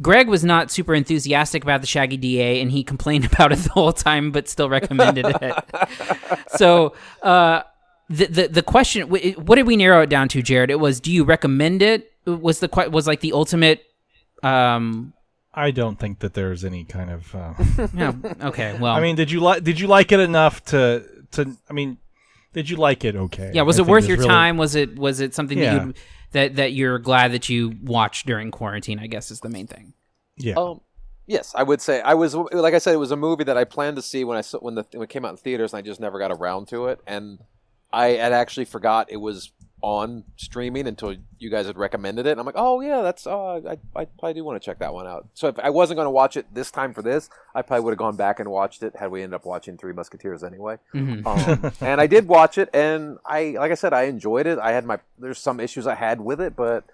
Greg 0.00 0.28
was 0.28 0.44
not 0.44 0.70
super 0.70 0.94
enthusiastic 0.94 1.62
about 1.64 1.80
the 1.80 1.86
Shaggy 1.86 2.16
DA 2.18 2.60
and 2.60 2.70
he 2.70 2.84
complained 2.84 3.24
about 3.32 3.50
it 3.52 3.58
the 3.58 3.70
whole 3.70 3.92
time 3.92 4.30
but 4.30 4.48
still 4.48 4.68
recommended 4.68 5.26
it. 5.26 5.54
so, 6.56 6.94
uh 7.22 7.62
the, 8.10 8.26
the 8.26 8.48
the 8.48 8.62
question 8.62 9.08
what 9.08 9.54
did 9.56 9.66
we 9.66 9.76
narrow 9.76 10.02
it 10.02 10.10
down 10.10 10.28
to 10.28 10.42
Jared? 10.42 10.70
It 10.70 10.78
was 10.78 11.00
do 11.00 11.10
you 11.10 11.24
recommend 11.24 11.80
it? 11.82 12.12
Was 12.26 12.60
the 12.60 12.68
was 12.92 13.06
like 13.06 13.20
the 13.20 13.32
ultimate 13.32 13.82
um 14.42 15.14
I 15.56 15.70
don't 15.70 15.98
think 15.98 16.18
that 16.18 16.34
there's 16.34 16.64
any 16.64 16.84
kind 16.84 17.10
of. 17.10 17.32
Uh, 17.34 17.54
yeah, 17.94 18.12
okay, 18.42 18.76
well 18.78 18.92
I 18.92 19.00
mean, 19.00 19.14
did 19.14 19.30
you 19.30 19.38
like? 19.38 19.62
Did 19.62 19.78
you 19.78 19.86
like 19.86 20.10
it 20.10 20.18
enough 20.18 20.64
to 20.66 21.04
to? 21.30 21.56
I 21.70 21.72
mean, 21.72 21.98
did 22.52 22.68
you 22.68 22.76
like 22.76 23.04
it? 23.04 23.14
Okay. 23.14 23.52
Yeah, 23.54 23.62
was 23.62 23.78
I 23.78 23.84
it 23.84 23.88
worth 23.88 24.08
your 24.08 24.16
really- 24.16 24.28
time? 24.28 24.56
Was 24.56 24.74
it 24.74 24.98
was 24.98 25.20
it 25.20 25.32
something 25.32 25.56
Yeah. 25.56 25.74
that 25.74 25.86
you 25.86 25.94
that 26.34 26.56
that 26.56 26.72
you're 26.72 26.98
glad 26.98 27.32
that 27.32 27.48
you 27.48 27.74
watched 27.82 28.26
during 28.26 28.50
quarantine? 28.50 28.98
I 28.98 29.06
guess 29.06 29.30
is 29.30 29.40
the 29.40 29.48
main 29.48 29.66
thing. 29.66 29.94
Yeah. 30.36 30.54
Um, 30.54 30.80
yes, 31.26 31.54
I 31.56 31.62
would 31.62 31.80
say 31.80 32.00
I 32.02 32.14
was 32.14 32.34
like 32.34 32.74
I 32.74 32.78
said, 32.78 32.94
it 32.94 32.98
was 32.98 33.10
a 33.10 33.16
movie 33.16 33.44
that 33.44 33.56
I 33.56 33.64
planned 33.64 33.96
to 33.96 34.02
see 34.02 34.24
when 34.24 34.36
I 34.36 34.42
saw, 34.42 34.58
when 34.58 34.74
the 34.74 34.86
when 34.92 35.02
it 35.02 35.10
came 35.10 35.24
out 35.24 35.30
in 35.30 35.36
theaters, 35.38 35.72
and 35.72 35.78
I 35.78 35.82
just 35.82 36.00
never 36.00 36.18
got 36.18 36.30
around 36.30 36.68
to 36.68 36.86
it. 36.86 37.00
And 37.06 37.38
I 37.92 38.08
had 38.08 38.32
actually 38.32 38.66
forgot 38.66 39.10
it 39.10 39.16
was 39.16 39.52
on 39.84 40.24
streaming 40.36 40.86
until 40.86 41.14
you 41.38 41.50
guys 41.50 41.66
had 41.66 41.76
recommended 41.76 42.24
it. 42.26 42.30
And 42.30 42.40
I'm 42.40 42.46
like, 42.46 42.54
oh 42.56 42.80
yeah, 42.80 43.02
that's 43.02 43.26
oh, 43.26 43.62
I 43.68 43.72
I 43.94 44.06
probably 44.06 44.32
do 44.32 44.42
want 44.42 44.60
to 44.60 44.64
check 44.64 44.78
that 44.78 44.94
one 44.94 45.06
out. 45.06 45.28
So 45.34 45.48
if 45.48 45.58
I 45.58 45.68
wasn't 45.68 45.98
going 45.98 46.06
to 46.06 46.10
watch 46.10 46.38
it 46.38 46.46
this 46.54 46.70
time 46.70 46.94
for 46.94 47.02
this, 47.02 47.28
I 47.54 47.60
probably 47.60 47.84
would 47.84 47.90
have 47.90 47.98
gone 47.98 48.16
back 48.16 48.40
and 48.40 48.50
watched 48.50 48.82
it 48.82 48.96
had 48.96 49.10
we 49.10 49.22
ended 49.22 49.34
up 49.34 49.44
watching 49.44 49.76
Three 49.76 49.92
Musketeers 49.92 50.42
anyway. 50.42 50.78
Mhm. 50.94 51.26
Um, 51.26 51.72
and 51.82 52.00
I 52.00 52.06
did 52.06 52.26
watch 52.28 52.56
it, 52.56 52.70
and 52.72 53.18
I 53.26 53.56
like 53.58 53.70
I 53.70 53.74
said, 53.74 53.92
I 53.92 54.04
enjoyed 54.04 54.46
it. 54.46 54.58
I 54.58 54.72
had 54.72 54.86
my 54.86 55.00
there's 55.18 55.38
some 55.38 55.60
issues 55.60 55.86
I 55.86 55.96
had 55.96 56.22
with 56.22 56.40
it, 56.40 56.56
but 56.56 56.84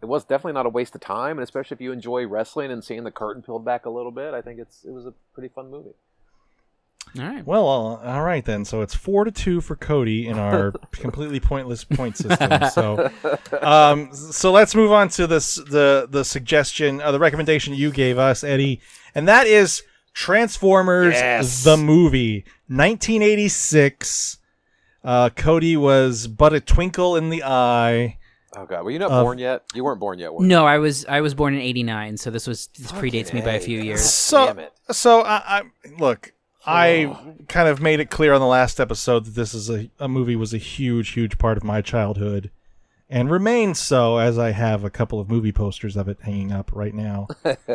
it 0.00 0.06
was 0.06 0.24
definitely 0.24 0.54
not 0.54 0.64
a 0.64 0.70
waste 0.70 0.94
of 0.94 1.02
time, 1.02 1.36
and 1.38 1.42
especially 1.42 1.74
if 1.74 1.82
you 1.82 1.92
enjoy 1.92 2.26
wrestling 2.26 2.70
and 2.70 2.82
seeing 2.82 3.04
the 3.04 3.10
curtain 3.10 3.42
peeled 3.42 3.66
back 3.66 3.84
a 3.84 3.90
little 3.90 4.12
bit, 4.12 4.32
I 4.32 4.40
think 4.40 4.58
it's 4.58 4.84
it 4.86 4.92
was 4.92 5.04
a 5.04 5.12
pretty 5.34 5.48
fun 5.48 5.70
movie. 5.70 5.94
All 7.18 7.24
right. 7.24 7.46
Well, 7.46 7.68
uh, 8.02 8.06
all 8.08 8.22
right 8.22 8.44
then. 8.44 8.64
So 8.64 8.82
it's 8.82 8.94
four 8.94 9.24
to 9.24 9.30
two 9.30 9.60
for 9.60 9.76
Cody 9.76 10.26
in 10.26 10.38
our 10.38 10.72
completely 10.92 11.40
pointless 11.40 11.84
point 11.84 12.16
system. 12.16 12.50
So, 12.72 13.10
um, 13.62 14.12
so 14.14 14.50
let's 14.52 14.74
move 14.74 14.92
on 14.92 15.08
to 15.10 15.26
this 15.26 15.54
the 15.56 16.06
the 16.10 16.24
suggestion, 16.24 17.00
uh, 17.00 17.12
the 17.12 17.18
recommendation 17.18 17.74
you 17.74 17.90
gave 17.90 18.18
us, 18.18 18.42
Eddie, 18.44 18.80
and 19.14 19.26
that 19.28 19.46
is 19.46 19.82
Transformers 20.14 21.14
Yes. 21.14 21.64
the 21.64 21.76
movie, 21.76 22.44
1986. 22.66 24.38
Uh, 25.04 25.30
Cody 25.30 25.76
was 25.76 26.26
but 26.26 26.52
a 26.52 26.60
twinkle 26.60 27.16
in 27.16 27.30
the 27.30 27.42
eye. 27.44 28.18
Oh 28.56 28.66
god, 28.66 28.84
were 28.84 28.90
you 28.90 28.98
not 28.98 29.10
Uh, 29.12 29.22
born 29.22 29.38
yet? 29.38 29.62
You 29.74 29.84
weren't 29.84 30.00
born 30.00 30.18
yet, 30.18 30.32
were 30.32 30.42
you? 30.42 30.48
No, 30.48 30.66
I 30.66 30.78
was 30.78 31.04
I 31.06 31.20
was 31.20 31.34
born 31.34 31.54
in 31.54 31.60
'89, 31.60 32.16
so 32.16 32.30
this 32.30 32.46
was 32.46 32.68
this 32.78 32.90
predates 32.92 33.32
me 33.32 33.40
by 33.40 33.52
a 33.52 33.60
few 33.60 33.80
years. 33.80 34.02
So, 34.02 34.46
Damn 34.46 34.58
it. 34.58 34.72
so 34.90 35.20
I, 35.22 35.36
I 35.60 35.62
look. 35.98 36.32
I 36.68 37.16
kind 37.48 37.66
of 37.66 37.80
made 37.80 37.98
it 37.98 38.10
clear 38.10 38.34
on 38.34 38.40
the 38.40 38.46
last 38.46 38.78
episode 38.78 39.24
that 39.24 39.34
this 39.34 39.54
is 39.54 39.70
a, 39.70 39.90
a 39.98 40.06
movie 40.06 40.36
was 40.36 40.52
a 40.52 40.58
huge, 40.58 41.10
huge 41.10 41.38
part 41.38 41.56
of 41.56 41.64
my 41.64 41.80
childhood, 41.80 42.50
and 43.08 43.30
remains 43.30 43.78
so 43.78 44.18
as 44.18 44.38
I 44.38 44.50
have 44.50 44.84
a 44.84 44.90
couple 44.90 45.18
of 45.18 45.30
movie 45.30 45.50
posters 45.50 45.96
of 45.96 46.08
it 46.08 46.18
hanging 46.20 46.52
up 46.52 46.70
right 46.74 46.92
now. 46.92 47.28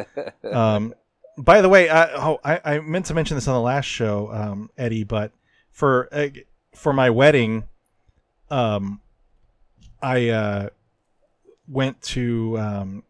um, 0.52 0.94
by 1.36 1.62
the 1.62 1.70
way, 1.70 1.90
I, 1.90 2.14
oh, 2.14 2.40
I, 2.44 2.62
I 2.64 2.80
meant 2.82 3.08
to 3.08 3.16
mention 3.16 3.36
this 3.36 3.48
on 3.48 3.56
the 3.56 3.62
last 3.62 3.86
show, 3.86 4.32
um, 4.32 4.70
Eddie, 4.78 5.04
but 5.04 5.32
for 5.72 6.08
uh, 6.12 6.28
for 6.76 6.94
my 6.94 7.10
wedding, 7.10 7.64
um, 8.52 9.02
I 10.04 10.30
uh, 10.30 10.70
went 11.68 12.00
to 12.04 12.60
um, 12.60 13.04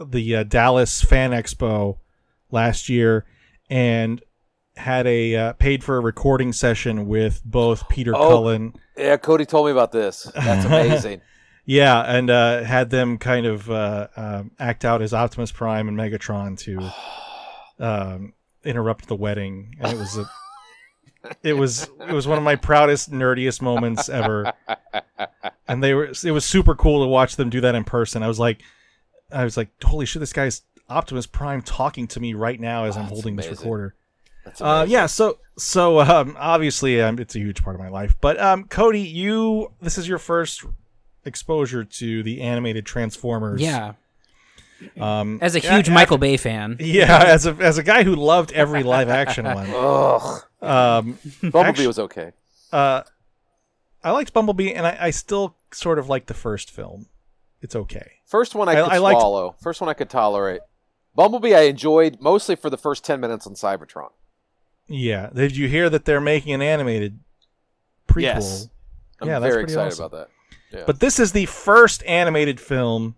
the 0.00 0.36
uh, 0.36 0.42
Dallas 0.44 1.02
Fan 1.02 1.32
Expo 1.32 1.98
last 2.50 2.88
year 2.88 3.26
and 3.68 4.22
had 4.78 5.06
a 5.06 5.36
uh, 5.36 5.52
paid 5.54 5.84
for 5.84 5.96
a 5.96 6.00
recording 6.00 6.52
session 6.52 7.06
with 7.06 7.42
both 7.44 7.88
Peter 7.88 8.14
Oh. 8.16 8.28
Cullen. 8.28 8.74
Yeah, 8.96 9.16
Cody 9.16 9.44
told 9.44 9.66
me 9.66 9.72
about 9.72 9.92
this. 9.92 10.22
That's 10.34 10.64
amazing. 10.66 11.20
Yeah, 11.64 12.00
and 12.00 12.30
uh, 12.30 12.62
had 12.64 12.88
them 12.88 13.18
kind 13.18 13.44
of 13.44 13.70
uh, 13.70 14.08
um, 14.16 14.50
act 14.58 14.84
out 14.84 15.02
as 15.02 15.12
Optimus 15.12 15.52
Prime 15.52 15.86
and 15.88 15.98
Megatron 15.98 16.58
to 16.60 16.90
um, 17.84 18.32
interrupt 18.64 19.06
the 19.08 19.16
wedding, 19.16 19.76
and 19.80 19.92
it 19.92 19.98
was 19.98 20.16
a, 20.16 20.24
it 21.42 21.52
was 21.54 21.90
it 22.08 22.12
was 22.12 22.26
one 22.26 22.38
of 22.38 22.44
my 22.44 22.56
proudest, 22.56 23.10
nerdiest 23.12 23.60
moments 23.60 24.08
ever. 24.08 24.52
And 25.66 25.84
they 25.84 25.92
were 25.92 26.06
it 26.24 26.30
was 26.30 26.44
super 26.46 26.74
cool 26.74 27.02
to 27.04 27.08
watch 27.08 27.36
them 27.36 27.50
do 27.50 27.60
that 27.60 27.74
in 27.74 27.84
person. 27.84 28.22
I 28.22 28.28
was 28.28 28.38
like, 28.38 28.62
I 29.30 29.44
was 29.44 29.56
like, 29.58 29.68
holy 29.84 30.06
shit, 30.06 30.20
this 30.20 30.32
guy's 30.32 30.62
Optimus 30.88 31.26
Prime 31.26 31.60
talking 31.60 32.06
to 32.08 32.20
me 32.20 32.32
right 32.32 32.58
now 32.58 32.84
as 32.84 32.96
I'm 32.96 33.02
that's 33.02 33.12
holding 33.12 33.36
this 33.36 33.48
recorder. 33.50 33.94
That's 34.48 34.60
Uh, 34.60 34.84
yeah, 34.88 35.06
so 35.06 35.38
so 35.56 36.00
um, 36.00 36.36
obviously 36.38 37.00
um, 37.00 37.18
it's 37.18 37.34
a 37.34 37.38
huge 37.38 37.62
part 37.62 37.74
of 37.76 37.80
my 37.80 37.88
life. 37.88 38.16
But 38.20 38.38
um, 38.40 38.64
Cody, 38.64 39.00
you 39.00 39.72
this 39.80 39.98
is 39.98 40.08
your 40.08 40.18
first 40.18 40.64
exposure 41.24 41.84
to 41.84 42.22
the 42.22 42.40
animated 42.40 42.86
Transformers. 42.86 43.60
Yeah, 43.60 43.94
Um, 44.98 45.38
as 45.42 45.54
a 45.56 45.58
huge 45.58 45.86
ac- 45.88 45.92
Michael 45.92 46.18
Bay 46.18 46.36
fan. 46.36 46.76
Yeah, 46.80 47.22
as 47.26 47.46
a 47.46 47.52
as 47.60 47.78
a 47.78 47.82
guy 47.82 48.02
who 48.04 48.14
loved 48.14 48.52
every 48.52 48.82
live 48.82 49.08
action 49.08 49.44
one. 49.44 49.68
Ugh. 49.74 50.42
Um, 50.60 51.18
Bumblebee 51.42 51.68
Actu- 51.68 51.86
was 51.86 51.98
okay. 51.98 52.32
uh, 52.72 53.02
I 54.02 54.10
liked 54.12 54.32
Bumblebee, 54.32 54.72
and 54.72 54.86
I, 54.86 54.96
I 55.00 55.10
still 55.10 55.56
sort 55.72 55.98
of 55.98 56.08
like 56.08 56.26
the 56.26 56.34
first 56.34 56.70
film. 56.70 57.06
It's 57.60 57.74
okay. 57.76 58.12
First 58.26 58.54
one 58.54 58.68
I 58.68 58.72
I- 58.72 58.82
could 58.82 58.92
I 58.92 58.98
liked- 58.98 59.20
swallow. 59.20 59.56
First 59.60 59.80
one 59.80 59.90
I 59.90 59.94
could 59.94 60.08
tolerate. 60.10 60.60
Bumblebee 61.16 61.54
I 61.54 61.62
enjoyed 61.62 62.20
mostly 62.20 62.54
for 62.54 62.70
the 62.70 62.76
first 62.78 63.04
ten 63.04 63.18
minutes 63.20 63.46
on 63.46 63.54
Cybertron. 63.54 64.10
Yeah. 64.88 65.30
Did 65.34 65.56
you 65.56 65.68
hear 65.68 65.88
that 65.90 66.04
they're 66.04 66.20
making 66.20 66.52
an 66.54 66.62
animated 66.62 67.18
prequel? 68.08 68.22
Yes. 68.22 68.68
I'm 69.20 69.28
Yeah, 69.28 69.38
that's 69.38 69.52
very 69.52 69.64
pretty 69.64 69.72
excited 69.74 69.92
awesome. 69.92 70.04
about 70.06 70.28
that. 70.70 70.76
Yeah. 70.78 70.84
But 70.86 71.00
this 71.00 71.18
is 71.18 71.32
the 71.32 71.46
first 71.46 72.02
animated 72.04 72.60
film. 72.60 73.16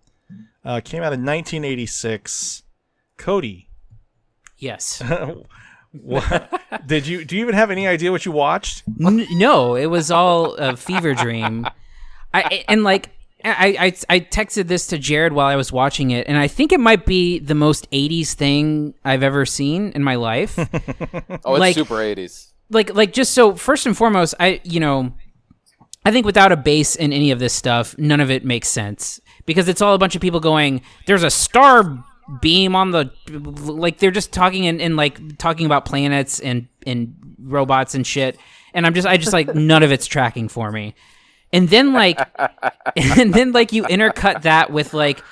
Uh, 0.63 0.79
came 0.83 1.01
out 1.01 1.11
in 1.13 1.25
1986. 1.25 2.63
Cody, 3.17 3.67
Yes. 4.57 5.01
what, 5.91 6.61
did 6.87 7.07
you 7.07 7.25
do 7.25 7.35
you 7.35 7.41
even 7.41 7.55
have 7.55 7.71
any 7.71 7.87
idea 7.87 8.11
what 8.11 8.25
you 8.25 8.31
watched? 8.31 8.83
N- 9.03 9.25
no, 9.31 9.75
it 9.75 9.87
was 9.87 10.11
all 10.11 10.53
a 10.55 10.77
fever 10.77 11.13
dream. 11.15 11.67
I 12.33 12.63
and 12.67 12.83
like 12.83 13.09
I, 13.43 13.75
I 13.79 13.93
I 14.09 14.19
texted 14.19 14.67
this 14.67 14.87
to 14.87 14.97
Jared 14.97 15.33
while 15.33 15.47
I 15.47 15.55
was 15.55 15.71
watching 15.71 16.11
it, 16.11 16.27
and 16.27 16.37
I 16.37 16.47
think 16.47 16.71
it 16.71 16.79
might 16.79 17.05
be 17.05 17.39
the 17.39 17.55
most 17.55 17.89
'80s 17.91 18.33
thing 18.33 18.93
I've 19.03 19.23
ever 19.23 19.45
seen 19.45 19.91
in 19.93 20.03
my 20.03 20.15
life. 20.15 20.57
oh, 21.45 21.55
it's 21.55 21.59
like- 21.59 21.75
super 21.75 21.95
80s. 21.95 22.51
like 22.69 22.93
like 22.93 23.13
just 23.13 23.33
so 23.33 23.55
first 23.55 23.85
and 23.85 23.95
foremost, 23.95 24.35
I 24.39 24.61
you 24.63 24.79
know, 24.79 25.13
I 26.05 26.11
think 26.11 26.25
without 26.25 26.51
a 26.51 26.57
base 26.57 26.95
in 26.95 27.13
any 27.13 27.31
of 27.31 27.39
this 27.39 27.53
stuff, 27.53 27.97
none 27.97 28.19
of 28.19 28.31
it 28.31 28.45
makes 28.45 28.67
sense 28.67 29.19
because 29.45 29.67
it's 29.67 29.81
all 29.81 29.93
a 29.93 29.99
bunch 29.99 30.15
of 30.15 30.21
people 30.21 30.39
going. 30.39 30.81
There's 31.07 31.23
a 31.23 31.29
star 31.31 32.03
beam 32.39 32.75
on 32.75 32.91
the 32.91 33.11
like 33.65 33.97
they're 33.97 34.11
just 34.11 34.31
talking 34.31 34.67
and, 34.67 34.81
and 34.81 34.95
like 34.95 35.37
talking 35.37 35.65
about 35.65 35.85
planets 35.85 36.39
and 36.39 36.67
and 36.85 37.15
robots 37.41 37.93
and 37.93 38.07
shit 38.07 38.37
and 38.73 38.85
i'm 38.85 38.93
just 38.93 39.05
i 39.07 39.17
just 39.17 39.33
like 39.33 39.53
none 39.55 39.83
of 39.83 39.91
it's 39.91 40.05
tracking 40.05 40.47
for 40.47 40.71
me 40.71 40.93
and 41.53 41.69
then 41.69 41.93
like 41.93 42.19
and 42.95 43.33
then 43.33 43.51
like 43.51 43.71
you 43.71 43.83
intercut 43.83 44.41
that 44.43 44.71
with 44.71 44.93
like 44.93 45.23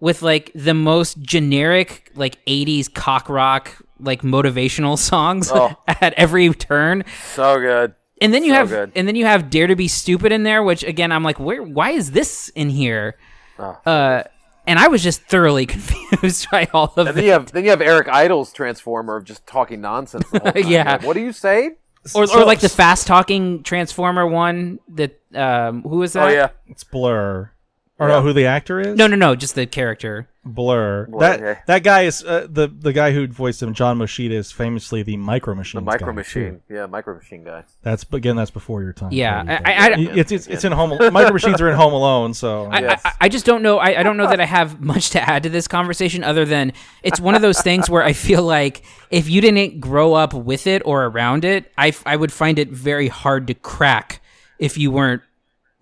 with 0.00 0.22
like 0.22 0.50
the 0.54 0.74
most 0.74 1.20
generic 1.20 2.10
like 2.14 2.44
80s 2.46 2.92
cock 2.92 3.28
rock 3.28 3.70
like 4.00 4.22
motivational 4.22 4.98
songs 4.98 5.50
Oh. 5.52 5.74
at 5.88 6.12
every 6.14 6.48
turn 6.54 7.04
So 7.34 7.58
good. 7.60 7.94
and 8.20 8.34
then 8.34 8.42
you 8.44 8.50
So 8.50 8.56
have 8.56 8.68
good. 8.68 8.92
and 8.96 9.06
then 9.06 9.14
you 9.16 9.26
have 9.26 9.48
dare 9.50 9.66
to 9.68 9.76
be 9.76 9.88
stupid 9.88 10.32
in 10.32 10.42
there 10.42 10.62
which 10.62 10.82
again 10.82 11.12
i'm 11.12 11.22
like 11.22 11.38
where 11.38 11.62
why 11.62 11.90
is 11.90 12.10
this 12.12 12.48
in 12.50 12.68
here 12.70 13.16
Oh. 13.58 13.78
uh 13.86 14.22
and 14.66 14.78
i 14.78 14.88
was 14.88 15.02
just 15.02 15.22
thoroughly 15.22 15.66
confused 15.76 16.48
by 16.50 16.68
all 16.72 16.92
of 16.96 17.06
And 17.06 17.16
then 17.16 17.24
it 17.24 17.26
you 17.26 17.32
have 17.32 17.52
then 17.52 17.64
you 17.64 17.70
have 17.70 17.80
Eric 17.82 18.08
Idle's 18.08 18.52
Transformer 18.52 19.16
of 19.16 19.24
just 19.24 19.46
talking 19.46 19.80
nonsense. 19.80 20.28
The 20.30 20.38
whole 20.40 20.52
time. 20.52 20.66
Yeah. 20.66 20.92
Like, 20.92 21.02
what 21.04 21.14
do 21.14 21.20
you 21.20 21.32
say? 21.32 21.72
Or, 22.14 22.26
So- 22.26 22.40
or 22.40 22.44
like 22.44 22.60
the 22.60 22.68
fast 22.68 23.06
talking 23.06 23.62
transformer 23.62 24.26
one 24.26 24.78
that 24.94 25.20
um 25.34 25.82
who 25.82 26.02
is 26.02 26.14
that 26.14 26.24
Oh 26.28 26.32
yeah. 26.32 26.48
It's 26.66 26.84
Blurr. 26.84 27.50
Or 27.98 28.08
Yeah. 28.08 28.16
no, 28.16 28.22
who 28.22 28.32
the 28.32 28.46
actor 28.46 28.80
is? 28.80 28.96
no 28.96 29.06
no 29.06 29.16
no 29.16 29.34
just 29.36 29.54
the 29.54 29.66
character 29.66 30.28
Blurr. 30.46 31.08
Blurr, 31.08 31.20
that 31.20 31.40
yeah. 31.40 31.58
that 31.66 31.84
guy 31.84 32.02
is 32.02 32.24
uh, 32.24 32.48
the 32.50 32.66
the 32.66 32.92
guy 32.92 33.12
who 33.12 33.28
voiced 33.28 33.62
him. 33.62 33.74
John 33.74 33.96
Moschitta 33.98 34.32
is 34.32 34.50
famously 34.50 35.04
the 35.04 35.16
Micro 35.16 35.54
Machine. 35.54 35.78
The 35.80 35.84
Micro 35.84 36.12
Machine. 36.12 36.62
Yeah, 36.68 36.86
Micro 36.86 37.14
Machine 37.14 37.44
guy. 37.44 37.62
That's 37.82 38.04
again. 38.12 38.34
That's 38.34 38.50
before 38.50 38.82
your 38.82 38.92
time. 38.92 39.12
yeah 39.12 39.42
Cody, 39.44 39.64
I, 39.64 39.72
I, 39.72 39.88
I, 39.90 39.96
it's, 40.16 40.32
it's 40.32 40.46
it's 40.48 40.64
in 40.64 40.72
Home. 40.72 40.90
Micro 41.12 41.32
Machines 41.32 41.60
are 41.60 41.68
in 41.68 41.76
Home 41.76 41.92
Alone, 41.92 42.34
so 42.34 42.64
I, 42.64 42.80
Yes. 42.80 43.02
I, 43.04 43.12
I 43.20 43.28
just 43.28 43.46
don't 43.46 43.62
know. 43.62 43.78
I, 43.78 44.00
I 44.00 44.02
don't 44.02 44.16
know 44.16 44.26
that 44.28 44.40
I 44.40 44.44
have 44.46 44.80
much 44.80 45.10
to 45.10 45.20
add 45.20 45.44
to 45.44 45.48
this 45.48 45.68
conversation 45.68 46.24
other 46.24 46.44
than 46.44 46.72
it's 47.04 47.20
one 47.20 47.36
of 47.36 47.42
those 47.42 47.60
things 47.60 47.88
where 47.88 48.02
I 48.02 48.12
feel 48.12 48.42
like 48.42 48.82
if 49.10 49.28
you 49.30 49.40
didn't 49.40 49.78
grow 49.78 50.14
up 50.14 50.34
with 50.34 50.66
it 50.66 50.82
or 50.84 51.04
around 51.04 51.44
it, 51.44 51.70
I, 51.78 51.88
f- 51.88 52.02
I 52.04 52.16
would 52.16 52.32
find 52.32 52.58
it 52.58 52.68
very 52.70 53.06
hard 53.06 53.46
to 53.46 53.54
crack 53.54 54.20
if 54.58 54.76
you 54.76 54.90
weren't 54.90 55.22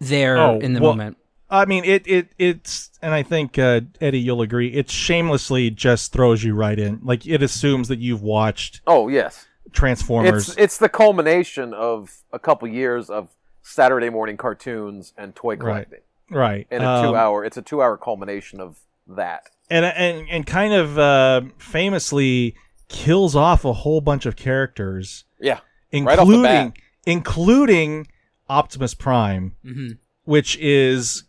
there 0.01 0.37
Oh, 0.39 0.59
in 0.59 0.75
the 0.75 0.81
well, 0.81 0.93
moment. 0.93 1.17
I 1.51 1.65
mean, 1.65 1.85
it 1.85 2.07
it 2.07 2.29
it's, 2.39 2.91
and 3.03 3.13
I 3.13 3.23
think 3.25 3.59
uh, 3.59 3.81
Eddie, 4.01 4.21
you'll 4.21 4.43
agree. 4.43 4.69
It 4.73 4.89
shamelessly 4.91 5.71
just 5.71 6.13
throws 6.13 6.45
you 6.45 6.55
right 6.55 6.79
in. 6.79 7.01
Like 7.03 7.27
it 7.27 7.43
assumes 7.43 7.89
that 7.89 7.99
you've 7.99 8.23
watched 8.23 8.81
Oh 8.87 9.09
yes. 9.09 9.47
Transformers. 9.73 10.49
It's 10.51 10.57
it's 10.59 10.79
the 10.79 10.89
culmination 10.89 11.75
of 11.75 12.19
a 12.33 12.39
couple 12.39 12.69
years 12.69 13.11
of 13.11 13.29
Saturday 13.63 14.11
morning 14.11 14.37
cartoons 14.37 15.13
and 15.19 15.35
toy 15.35 15.57
collecting. 15.57 16.01
right. 16.31 16.39
right. 16.51 16.67
In 16.71 16.83
a 16.83 16.87
Um, 16.89 17.05
two 17.07 17.17
hour 17.17 17.45
it's 17.45 17.57
a 17.57 17.63
two 17.63 17.83
hour 17.83 17.97
culmination 17.97 18.61
of 18.61 18.79
that. 19.09 19.51
and 19.69 19.85
and 19.85 20.29
and 20.31 20.47
kind 20.47 20.73
of 20.73 20.99
uh, 20.99 21.43
famously 21.59 22.55
kills 22.89 23.35
off 23.37 23.65
a 23.65 23.73
whole 23.73 24.01
bunch 24.01 24.27
of 24.27 24.35
characters, 24.37 25.25
Yeah. 25.41 25.61
including 25.93 26.07
Right 26.07 26.19
off 26.19 26.29
the 26.29 26.43
bat. 26.43 26.73
including 27.07 28.07
Optimus 28.49 28.95
Prime, 28.95 29.55
Mhm. 29.65 29.99
which 30.25 30.57
is 30.59 31.25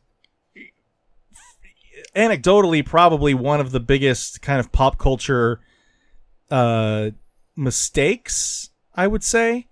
anecdotally 2.15 2.85
probably 2.85 3.33
one 3.33 3.59
of 3.59 3.71
the 3.71 3.79
biggest 3.79 4.41
kind 4.41 4.59
of 4.59 4.71
pop 4.71 4.97
culture 4.97 5.59
uh, 6.49 7.11
mistakes. 7.55 8.69
I 8.93 9.07
would 9.07 9.23
say. 9.23 9.67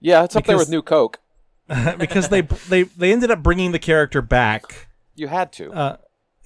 Yeah, 0.00 0.24
it's 0.24 0.36
up 0.36 0.44
there 0.44 0.56
with 0.58 0.68
New 0.68 0.82
Coke. 0.82 1.20
because 1.98 2.28
they 2.28 2.42
they 2.42 2.84
they 2.84 3.12
ended 3.12 3.30
up 3.30 3.42
bringing 3.42 3.72
the 3.72 3.78
character 3.78 4.22
back. 4.22 4.88
You 5.14 5.28
had 5.28 5.52
to. 5.54 5.70
Uh, 5.72 5.96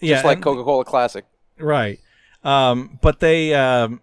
yeah, 0.01 0.17
Just 0.17 0.25
like 0.25 0.41
Coca 0.41 0.65
Cola 0.65 0.85
Classic. 0.85 1.25
right. 1.59 2.01
Um, 2.45 2.99
but 3.01 3.21
they 3.21 3.55
um, 3.55 4.01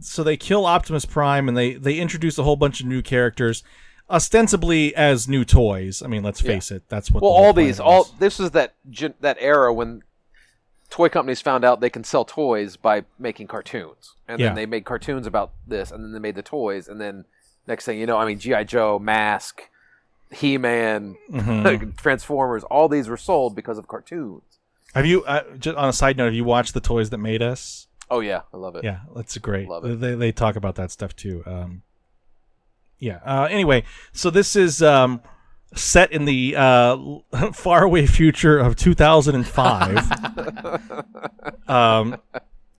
so 0.00 0.24
they 0.24 0.36
kill 0.36 0.66
Optimus 0.66 1.04
Prime 1.04 1.46
and 1.48 1.56
they 1.56 1.74
they 1.74 1.98
introduce 1.98 2.36
a 2.38 2.42
whole 2.42 2.56
bunch 2.56 2.80
of 2.80 2.86
new 2.86 3.00
characters, 3.00 3.62
ostensibly 4.10 4.94
as 4.96 5.28
new 5.28 5.44
toys. 5.44 6.02
I 6.02 6.08
mean, 6.08 6.24
let's 6.24 6.42
Yeah. 6.42 6.52
face 6.52 6.70
it, 6.72 6.82
that's 6.88 7.12
what. 7.12 7.22
Well, 7.22 7.30
all 7.30 7.52
these, 7.52 7.78
all 7.78 8.08
this 8.18 8.40
is 8.40 8.50
that 8.52 8.74
that 9.20 9.36
era 9.38 9.72
when 9.72 10.02
toy 10.90 11.08
companies 11.08 11.40
found 11.40 11.64
out 11.64 11.80
they 11.80 11.90
can 11.90 12.04
sell 12.04 12.24
toys 12.24 12.76
by 12.76 13.04
making 13.18 13.46
cartoons, 13.46 14.14
and 14.26 14.40
Yeah. 14.40 14.48
then 14.48 14.54
they 14.56 14.66
made 14.66 14.84
cartoons 14.84 15.26
about 15.26 15.52
this, 15.66 15.90
and 15.90 16.02
then 16.04 16.12
they 16.12 16.18
made 16.18 16.34
the 16.34 16.42
toys, 16.42 16.88
and 16.88 17.00
then 17.00 17.24
next 17.66 17.84
thing 17.84 17.98
you 17.98 18.06
know, 18.06 18.16
I 18.18 18.24
mean, 18.26 18.38
GI 18.38 18.64
Joe, 18.64 18.98
Mask, 18.98 19.62
He 20.30 20.58
Man, 20.58 21.16
Mhm. 21.30 21.96
Transformers, 21.98 22.62
all 22.64 22.88
these 22.88 23.08
were 23.08 23.16
sold 23.16 23.54
because 23.56 23.78
of 23.78 23.88
cartoons. 23.88 24.42
Have 24.94 25.04
you? 25.06 25.22
Uh, 25.24 25.42
just 25.58 25.76
on 25.76 25.88
a 25.88 25.92
side 25.92 26.16
note, 26.16 26.26
have 26.26 26.34
you 26.34 26.44
watched 26.44 26.72
the 26.74 26.80
toys 26.80 27.10
that 27.10 27.18
made 27.18 27.42
us? 27.42 27.86
Oh 28.10 28.20
yeah, 28.20 28.42
I 28.54 28.56
love 28.56 28.74
it. 28.76 28.84
Yeah, 28.84 29.00
that's 29.14 29.36
great. 29.38 29.68
Love 29.68 29.84
it. 29.84 30.00
They 30.00 30.14
they 30.14 30.32
talk 30.32 30.56
about 30.56 30.76
that 30.76 30.90
stuff 30.90 31.14
too. 31.14 31.42
Um, 31.46 31.82
yeah. 32.98 33.20
Uh, 33.24 33.44
anyway, 33.50 33.84
so 34.12 34.30
this 34.30 34.56
is 34.56 34.82
um, 34.82 35.20
set 35.74 36.12
in 36.12 36.24
the 36.24 36.54
uh, 36.56 36.96
faraway 37.52 38.06
future 38.06 38.58
of 38.58 38.76
2005, 38.76 40.12
um, 41.68 42.16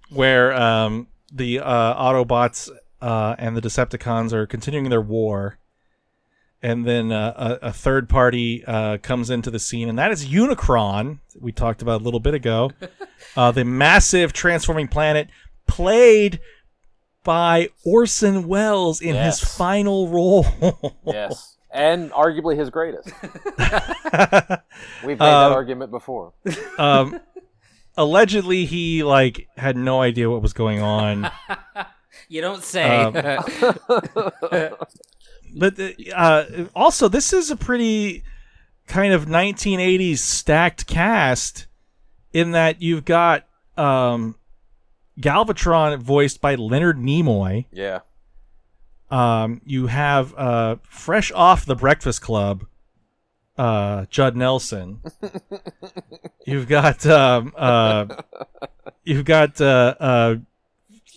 where 0.09 0.53
um, 0.53 1.07
the 1.31 1.59
uh, 1.59 1.95
Autobots 1.95 2.69
uh, 3.01 3.35
and 3.37 3.55
the 3.55 3.61
Decepticons 3.61 4.33
are 4.33 4.45
continuing 4.45 4.89
their 4.89 5.01
war. 5.01 5.57
And 6.61 6.85
then 6.85 7.13
uh, 7.13 7.57
a, 7.61 7.67
a 7.67 7.73
third 7.73 8.09
party 8.09 8.65
uh, 8.65 8.97
comes 8.97 9.29
into 9.29 9.49
the 9.49 9.59
scene, 9.59 9.87
and 9.87 9.97
that 9.97 10.11
is 10.11 10.25
Unicron. 10.25 11.19
We 11.39 11.53
talked 11.53 11.81
about 11.81 12.01
a 12.01 12.03
little 12.03 12.19
bit 12.19 12.33
ago. 12.33 12.71
Uh, 13.35 13.51
the 13.51 13.65
massive 13.65 14.31
transforming 14.31 14.87
planet, 14.87 15.27
played 15.67 16.39
by 17.23 17.67
Orson 17.85 18.47
Welles 18.47 19.01
in 19.01 19.13
his 19.13 19.39
final 19.39 20.07
role. 20.07 20.45
Yes, 21.05 21.57
and 21.71 22.11
arguably 22.11 22.57
his 22.57 22.69
greatest. 22.69 23.09
We've 25.05 25.19
made 25.19 25.25
Um, 25.25 25.51
that 25.51 25.51
argument 25.51 25.91
before. 25.91 26.33
um, 26.77 27.19
allegedly, 27.97 28.65
he 28.65 29.03
like 29.03 29.47
had 29.57 29.77
no 29.77 30.01
idea 30.01 30.29
what 30.29 30.41
was 30.41 30.53
going 30.53 30.81
on. 30.81 31.29
You 32.27 32.41
don't 32.41 32.63
say. 32.63 32.83
Um, 33.03 33.13
But 35.55 35.79
uh, 36.15 36.43
also, 36.75 37.07
this 37.07 37.33
is 37.33 37.49
a 37.49 37.55
pretty 37.55 38.23
kind 38.87 39.13
of 39.13 39.25
1980s 39.25 40.19
stacked 40.19 40.85
cast 40.85 41.65
in 42.33 42.51
that 42.51 42.81
you've 42.83 43.05
got 43.05 43.47
um, 43.77 44.35
Galvatron 45.19 45.97
voiced 45.99 46.39
by 46.39 46.53
Leonard 46.55 46.97
Nimoy. 46.97 47.65
Yeah, 47.71 47.99
Um, 49.11 49.61
you 49.65 49.87
have 49.87 50.33
uh, 50.37 50.75
fresh 50.83 51.31
off 51.31 51.65
the 51.65 51.75
Breakfast 51.75 52.21
Club, 52.21 52.65
uh, 53.57 54.05
Judd 54.09 54.35
Nelson. 54.35 55.01
you've 56.45 56.67
got 56.67 57.05
um, 57.05 57.53
uh, 57.57 58.05
you've 59.03 59.25
got 59.25 59.59
uh, 59.59 59.95
uh, 59.99 60.35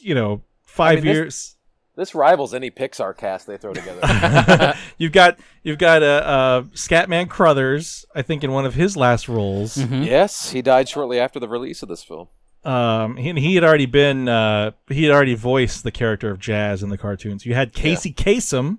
you 0.01 0.15
know 0.15 0.43
five 0.63 0.99
I 0.99 1.03
mean, 1.03 1.15
years. 1.15 1.57
this 1.97 2.15
rivals 2.15 2.55
any 2.55 2.71
Pixar 2.71 3.17
cast 3.17 3.47
they 3.47 3.59
throw 3.59 3.75
together. 3.75 4.75
you've 4.99 5.13
got 5.13 5.39
you've 5.63 5.79
got 5.79 6.03
uh, 6.03 6.07
uh, 6.07 6.63
Scatman 6.75 7.29
Crothers, 7.29 8.07
I 8.15 8.23
think, 8.23 8.43
in 8.43 8.53
one 8.53 8.65
of 8.65 8.75
his 8.75 8.97
last 8.97 9.29
roles. 9.29 9.77
Mhm. 9.77 10.07
yes, 10.07 10.51
he 10.51 10.63
died 10.63 10.89
shortly 10.89 11.21
after 11.21 11.39
the 11.39 11.49
release 11.49 11.83
of 11.83 11.89
this 11.91 12.03
film. 12.03 12.29
Um, 12.65 13.17
he, 13.17 13.33
he 13.33 13.55
had 13.57 13.65
already 13.65 13.87
been 13.87 14.29
uh, 14.29 14.71
he 14.89 15.03
had 15.05 15.13
already 15.13 15.35
voiced 15.35 15.83
the 15.83 15.91
character 15.91 16.31
of 16.31 16.39
Jazz 16.39 16.83
in 16.83 16.91
the 16.91 16.99
cartoons. 16.99 17.45
You 17.45 17.55
had 17.55 17.73
Casey 17.73 18.13
Kasem. 18.13 18.79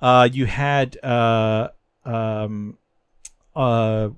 Uh, 0.00 0.28
you 0.32 0.46
had 0.46 0.96
uh, 1.04 1.68
um, 2.04 2.78
uh, 3.54 4.08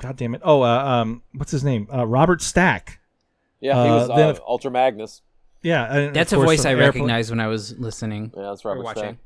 God 0.00 0.16
damn 0.16 0.34
it! 0.34 0.40
Oh, 0.44 0.62
uh, 0.62 0.66
um, 0.84 1.22
what's 1.34 1.52
his 1.52 1.62
name? 1.62 1.86
Uh, 1.92 2.06
Robert 2.06 2.40
Stack. 2.42 3.00
Yeah, 3.60 3.74
he 3.84 3.90
Uh, 3.90 3.94
was 3.96 4.08
then 4.08 4.26
uh, 4.26 4.30
if- 4.30 4.40
Ultra 4.46 4.70
Magnus. 4.70 5.22
Yeah, 5.62 5.84
and 5.94 6.06
of 6.08 6.14
That's 6.14 6.32
a 6.32 6.36
voice 6.36 6.64
I 6.64 6.70
airplane- 6.70 6.86
recognized 6.86 7.28
when 7.28 7.38
I 7.40 7.46
was 7.48 7.78
listening. 7.78 8.32
Yeah, 8.34 8.44
that's 8.44 8.64
Robert 8.64 8.82
watching. 8.82 9.02
Stack. 9.02 9.16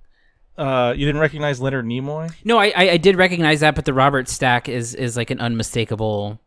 Uh, 0.58 0.92
you 0.96 1.06
didn't 1.06 1.20
recognize 1.20 1.60
Leonard 1.60 1.84
Nimoy? 1.84 2.32
No, 2.44 2.58
I, 2.58 2.72
I 2.76 2.90
I 2.90 2.96
did 2.96 3.14
recognize 3.16 3.60
that, 3.60 3.76
but 3.76 3.84
the 3.84 3.94
Robert 3.94 4.28
Stack 4.28 4.68
is 4.68 4.94
is 4.96 5.16
like 5.16 5.30
an 5.30 5.38
unmistakable 5.40 6.40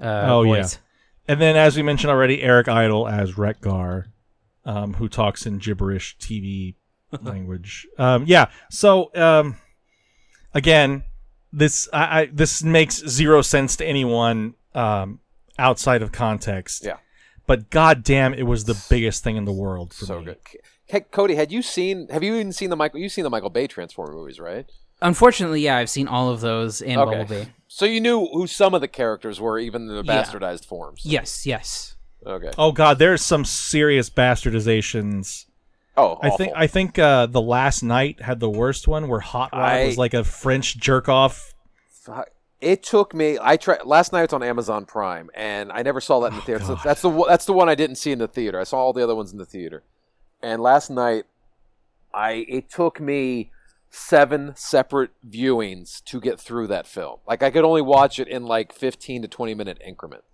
uh, 0.00 0.24
Oh, 0.26 0.42
yeah. 0.42 0.66
And 1.28 1.40
then, 1.40 1.56
as 1.56 1.76
we 1.76 1.82
mentioned 1.82 2.10
already, 2.10 2.42
Eric 2.42 2.68
Idle 2.68 3.06
as 3.06 3.36
Wreck-Gar, 3.36 4.06
um, 4.64 4.94
who 4.94 5.08
talks 5.08 5.44
in 5.46 5.58
gibberish 5.58 6.16
TV 6.18 6.74
language. 7.22 7.86
Um, 7.98 8.24
yeah. 8.26 8.46
So 8.70 9.10
um, 9.14 9.56
again, 10.54 11.04
this 11.52 11.88
I, 11.92 12.20
I 12.20 12.26
this 12.26 12.62
makes 12.62 12.96
zero 13.06 13.42
sense 13.42 13.76
to 13.76 13.84
anyone 13.86 14.54
um, 14.74 15.20
outside 15.58 16.02
of 16.02 16.12
context. 16.12 16.84
Yeah. 16.84 16.96
But 17.46 17.70
goddamn, 17.70 18.34
it 18.34 18.42
was 18.42 18.64
the 18.64 18.82
biggest 18.90 19.24
thing 19.24 19.36
in 19.36 19.44
the 19.46 19.52
world 19.52 19.94
for 19.94 20.04
So 20.04 20.18
me. 20.18 20.26
good. 20.26 20.38
Hey, 20.84 21.00
Cody, 21.00 21.34
had 21.34 21.52
you 21.52 21.62
seen? 21.62 22.08
Have 22.08 22.22
you 22.22 22.34
even 22.34 22.52
seen 22.52 22.70
the 22.70 22.76
Michael? 22.76 23.00
You've 23.00 23.12
seen 23.12 23.24
the 23.24 23.30
Michael 23.30 23.50
Bay 23.50 23.66
Transformer 23.66 24.12
movies, 24.12 24.38
right? 24.40 24.66
Unfortunately, 25.00 25.60
yeah, 25.60 25.76
I've 25.76 25.90
seen 25.90 26.08
all 26.08 26.28
of 26.30 26.40
those 26.40 26.80
and 26.82 26.98
Okay. 27.00 27.18
Bumblebee. 27.18 27.50
So 27.68 27.84
you 27.84 28.00
knew 28.00 28.26
who 28.26 28.46
some 28.46 28.74
of 28.74 28.80
the 28.80 28.88
characters 28.88 29.40
were, 29.40 29.58
even 29.58 29.82
in 29.82 29.88
the 29.88 30.02
Yeah. 30.04 30.22
bastardized 30.22 30.64
forms. 30.64 31.02
Yes, 31.04 31.46
yes. 31.46 31.94
Okay. 32.26 32.50
Oh 32.58 32.72
god, 32.72 32.98
there's 32.98 33.22
some 33.22 33.44
serious 33.44 34.10
bastardizations. 34.10 35.46
Oh, 35.96 36.18
I 36.22 36.30
think 36.30 36.52
I 36.56 36.66
think 36.66 36.98
uh, 36.98 37.26
the 37.26 37.40
Last 37.40 37.82
Knight 37.82 38.22
had 38.22 38.40
the 38.40 38.50
worst 38.50 38.86
one, 38.88 39.08
where 39.08 39.20
Hot 39.20 39.50
Rod 39.52 39.60
I- 39.62 39.86
was 39.86 39.98
like 39.98 40.14
a 40.14 40.24
French 40.24 40.76
jerk 40.78 41.08
off. 41.08 41.54
It 42.60 42.82
took 42.82 43.14
me. 43.14 43.38
I 43.40 43.56
tried 43.56 43.84
last 43.84 44.12
night. 44.12 44.24
It's 44.24 44.32
on 44.32 44.42
Amazon 44.42 44.84
Prime, 44.84 45.30
and 45.34 45.70
I 45.70 45.82
never 45.82 46.00
saw 46.00 46.18
that 46.20 46.28
in 46.32 46.36
the 46.36 46.42
theater. 46.42 46.64
So 46.64 46.72
Oh, 46.72 46.80
that's 46.84 47.02
the 47.02 47.24
that's 47.28 47.44
the 47.44 47.52
one 47.52 47.68
I 47.68 47.76
didn't 47.76 47.96
see 47.96 48.10
in 48.10 48.18
the 48.18 48.26
theater. 48.26 48.58
I 48.58 48.64
saw 48.64 48.78
all 48.78 48.92
the 48.92 49.02
other 49.04 49.14
ones 49.14 49.30
in 49.30 49.38
the 49.38 49.46
theater, 49.46 49.84
and 50.42 50.60
last 50.60 50.90
night, 50.90 51.24
I 52.12 52.44
it 52.48 52.68
took 52.68 53.00
me 53.00 53.52
seven 53.90 54.52
separate 54.56 55.10
viewings 55.28 56.02
to 56.04 56.20
get 56.20 56.38
through 56.40 56.66
that 56.68 56.86
film. 56.86 57.18
Like 57.26 57.42
I 57.42 57.50
could 57.50 57.64
only 57.64 57.82
watch 57.82 58.18
it 58.18 58.28
in 58.28 58.44
like 58.44 58.72
fifteen 58.72 59.22
to 59.22 59.28
twenty 59.28 59.54
minute 59.54 59.80
increments. 59.84 60.24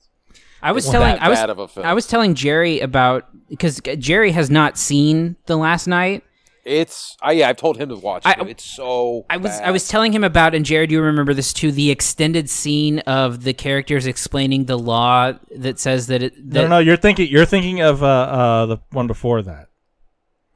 I 0.62 0.72
was 0.72 0.84
It's 0.86 0.92
telling 0.92 1.16
I 1.18 1.28
was 1.28 1.38
of 1.40 1.58
a 1.58 1.68
film. 1.68 1.86
I 1.86 1.92
was 1.94 2.06
telling 2.06 2.34
Jerry 2.34 2.80
about 2.80 3.26
because 3.48 3.80
Jerry 3.98 4.32
has 4.32 4.50
not 4.50 4.78
seen 4.78 5.36
the 5.46 5.56
Last 5.56 5.86
Knight. 5.86 6.24
It's 6.64 7.14
I 7.20 7.32
yeah. 7.32 7.50
I've 7.50 7.58
told 7.58 7.76
him 7.76 7.90
to 7.90 7.96
watch 7.96 8.22
it. 8.24 8.36
but 8.38 8.48
It's 8.48 8.64
so. 8.64 9.26
I 9.28 9.36
was 9.36 9.50
bad. 9.52 9.64
I 9.68 9.70
was 9.70 9.86
telling 9.86 10.14
him 10.14 10.24
about 10.24 10.54
and 10.54 10.64
Jared, 10.64 10.88
do 10.88 10.94
you 10.94 11.02
remember 11.02 11.34
this 11.34 11.52
too? 11.52 11.70
The 11.70 11.90
extended 11.90 12.48
scene 12.48 13.00
of 13.00 13.44
the 13.44 13.52
characters 13.52 14.06
explaining 14.06 14.64
the 14.64 14.78
law 14.78 15.32
that 15.54 15.78
says 15.78 16.06
that 16.06 16.22
it 16.22 16.34
that 16.50 16.54
No, 16.54 16.62
no, 16.62 16.68
no, 16.68 16.78
you're 16.78 16.96
thinking 16.96 17.28
you're 17.30 17.44
thinking 17.44 17.82
of 17.82 18.02
uh, 18.02 18.06
uh, 18.06 18.66
the 18.66 18.78
one 18.92 19.06
before 19.06 19.42
that. 19.42 19.68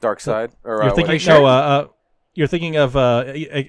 Dark 0.01 0.21
Side. 0.21 0.53
Or 0.65 0.77
You're 0.77 0.83
uh, 0.85 0.87
what- 0.87 0.97
thinking 0.97 1.19
sure? 1.19 1.41
no, 1.41 1.45
uh, 1.47 1.49
uh, 1.51 1.87
you're 2.39 2.47
thinking 2.47 2.77
of 2.77 2.97
uh, 2.97 3.25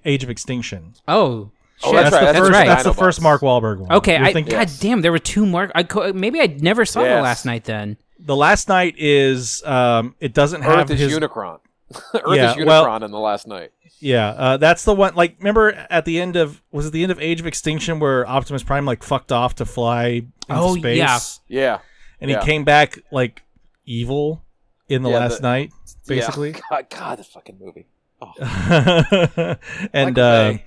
Age 0.06 0.24
of 0.24 0.30
Extinction. 0.30 0.94
oh. 1.08 1.52
Oh, 1.82 1.92
shit. 1.94 2.02
that's 2.04 2.12
right, 2.14 2.20
the 2.20 2.26
that's 2.26 2.38
first. 2.40 2.52
right. 2.52 2.68
That's 2.68 2.84
the 2.84 2.94
first 2.94 3.22
Mark 3.22 3.42
Wahlberg 3.42 3.80
one. 3.80 3.92
Okay, 3.94 4.18
I, 4.18 4.34
thinking- 4.34 4.52
God 4.52 4.68
Yes. 4.68 4.80
damn, 4.82 5.02
there 5.02 5.14
were 5.14 5.18
two 5.20 5.46
Mark. 5.46 5.72
I 5.74 5.84
co- 5.84 6.12
maybe 6.12 6.42
I 6.42 6.48
never 6.48 6.84
saw 6.84 7.04
the 7.04 7.22
Last 7.22 7.46
Knight. 7.46 7.64
Then 7.64 7.96
the 8.20 8.36
Last 8.36 8.68
Knight 8.68 8.96
is 8.98 9.64
um, 9.64 10.14
it 10.20 10.34
doesn't 10.34 10.62
have 10.64 10.78
Earth 10.80 10.92
is 10.92 11.00
his 11.00 11.14
Unicron. 11.18 11.60
Earth 12.14 12.36
Yeah, 12.36 12.52
is 12.52 12.58
Unicron 12.58 12.66
well- 12.68 13.04
in 13.06 13.12
the 13.12 13.18
Last 13.20 13.48
Knight. 13.48 13.72
yeah. 14.02 14.28
Uh, 14.32 14.58
that's 14.58 14.84
the 14.84 14.94
one. 14.94 15.16
Like, 15.16 15.38
remember 15.40 15.72
at 15.90 16.04
the 16.04 16.20
end 16.20 16.36
of 16.36 16.62
was 16.74 16.86
it 16.88 16.90
the 16.92 17.02
end 17.02 17.14
of 17.14 17.20
Age 17.22 17.40
of 17.40 17.48
Extinction 17.48 18.00
where 18.02 18.28
Optimus 18.28 18.62
Prime 18.64 18.84
like 18.86 19.02
fucked 19.02 19.32
off 19.32 19.56
to 19.56 19.66
fly 19.66 20.08
into 20.10 20.28
Oh, 20.50 20.76
space? 20.76 20.98
yeah. 20.98 21.20
Yeah. 21.48 21.78
and 22.20 22.30
he 22.30 22.36
yeah. 22.36 22.44
came 22.44 22.66
back 22.66 23.00
like 23.10 23.42
evil 23.86 24.44
in 24.90 25.02
the 25.02 25.10
Yeah, 25.12 25.20
last 25.20 25.38
the- 25.38 25.48
night, 25.48 25.72
basically. 26.08 26.52
Yeah. 26.52 26.60
God, 26.70 26.90
God, 26.90 27.20
this 27.20 27.28
fucking 27.28 27.58
movie. 27.58 27.88
Oh, 28.22 28.34
and 29.94 30.18
uh, 30.20 30.54
Bay. 30.54 30.66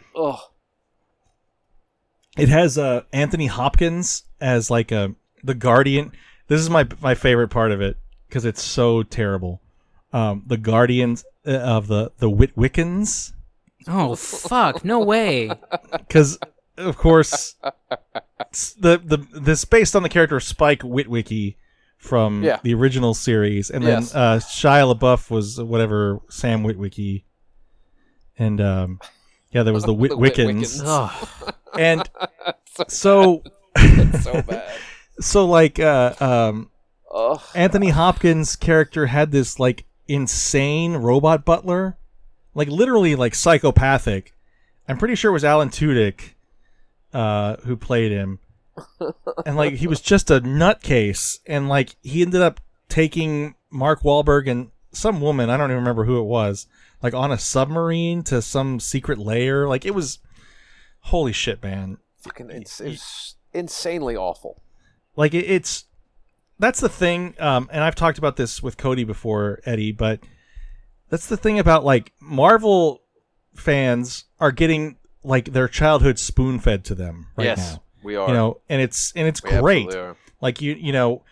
It 2.39 2.49
has 2.49 2.79
uh, 2.79 3.03
Anthony 3.13 3.47
Hopkins 3.47 4.25
as 4.41 4.71
like 4.71 4.91
a 4.91 5.15
the 5.45 5.55
Guardian. 5.55 6.13
This 6.49 6.61
is 6.61 6.71
my 6.71 6.87
my 7.01 7.15
favorite 7.15 7.49
part 7.49 7.73
of 7.73 7.81
it 7.81 7.97
because 8.29 8.45
it's 8.45 8.63
so 8.63 9.03
terrible. 9.03 9.61
Um, 10.13 10.43
the 10.47 10.57
Guardians 10.57 11.25
uh, 11.47 11.53
of 11.59 11.89
the 11.89 12.13
the 12.19 12.31
Witwiccans, 12.31 13.33
oh 13.87 14.15
fuck, 14.15 14.85
no 14.85 15.01
way. 15.01 15.51
because 15.93 16.39
of 16.79 16.97
course 16.97 17.55
s- 18.51 18.75
the 18.79 18.99
the 18.99 19.19
this 19.39 19.65
based 19.67 19.95
on 19.95 20.03
the 20.03 20.09
character 20.09 20.41
Spike 20.41 20.81
Witwicky 20.81 21.57
from 21.99 22.43
Yeah. 22.43 22.59
the 22.63 22.75
original 22.75 23.13
series, 23.15 23.71
and 23.71 23.85
then 23.85 23.99
uh, 24.15 24.39
Shia 24.39 24.93
LaBeouf 24.95 25.31
was 25.31 25.61
whatever 25.61 26.21
Sam 26.31 26.63
Witwicky, 26.65 27.25
and 28.43 28.61
um, 28.61 29.01
yeah, 29.51 29.63
there 29.63 29.73
was 29.73 29.85
the 29.85 29.95
The 29.95 30.09
Witwiccans, 30.09 30.83
Witwiccans. 30.83 30.83
Ugh. 30.85 31.55
and 31.79 32.09
so 32.89 33.43
It's 33.77 34.25
so 34.25 34.43
bad. 34.43 34.73
so 35.21 35.47
like 35.47 35.79
uh, 35.79 36.15
um, 36.21 36.71
Ugh. 37.13 37.41
Anthony 37.55 37.91
Hopkins' 37.91 38.57
character 38.57 39.07
had 39.07 39.31
this 39.31 39.59
like 39.59 39.85
insane 40.09 40.97
robot 40.97 41.45
butler, 41.45 41.99
like 42.55 42.69
literally 42.69 43.15
like 43.15 43.35
psychopathic. 43.35 44.35
I'm 44.89 44.99
pretty 44.99 45.15
sure 45.15 45.31
it 45.31 45.35
was 45.35 45.45
Alan 45.45 45.69
Tudyk 45.71 46.35
uh, 47.13 47.57
who 47.65 47.77
played 47.77 48.11
him, 48.11 48.41
and 49.47 49.57
like 49.57 49.75
he 49.75 49.87
was 49.87 50.01
just 50.01 50.31
a 50.31 50.41
nutcase, 50.41 51.39
and 51.47 51.69
like 51.69 51.97
he 52.03 52.23
ended 52.23 52.43
up 52.43 52.61
taking 52.89 53.55
Mark 53.71 54.03
Wahlberg 54.03 54.51
and 54.51 54.71
some 54.93 55.21
woman 55.21 55.49
I 55.49 55.57
don't 55.57 55.71
even 55.71 55.79
remember 55.79 56.05
who 56.05 56.19
it 56.19 56.25
was, 56.25 56.67
like 57.03 57.15
on 57.15 57.33
a 57.33 57.39
submarine 57.39 58.23
to 58.25 58.41
some 58.43 58.81
secret 58.81 59.19
layer. 59.19 59.67
Like 59.69 59.85
it 59.85 59.95
was, 59.95 60.19
holy 61.01 61.33
shit, 61.33 61.63
man! 61.63 61.99
Fucking 62.21 62.51
ins- 62.51 62.81
it's 62.81 63.37
insanely 63.53 64.17
awful. 64.17 64.63
like 65.17 65.35
it, 65.35 65.45
it's 65.45 65.85
that's 66.59 66.81
the 66.81 66.89
thing 66.89 67.35
um 67.39 67.69
and 67.71 67.85
i've 67.85 67.95
talked 67.95 68.17
about 68.17 68.37
this 68.37 68.63
with 68.63 68.79
cody 68.79 69.05
before 69.05 69.61
eddie 69.67 69.93
but 69.93 70.21
that's 71.11 71.27
the 71.27 71.37
thing 71.37 71.59
about 71.59 71.85
like 71.85 72.13
marvel 72.19 73.03
fans 73.55 74.25
are 74.41 74.53
getting 74.53 74.97
like 75.23 75.53
their 75.53 75.69
childhood 75.69 76.19
spoon 76.19 76.59
fed 76.59 76.83
to 76.85 76.95
them 76.95 77.27
right 77.37 77.45
yes, 77.45 77.75
now 77.75 77.83
we 78.03 78.17
are. 78.17 78.29
you 78.29 78.33
know 78.35 78.61
and 78.71 78.81
it's 78.81 79.13
and 79.15 79.29
it's 79.29 79.43
We 79.43 79.51
great 79.51 79.95
like 80.41 80.63
you 80.63 80.73
you 80.75 80.93
know 80.93 81.23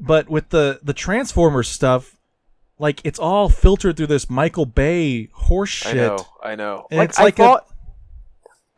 but 0.00 0.28
with 0.28 0.50
the 0.50 0.78
the 0.82 0.94
transformers 0.94 1.68
stuff 1.68 2.16
like 2.78 3.00
it's 3.04 3.18
all 3.18 3.48
filtered 3.48 3.96
through 3.96 4.08
this 4.08 4.28
michael 4.28 4.66
bay 4.66 5.28
horse 5.32 5.86
I 5.86 5.92
know. 5.92 6.26
I 6.42 6.54
know. 6.54 6.86
And 6.90 6.98
like, 6.98 7.08
it's 7.10 7.18
like 7.18 7.40
I 7.40 7.44
a- 7.44 7.46
thought. 7.46 7.66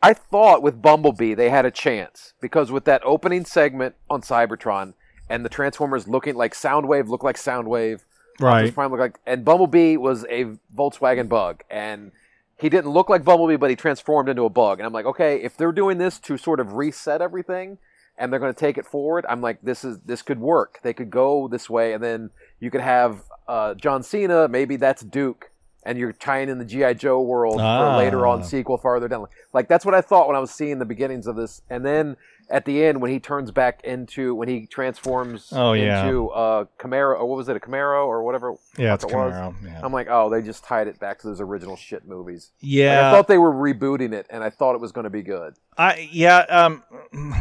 I 0.01 0.13
thought 0.13 0.61
with 0.61 0.81
Bumblebee 0.81 1.33
they 1.33 1.49
had 1.49 1.65
a 1.65 1.71
chance 1.71 2.33
because 2.39 2.71
with 2.71 2.85
that 2.85 3.01
opening 3.03 3.45
segment 3.45 3.95
on 4.09 4.21
Cybertron 4.21 4.93
and 5.27 5.43
the 5.43 5.49
Transformers 5.49 6.07
looking 6.07 6.35
like 6.35 6.53
Soundwave 6.53 7.07
looked 7.07 7.23
like 7.23 7.35
Soundwave, 7.35 8.01
Optimus 8.39 8.39
right 8.39 8.73
Prime 8.73 8.91
looked 8.91 9.01
like, 9.01 9.19
and 9.25 9.43
Bumblebee 9.43 9.97
was 9.97 10.23
a 10.29 10.45
Volkswagen 10.75 11.27
Bug, 11.27 11.63
and 11.69 12.11
he 12.57 12.69
didn't 12.69 12.91
look 12.91 13.09
like 13.09 13.23
Bumblebee, 13.23 13.55
but 13.55 13.71
he 13.71 13.75
transformed 13.75 14.29
into 14.29 14.43
a 14.43 14.49
bug. 14.49 14.79
And 14.79 14.85
I'm 14.85 14.93
like, 14.93 15.05
okay, 15.05 15.41
if 15.41 15.57
they're 15.57 15.71
doing 15.71 15.97
this 15.97 16.19
to 16.19 16.37
sort 16.37 16.59
of 16.59 16.73
reset 16.73 17.21
everything, 17.21 17.79
and 18.17 18.31
they're 18.31 18.39
going 18.39 18.53
to 18.53 18.59
take 18.59 18.77
it 18.77 18.85
forward, 18.85 19.25
I'm 19.27 19.41
like, 19.41 19.61
this 19.61 19.83
is 19.83 19.99
this 20.05 20.21
could 20.21 20.39
work. 20.39 20.79
They 20.83 20.93
could 20.93 21.09
go 21.09 21.47
this 21.47 21.69
way, 21.69 21.93
and 21.93 22.03
then 22.03 22.29
you 22.59 22.71
could 22.71 22.81
have 22.81 23.23
uh, 23.47 23.73
John 23.75 24.03
Cena. 24.03 24.47
Maybe 24.47 24.75
that's 24.75 25.01
Duke, 25.03 25.51
and 25.83 25.97
you're 25.97 26.13
tying 26.13 26.49
in 26.49 26.57
the 26.59 26.65
GI 26.65 26.95
Joe 26.95 27.21
world 27.21 27.57
Ah. 27.59 27.91
for 27.93 27.97
later 27.97 28.25
on 28.27 28.43
sequel 28.43 28.77
farther 28.77 29.07
down. 29.07 29.27
Like 29.53 29.67
that's 29.67 29.85
what 29.85 29.93
I 29.95 30.01
thought 30.01 30.27
when 30.27 30.35
I 30.35 30.39
was 30.39 30.51
seeing 30.51 30.79
the 30.79 30.85
beginnings 30.85 31.27
of 31.27 31.35
this, 31.35 31.61
and 31.69 31.85
then. 31.85 32.17
At 32.49 32.63
the 32.63 32.81
end, 32.85 33.01
when 33.01 33.11
he 33.11 33.19
turns 33.19 33.51
back 33.51 33.83
into 33.83 34.33
when 34.33 34.47
he 34.47 34.67
transforms 34.67 35.51
Oh, 35.53 35.73
yeah. 35.73 36.05
into 36.07 36.29
a 36.29 36.65
Camaro, 36.79 37.19
or 37.19 37.25
what 37.25 37.35
was 37.35 37.49
it, 37.49 37.57
a 37.57 37.59
Camaro 37.59 38.07
or 38.07 38.23
whatever 38.23 38.55
yeah 38.77 38.93
it's 38.93 39.03
it 39.03 39.07
was. 39.13 39.33
Camaro, 39.33 39.53
yeah. 39.65 39.81
I'm 39.83 39.91
like, 39.91 40.07
oh, 40.09 40.29
they 40.29 40.41
just 40.41 40.63
tied 40.63 40.87
it 40.87 40.97
back 40.97 41.19
to 41.19 41.27
those 41.27 41.41
original 41.41 41.75
shit 41.75 42.07
movies. 42.07 42.51
Like, 42.61 42.71
yeah 42.71 43.09
I 43.09 43.11
thought 43.11 43.27
they 43.27 43.37
were 43.37 43.51
rebooting 43.51 44.13
it, 44.13 44.27
and 44.29 44.45
I 44.45 44.49
thought 44.49 44.75
it 44.75 44.79
was 44.79 44.93
going 44.93 45.03
to 45.03 45.09
be 45.09 45.23
good. 45.23 45.55
I 45.77 46.07
yeah, 46.09 46.37
um, 46.47 46.83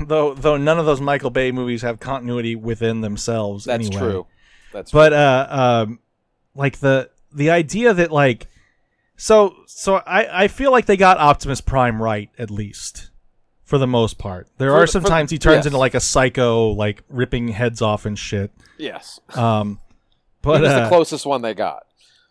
though 0.08 0.34
though 0.34 0.56
none 0.56 0.80
of 0.80 0.86
those 0.86 1.00
Michael 1.00 1.30
Bay 1.30 1.52
movies 1.52 1.82
have 1.82 2.00
continuity 2.00 2.56
within 2.56 3.00
themselves. 3.00 3.64
That's 3.66 3.86
anyway. 3.86 4.02
true. 4.02 4.26
That's 4.76 4.92
But 4.92 5.12
uh, 5.14 5.46
um, 5.86 6.00
like 6.54 6.78
the 6.80 7.10
the 7.34 7.50
idea 7.50 7.94
that 7.94 8.12
like, 8.12 8.46
so 9.16 9.54
so 9.66 9.96
I 10.06 10.44
I 10.44 10.48
feel 10.48 10.70
like 10.70 10.84
they 10.86 10.96
got 10.98 11.16
Optimus 11.18 11.60
Prime 11.62 12.02
right 12.02 12.28
at 12.38 12.50
least 12.50 13.10
for 13.64 13.78
the 13.78 13.86
most 13.86 14.18
part. 14.18 14.48
There 14.58 14.70
For 14.70 14.76
are 14.76 14.80
the- 14.86 14.92
some 14.92 15.04
times 15.04 15.30
he 15.30 15.38
turns 15.38 15.58
yes. 15.60 15.66
into 15.66 15.78
like 15.78 15.94
a 15.94 16.00
psycho, 16.00 16.68
like 16.68 17.02
ripping 17.08 17.48
heads 17.48 17.80
off 17.82 18.04
and 18.06 18.18
shit. 18.18 18.52
Yes, 18.78 19.18
Um, 19.34 19.80
but 20.42 20.62
uh, 20.62 20.82
the 20.82 20.88
closest 20.88 21.24
one 21.24 21.40
they 21.42 21.54
got. 21.54 21.84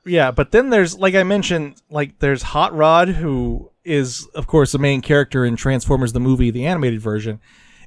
yeah, 0.06 0.30
but 0.32 0.52
then 0.52 0.70
there's 0.70 0.98
like 1.00 1.16
I 1.16 1.24
mentioned, 1.24 1.82
like 1.90 2.20
there's 2.20 2.44
Hot 2.44 2.74
Rod, 2.76 3.08
who 3.10 3.72
is 3.84 4.28
of 4.36 4.46
course 4.48 4.72
the 4.72 4.78
main 4.80 5.02
character 5.02 5.44
in 5.46 5.56
Transformers 5.56 6.14
the 6.14 6.20
movie, 6.20 6.52
the 6.52 6.66
animated 6.68 7.02
version. 7.02 7.40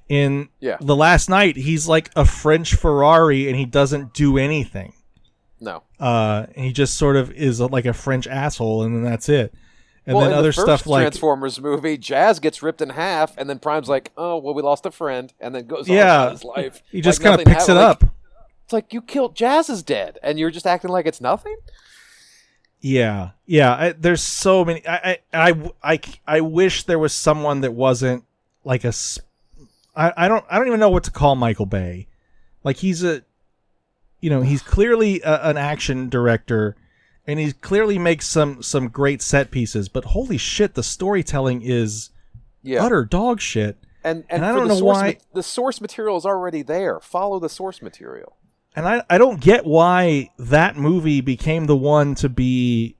In 0.09 0.49
Yeah. 0.61 0.77
the 0.81 0.97
Last 0.97 1.29
Knight, 1.29 1.57
he's 1.57 1.87
like 1.87 2.11
a 2.17 2.25
French 2.25 2.75
Ferrari, 2.75 3.47
and 3.49 3.57
he 3.57 3.67
doesn't 3.67 4.15
do 4.15 4.39
anything. 4.39 4.95
No, 5.61 5.83
Uh, 5.99 6.47
and 6.55 6.65
he 6.65 6.73
just 6.73 6.95
sort 6.97 7.17
of 7.17 7.33
is 7.33 7.61
like 7.61 7.85
a 7.85 7.93
French 7.93 8.27
asshole, 8.29 8.85
and 8.85 8.95
then 8.95 9.03
that's 9.03 9.29
it. 9.29 9.53
And 10.07 10.15
well, 10.17 10.25
then 10.25 10.33
in 10.33 10.39
other 10.39 10.49
the 10.49 10.53
first 10.55 10.67
stuff 10.67 10.87
like 10.87 11.03
Transformers 11.03 11.61
movie, 11.61 11.99
Jazz 11.99 12.39
gets 12.39 12.63
ripped 12.63 12.81
in 12.81 12.91
half, 12.91 13.37
and 13.37 13.51
then 13.51 13.59
Prime's 13.59 13.89
like, 13.89 14.13
"Oh, 14.17 14.39
well, 14.39 14.55
we 14.55 14.63
lost 14.63 14.87
a 14.87 14.91
friend," 14.91 15.33
and 15.41 15.55
then 15.55 15.67
goes 15.67 15.91
on 15.91 15.97
Yeah. 15.97 16.23
about 16.23 16.33
his 16.33 16.45
life. 16.45 16.83
he 16.91 17.01
just 17.03 17.21
Like 17.21 17.29
kind 17.37 17.41
of 17.41 17.47
picks 17.53 17.69
it. 17.69 17.75
Like, 17.75 17.85
up. 17.85 18.05
It's 18.65 18.73
like 18.73 18.93
you 18.95 19.03
killed 19.03 19.35
Jazz 19.37 19.69
is 19.69 19.83
dead, 19.83 20.19
and 20.23 20.39
you're 20.39 20.51
just 20.51 20.67
acting 20.67 20.91
like 20.91 21.07
it's 21.07 21.21
nothing. 21.21 21.57
Yeah, 22.81 23.31
yeah. 23.45 23.75
I, 23.75 23.93
there's 23.93 24.23
so 24.23 24.65
many. 24.65 24.87
I, 24.87 25.19
I, 25.35 25.51
I, 25.51 25.71
I, 25.83 26.01
I 26.27 26.41
wish 26.41 26.85
there 26.85 26.99
was 26.99 27.13
someone 27.13 27.61
that 27.63 27.73
wasn't 27.75 28.25
like 28.65 28.85
a. 28.85 28.93
I, 29.99 30.13
I 30.17 30.29
don't. 30.29 30.45
I 30.49 30.59
don't 30.59 30.69
even 30.69 30.81
know 30.81 30.89
what 30.91 31.05
to 31.05 31.11
call 31.11 31.35
Michael 31.35 31.67
Bay. 31.67 32.07
Like 32.65 32.77
he's 32.79 33.03
a, 33.05 33.23
you 34.21 34.31
know, 34.31 34.43
he's 34.43 34.63
clearly 34.63 35.21
a, 35.23 35.49
an 35.51 35.57
action 35.57 36.09
director, 36.09 36.77
and 37.27 37.39
he 37.39 37.53
clearly 37.53 37.99
makes 37.99 38.27
some 38.29 38.63
some 38.63 38.89
great 38.89 39.21
set 39.23 39.51
pieces. 39.51 39.89
But 39.89 40.07
holy 40.07 40.39
shit, 40.39 40.75
the 40.75 40.83
storytelling 40.83 41.63
is 41.63 42.11
Yeah, 42.63 42.85
utter 42.85 43.05
dog 43.05 43.41
shit. 43.41 43.77
and 44.05 44.25
and, 44.31 44.43
and 44.43 44.47
I 44.47 44.55
don't 44.55 44.69
know 44.69 44.79
why- 44.85 45.19
ma- 45.19 45.35
the 45.35 45.43
source 45.43 45.81
material 45.81 46.17
is 46.17 46.25
already 46.25 46.63
there. 46.63 47.01
Follow 47.01 47.39
the 47.41 47.49
source 47.49 47.83
material. 47.83 48.37
and 48.77 48.87
I, 48.87 49.03
I 49.11 49.19
don't 49.19 49.41
get 49.41 49.65
why 49.67 50.31
that 50.39 50.77
movie 50.77 51.21
became 51.21 51.67
the 51.67 51.77
one 51.77 52.15
to 52.17 52.29
be 52.29 52.97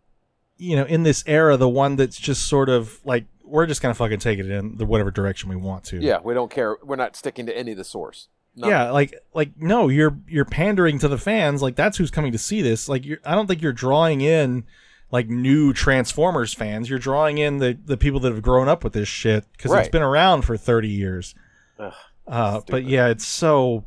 you 0.57 0.75
know 0.75 0.85
in 0.85 1.05
this 1.05 1.23
era 1.27 1.57
the 1.57 1.69
one 1.69 1.95
that's 1.95 2.19
just 2.19 2.49
sort 2.49 2.69
of 2.69 2.99
like 3.05 3.27
we're 3.49 3.67
just 3.67 3.83
gonna 3.83 3.95
fucking 3.95 4.21
take 4.21 4.39
it 4.39 4.51
in 4.51 4.77
the 4.77 4.87
whatever 4.87 5.11
direction 5.11 5.49
we 5.49 5.57
want 5.57 5.85
to. 5.85 6.01
Yeah, 6.01 6.21
we 6.23 6.35
don't 6.35 6.51
care. 6.51 6.77
We're 6.83 6.97
not 6.97 7.17
sticking 7.17 7.47
to 7.47 7.57
any 7.57 7.73
of 7.73 7.79
the 7.79 7.85
source. 7.85 8.29
None. 8.57 8.71
yeah 8.71 8.91
like 8.91 9.15
like 9.35 9.51
no 9.57 9.89
you're 9.89 10.19
you're 10.27 10.45
pandering 10.45 10.99
to 11.01 11.09
the 11.09 11.19
fans. 11.19 11.63
Like 11.63 11.77
that's 11.77 11.97
who's 11.97 12.11
coming 12.11 12.33
to 12.33 12.39
see 12.39 12.61
this. 12.61 12.89
Like 12.89 13.05
you're, 13.05 13.19
i 13.25 13.35
don't 13.35 13.47
think 13.47 13.63
you're 13.63 13.73
drawing 13.73 14.21
in 14.21 14.65
like 15.11 15.29
new 15.29 15.73
transformers 15.73 16.55
fans. 16.55 16.91
You're 16.91 16.99
drawing 16.99 17.39
in 17.39 17.59
the 17.59 17.79
the 17.85 17.97
people 17.97 18.21
that 18.21 18.33
have 18.33 18.43
grown 18.43 18.69
up 18.69 18.85
with 18.85 18.93
this 18.93 19.09
shit 19.09 19.45
because 19.53 19.73
it's 19.73 19.89
been 19.89 20.03
around 20.03 20.43
for 20.43 20.57
30 20.57 20.89
years. 20.89 21.35
Ugh, 21.79 21.93
uh, 22.27 22.61
but 22.67 22.85
yeah, 22.85 23.09
it's 23.09 23.27
so 23.27 23.85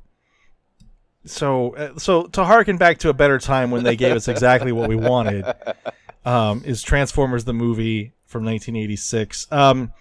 so 1.25 1.75
uh, 1.75 1.97
so 1.99 2.23
to 2.27 2.43
harken 2.43 2.77
back 2.77 2.99
to 2.99 3.09
a 3.09 3.13
better 3.13 3.37
time 3.37 3.71
when 3.71 3.83
they 3.83 3.95
gave 3.95 4.15
us 4.15 4.27
exactly 4.27 4.71
what 4.71 4.89
we 4.89 4.95
wanted 4.95 5.45
um, 6.25 6.63
is 6.65 6.81
Transformers 6.81 7.43
the 7.43 7.53
movie 7.53 8.13
from 8.31 8.45
1986. 8.45 9.51
Um, 9.51 9.93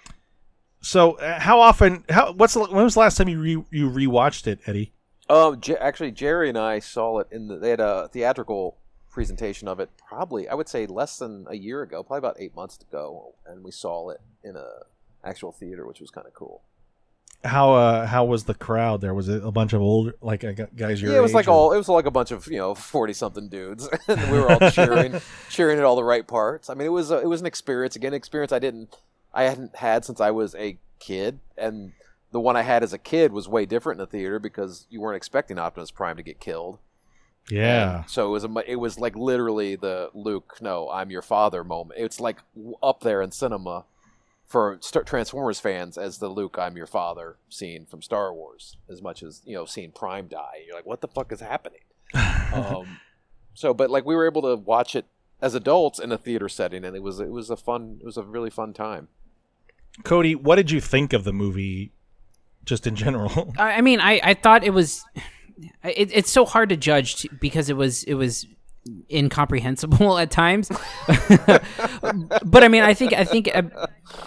so 0.81 1.13
uh, 1.13 1.39
how 1.39 1.61
often? 1.61 2.05
How 2.09 2.33
what's 2.33 2.57
when 2.57 2.85
was 2.85 2.95
the 2.95 3.01
last 3.01 3.17
time 3.17 3.29
you 3.29 3.41
re, 3.41 3.65
you 3.71 3.91
rewatched 3.91 4.47
it, 4.47 4.61
Eddie? 4.67 4.93
Um, 5.29 5.61
J- 5.61 5.77
actually, 5.77 6.13
Jerry 6.13 6.49
and 6.49 6.57
I 6.57 6.79
saw 6.79 7.19
it 7.19 7.29
in 7.31 7.49
the. 7.49 7.59
They 7.59 7.71
had 7.71 7.81
a 7.81 8.09
theatrical 8.13 8.79
presentation 9.11 9.69
of 9.69 9.79
it. 9.79 9.91
Probably, 10.09 10.49
I 10.49 10.55
would 10.55 10.69
say, 10.69 10.87
less 10.87 11.19
than 11.19 11.47
a 11.51 11.57
year 11.57 11.83
ago. 11.83 12.03
Probably 12.03 12.19
about 12.19 12.37
eight 12.41 12.55
months 12.55 12.79
ago, 12.81 13.35
and 13.47 13.63
we 13.63 13.71
saw 13.71 14.09
it 14.11 14.21
in 14.43 14.57
a 14.57 14.67
actual 15.23 15.53
theater, 15.53 15.87
which 15.87 16.01
was 16.01 16.11
kind 16.11 16.27
of 16.27 16.33
cool. 16.33 16.63
How 17.43 17.73
uh 17.73 18.07
how 18.07 18.27
was 18.27 18.45
the 18.45 18.55
crowd 18.55 19.01
there? 19.01 19.15
Was 19.15 19.29
it 19.29 19.43
a 19.43 19.51
bunch 19.51 19.73
of 19.73 19.81
old 19.81 20.13
like 20.21 20.45
uh, 20.45 20.53
guys 20.77 21.01
your 21.01 21.13
yeah, 21.13 21.19
it 21.19 21.23
was 21.23 21.33
like 21.33 21.49
or- 21.49 21.53
all. 21.53 21.73
It 21.73 21.79
was 21.79 21.89
like 21.89 22.05
a 22.05 22.11
bunch 22.11 22.33
of 22.33 22.47
you 22.49 22.59
know 22.59 22.75
forty 22.75 23.15
something 23.15 23.49
dudes, 23.49 23.89
and 24.09 24.31
we 24.31 24.39
were 24.39 24.51
all 24.53 24.71
cheering, 24.73 25.19
cheering 25.49 25.79
at 25.79 25.85
all 25.85 25.97
the 25.97 26.05
right 26.05 26.27
parts. 26.27 26.69
I 26.69 26.75
mean, 26.75 26.87
it 26.87 26.91
was 26.91 27.11
a, 27.11 27.19
it 27.19 27.27
was 27.27 27.41
an 27.41 27.47
experience. 27.47 27.97
Again, 27.97 28.09
an 28.13 28.17
experience 28.17 28.53
I 28.53 28.59
didn't, 28.59 28.95
I 29.33 29.45
hadn't 29.45 29.77
had 29.77 30.05
since 30.05 30.21
I 30.21 30.31
was 30.33 30.55
a 30.55 30.77
kid, 30.99 31.39
and 31.57 31.93
the 32.31 32.41
one 32.41 32.57
I 32.57 32.63
had 32.63 32.83
as 32.83 32.93
a 32.93 32.99
kid 32.99 33.33
was 33.33 33.49
way 33.49 33.65
different 33.65 33.99
in 33.99 34.05
the 34.05 34.11
theater 34.11 34.39
because 34.39 34.87
you 34.91 35.01
weren't 35.01 35.17
expecting 35.17 35.59
Optimus 35.59 35.91
Prime 35.91 36.17
to 36.19 36.23
get 36.23 36.41
killed. 36.41 36.79
yeah. 37.51 38.01
And 38.03 38.11
so 38.11 38.29
it 38.29 38.31
was 38.33 38.45
a, 38.45 38.71
it 38.71 38.77
was 38.77 38.99
like 38.99 39.17
literally 39.17 39.77
the 39.77 40.11
Luke, 40.15 40.59
no, 40.61 40.91
I'm 40.91 41.11
your 41.11 41.23
father 41.23 41.65
moment. 41.65 41.99
It's 41.99 42.21
like 42.21 42.41
up 42.83 43.01
there 43.01 43.23
in 43.23 43.31
cinema 43.33 43.85
for 44.51 44.79
Star- 44.81 45.05
Transformers 45.05 45.61
fans 45.61 45.97
as 45.97 46.19
the 46.19 46.29
Luke, 46.29 46.57
I'm 46.59 46.77
your 46.77 46.89
father 46.89 47.37
scene 47.49 47.87
from 47.87 48.03
Star 48.03 48.35
Wars. 48.35 48.77
As 48.91 49.01
much 49.01 49.23
as 49.23 49.43
you 49.45 49.55
know, 49.55 49.65
seeing 49.65 49.93
Prime 49.93 50.27
die, 50.27 50.65
you're 50.67 50.75
like, 50.75 50.85
what 50.85 51.01
the 51.01 51.07
fuck 51.07 51.31
is 51.31 51.41
happening? 51.41 51.79
um, 52.53 52.99
so, 53.55 53.73
but 53.73 53.91
like 53.91 54.05
we 54.05 54.17
were 54.17 54.27
able 54.27 54.43
to 54.43 54.57
watch 54.57 54.97
it 54.97 55.07
as 55.41 55.55
adults 55.55 56.01
in 56.01 56.11
a 56.11 56.19
theater 56.19 56.49
setting, 56.49 56.85
and 56.85 56.97
it 56.97 57.03
was 57.03 57.21
it 57.21 57.31
was 57.31 57.49
a 57.49 57.57
fun, 57.57 57.99
it 58.01 58.05
was 58.05 58.17
a 58.17 58.25
really 58.25 58.51
fun 58.51 58.73
time. 58.73 59.07
Cody, 60.03 60.35
what 60.35 60.57
did 60.57 60.73
you 60.73 60.81
think 60.81 61.13
of 61.13 61.23
the 61.23 61.33
movie, 61.33 61.93
just 62.65 62.89
in 62.89 62.97
general? 62.97 63.55
I 63.57 63.75
I 63.75 63.81
mean, 63.83 64.01
I, 64.01 64.21
I 64.23 64.35
thought 64.35 64.65
it 64.65 64.75
was. 64.75 65.05
It, 65.85 66.11
it's 66.13 66.31
so 66.31 66.45
hard 66.45 66.71
to 66.71 66.77
judge 66.77 67.17
t- 67.17 67.31
because 67.41 67.69
it 67.69 67.77
was 67.77 68.03
it 68.05 68.15
was 68.15 68.47
incomprehensible 69.11 70.19
at 70.19 70.31
times. 70.31 70.69
but 72.45 72.65
I 72.65 72.69
mean, 72.69 72.83
I 72.83 72.95
think 72.95 73.13
I 73.13 73.25
think 73.25 73.51
uh, 73.55 73.63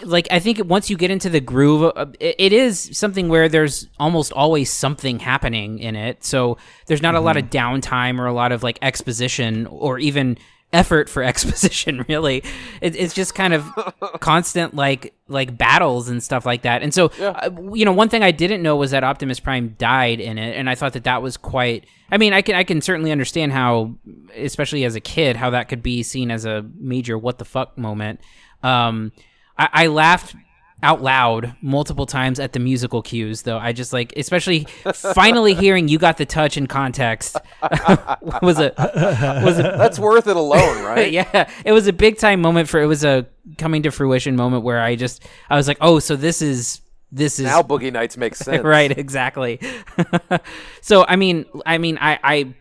like 0.04 0.28
I 0.32 0.40
think 0.40 0.64
once 0.66 0.90
you 0.90 0.98
get 0.98 1.12
into 1.12 1.30
the 1.30 1.42
groove, 1.42 1.92
uh, 1.96 2.06
it, 2.20 2.36
it 2.38 2.54
is 2.54 2.90
something 2.94 3.30
where 3.30 3.50
there's 3.50 3.88
almost 4.00 4.32
always 4.34 4.72
something 4.72 5.20
happening 5.20 5.80
in 5.80 5.96
it. 5.96 6.24
So 6.24 6.58
there's 6.88 7.02
not 7.02 7.16
a 7.16 7.20
lot 7.20 7.38
of 7.38 7.46
downtime 7.46 8.20
or 8.20 8.26
a 8.26 8.34
lot 8.34 8.52
of 8.52 8.64
like 8.64 8.80
exposition 8.82 9.68
or 9.68 10.00
even 10.00 10.38
effort 10.74 11.10
for 11.10 11.24
exposition 11.32 12.06
really. 12.10 12.44
It, 12.82 12.96
it's 12.96 13.14
just 13.14 13.36
kind 13.36 13.54
of 13.54 13.66
constant 14.20 14.76
like 14.76 15.14
like 15.28 15.58
battles 15.58 16.10
and 16.10 16.22
stuff 16.22 16.46
like 16.46 16.64
that. 16.64 16.84
And 16.84 16.94
so 16.94 17.08
uh, 17.22 17.50
you 17.74 17.86
know 17.86 17.94
one 17.94 18.10
thing 18.10 18.24
i 18.24 18.32
didn't 18.32 18.62
know 18.62 18.76
was 18.76 18.92
that 18.92 19.04
optimus 19.04 19.40
prime 19.40 19.76
died 19.78 20.20
in 20.20 20.38
it 20.38 20.56
and 20.56 20.70
i 20.70 20.76
thought 20.76 20.94
that 20.94 21.06
that 21.06 21.22
was 21.22 21.38
quite 21.38 21.86
i 22.12 22.18
mean 22.18 22.34
i 22.34 22.42
can 22.42 22.56
i 22.56 22.64
can 22.64 22.82
certainly 22.82 23.12
understand 23.12 23.52
how 23.52 23.96
especially 24.36 24.84
as 24.84 24.96
a 24.96 25.00
kid 25.00 25.36
how 25.36 25.50
that 25.50 25.70
could 25.70 25.82
be 25.82 26.04
seen 26.04 26.32
as 26.32 26.46
a 26.46 26.66
major 26.78 27.18
what 27.18 27.38
the 27.38 27.46
fuck 27.46 27.78
moment. 27.78 28.20
Um 28.62 29.12
i, 29.58 29.70
I 29.74 29.88
laughed 29.88 30.36
out 30.84 31.02
loud 31.02 31.56
multiple 31.62 32.06
times 32.06 32.40
at 32.40 32.52
the 32.54 32.60
musical 32.60 33.02
cues 33.02 33.42
though. 33.44 33.58
I 33.58 33.72
just 33.72 33.94
like 33.94 34.14
especially 34.18 34.66
finally 34.94 35.54
hearing 35.66 35.88
you 35.88 35.98
got 35.98 36.18
the 36.18 36.26
touch 36.26 36.58
in 36.58 36.68
context. 36.68 37.38
Was 38.42 38.60
a 38.60 38.74
was 39.44 39.58
a 39.60 39.76
That's 39.78 39.98
worth 39.98 40.28
it 40.28 40.36
alone, 40.36 40.84
right? 40.84 41.12
yeah, 41.12 41.50
it 41.66 41.72
was 41.72 41.88
a 41.88 41.94
big 41.94 42.18
time 42.18 42.42
moment 42.42 42.70
for 42.70 42.82
it 42.82 42.86
was 42.88 43.04
a 43.04 43.26
coming 43.58 43.84
to 43.84 43.92
fruition 43.92 44.36
moment 44.36 44.64
where 44.64 44.82
I 44.82 44.96
just 44.96 45.24
I 45.50 45.56
was 45.56 45.68
like, 45.68 45.78
oh, 45.82 46.00
so 46.00 46.16
this 46.16 46.42
is 46.42 46.82
this 47.12 47.40
is 47.40 47.46
Now 47.46 47.62
Boogie 47.62 47.92
Nights 47.92 48.18
makes 48.18 48.40
sense, 48.40 48.64
right, 48.64 48.96
exactly. 48.98 49.60
so 50.82 51.06
I 51.08 51.16
mean, 51.16 51.46
I 51.66 51.78
mean, 51.78 51.98
I, 52.02 52.20
I 52.24 52.54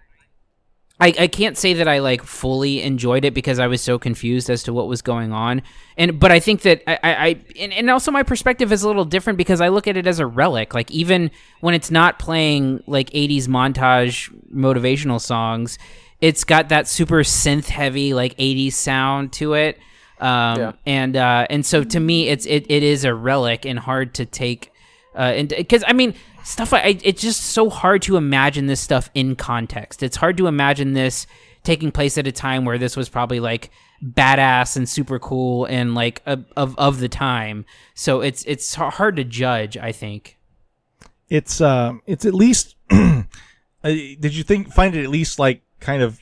I 1.00 1.12
I 1.18 1.26
can't 1.26 1.56
say 1.58 1.74
that 1.74 1.88
I 1.88 1.98
like 1.98 2.22
fully 2.22 2.82
enjoyed 2.82 3.24
it 3.24 3.34
because 3.34 3.58
I 3.58 3.66
was 3.66 3.80
so 3.80 3.98
confused 3.98 4.48
as 4.50 4.62
to 4.64 4.72
what 4.72 4.88
was 4.88 5.02
going 5.02 5.32
on, 5.32 5.62
and 5.96 6.20
but 6.20 6.30
I 6.30 6.38
think 6.40 6.62
that 6.62 6.82
I 6.86 6.94
I, 7.02 7.26
I 7.26 7.36
and, 7.58 7.72
and 7.72 7.90
also 7.90 8.10
my 8.10 8.22
perspective 8.22 8.70
is 8.72 8.82
a 8.82 8.86
little 8.86 9.04
different 9.04 9.36
because 9.36 9.60
I 9.60 9.68
look 9.68 9.86
at 9.88 9.96
it 9.96 10.06
as 10.06 10.18
a 10.20 10.26
relic. 10.26 10.74
Like 10.74 10.90
even 10.90 11.30
when 11.60 11.74
it's 11.74 11.90
not 11.90 12.18
playing 12.18 12.82
like 12.86 13.10
'80s 13.10 13.48
montage 13.48 14.32
motivational 14.54 15.20
songs, 15.20 15.78
it's 16.20 16.44
got 16.44 16.68
that 16.68 16.86
super 16.86 17.20
synth 17.24 17.66
heavy 17.68 18.14
like 18.14 18.36
'80s 18.36 18.74
sound 18.74 19.32
to 19.34 19.54
it. 19.54 19.78
Um, 20.20 20.58
Yeah. 20.60 20.72
and 20.86 21.16
uh, 21.16 21.46
and 21.50 21.66
so 21.66 21.82
to 21.82 21.98
me, 21.98 22.28
it's 22.28 22.46
it, 22.46 22.66
it 22.68 22.82
is 22.84 23.04
a 23.04 23.12
relic 23.12 23.64
and 23.64 23.76
hard 23.78 24.14
to 24.14 24.24
take 24.24 24.68
uh, 25.16 25.18
and 25.18 25.48
because 25.48 25.82
I 25.86 25.92
mean 25.94 26.14
stuff. 26.44 26.72
I 26.72 26.98
it's 27.02 27.22
just 27.22 27.40
so 27.42 27.70
hard 27.70 28.02
to 28.02 28.16
imagine 28.16 28.66
this 28.66 28.80
stuff 28.80 29.10
in 29.14 29.36
context. 29.36 30.02
It's 30.02 30.16
hard 30.16 30.36
to 30.38 30.46
imagine 30.46 30.92
this 30.92 31.26
taking 31.62 31.92
place 31.92 32.18
at 32.18 32.26
a 32.26 32.32
time 32.32 32.64
where 32.64 32.78
this 32.78 32.96
was 32.96 33.08
probably 33.08 33.38
like 33.40 33.70
badass 34.04 34.76
and 34.76 34.88
super 34.88 35.18
cool 35.18 35.64
and 35.66 35.94
like 35.94 36.22
of 36.26 36.44
of 36.56 36.98
the 37.00 37.08
time. 37.08 37.64
So 37.94 38.20
it's 38.20 38.44
it's 38.44 38.74
hard 38.74 39.16
to 39.16 39.24
judge. 39.24 39.76
I 39.76 39.92
think. 39.92 40.38
it's 41.28 41.60
um 41.60 42.02
it's 42.06 42.26
at 42.26 42.34
least 42.34 42.76
uh, 42.90 43.22
did 43.84 44.34
you 44.34 44.42
think 44.42 44.72
find 44.72 44.94
it 44.94 45.02
at 45.04 45.10
least 45.10 45.38
like 45.38 45.62
kind 45.80 46.02
of 46.02 46.20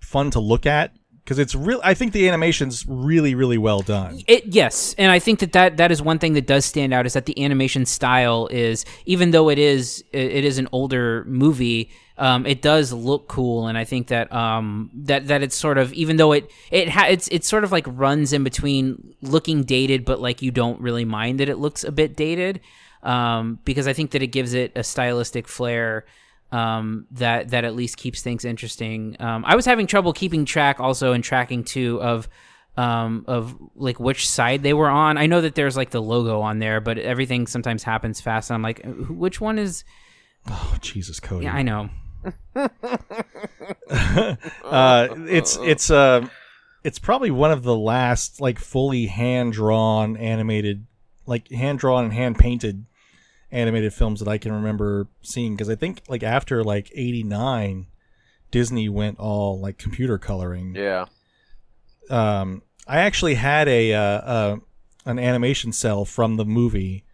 fun 0.00 0.30
to 0.30 0.40
look 0.40 0.66
at 0.66 0.94
because 1.26 1.40
it's 1.40 1.56
real 1.56 1.80
i 1.82 1.92
think 1.92 2.12
the 2.12 2.28
animation's 2.28 2.86
really 2.86 3.34
really 3.34 3.58
well 3.58 3.80
done. 3.80 4.20
It 4.26 4.46
yes, 4.46 4.94
and 4.98 5.10
I 5.10 5.18
think 5.18 5.40
that, 5.40 5.52
that 5.52 5.76
that 5.78 5.90
is 5.90 6.00
one 6.00 6.18
thing 6.18 6.34
that 6.34 6.46
does 6.46 6.64
stand 6.64 6.94
out 6.94 7.06
is 7.06 7.14
that 7.14 7.26
the 7.26 7.44
animation 7.44 7.84
style 7.84 8.48
is 8.50 8.84
even 9.04 9.30
though 9.32 9.48
it 9.48 9.58
is 9.58 10.04
it 10.12 10.44
is 10.44 10.58
an 10.58 10.68
older 10.72 11.24
movie, 11.26 11.90
um, 12.18 12.46
it 12.46 12.62
does 12.62 12.92
look 12.92 13.28
cool, 13.28 13.66
and 13.66 13.76
I 13.76 13.84
think 13.84 14.08
that 14.08 14.32
um 14.32 14.90
that 14.94 15.26
that 15.28 15.42
it's 15.42 15.56
sort 15.56 15.78
of 15.78 15.92
even 15.92 16.16
though 16.16 16.32
it 16.32 16.50
it 16.70 16.88
ha- 16.88 17.08
it's 17.08 17.28
it's 17.28 17.48
sort 17.48 17.64
of 17.64 17.72
like 17.72 17.86
runs 17.88 18.32
in 18.32 18.44
between 18.44 19.14
looking 19.22 19.64
dated, 19.64 20.04
but 20.04 20.20
like 20.20 20.42
you 20.42 20.50
don't 20.50 20.80
really 20.80 21.04
mind 21.04 21.40
that 21.40 21.48
it 21.48 21.58
looks 21.58 21.84
a 21.84 21.92
bit 21.92 22.16
dated, 22.16 22.60
um, 23.02 23.58
because 23.64 23.86
I 23.86 23.92
think 23.92 24.12
that 24.12 24.22
it 24.22 24.28
gives 24.28 24.54
it 24.54 24.72
a 24.76 24.84
stylistic 24.84 25.48
flair 25.48 26.04
um, 26.52 27.06
that 27.12 27.50
that 27.50 27.64
at 27.64 27.74
least 27.74 27.96
keeps 27.96 28.22
things 28.22 28.44
interesting. 28.44 29.16
Um, 29.20 29.44
I 29.46 29.56
was 29.56 29.64
having 29.64 29.86
trouble 29.86 30.12
keeping 30.12 30.44
track 30.44 30.80
also 30.80 31.12
and 31.12 31.22
tracking 31.22 31.64
too 31.64 32.00
of 32.00 32.28
um, 32.76 33.24
of 33.26 33.56
like 33.74 33.98
which 33.98 34.28
side 34.28 34.62
they 34.62 34.74
were 34.74 34.88
on. 34.88 35.18
I 35.18 35.26
know 35.26 35.40
that 35.40 35.54
there's 35.54 35.76
like 35.76 35.90
the 35.90 36.02
logo 36.02 36.40
on 36.40 36.58
there, 36.58 36.80
but 36.80 36.98
everything 36.98 37.46
sometimes 37.46 37.82
happens 37.82 38.20
fast. 38.20 38.50
And 38.50 38.54
I'm 38.54 38.62
like, 38.62 38.82
which 39.08 39.40
one 39.40 39.58
is? 39.58 39.84
oh 40.48 40.76
jesus 40.80 41.18
cody 41.20 41.44
Yeah, 41.44 41.54
I 41.54 41.62
know. 41.62 41.90
uh, 44.64 45.08
it's 45.28 45.56
it's 45.58 45.90
uh, 45.90 46.26
it's 46.82 46.98
probably 46.98 47.30
one 47.30 47.52
of 47.52 47.62
the 47.62 47.76
last 47.76 48.40
like 48.40 48.58
fully 48.58 49.06
hand 49.06 49.52
drawn 49.52 50.16
animated, 50.16 50.86
like 51.26 51.50
hand 51.50 51.78
drawn 51.78 52.04
and 52.04 52.12
hand 52.12 52.38
painted 52.38 52.86
animated 53.52 53.94
films 53.94 54.20
that 54.20 54.28
I 54.28 54.38
can 54.38 54.52
remember 54.52 55.06
seeing. 55.22 55.54
Because 55.54 55.68
I 55.68 55.74
think 55.74 56.02
like 56.08 56.22
after 56.22 56.62
like 56.64 56.90
'89, 56.94 57.86
Disney 58.50 58.88
went 58.88 59.18
all 59.18 59.58
like 59.60 59.78
computer 59.78 60.18
coloring. 60.18 60.74
Yeah. 60.74 61.06
Um, 62.10 62.62
I 62.86 62.98
actually 62.98 63.34
had 63.34 63.68
a 63.68 63.92
uh, 63.94 64.00
uh, 64.00 64.56
an 65.04 65.18
animation 65.18 65.72
cell 65.72 66.04
from 66.04 66.36
the 66.36 66.44
movie. 66.44 67.04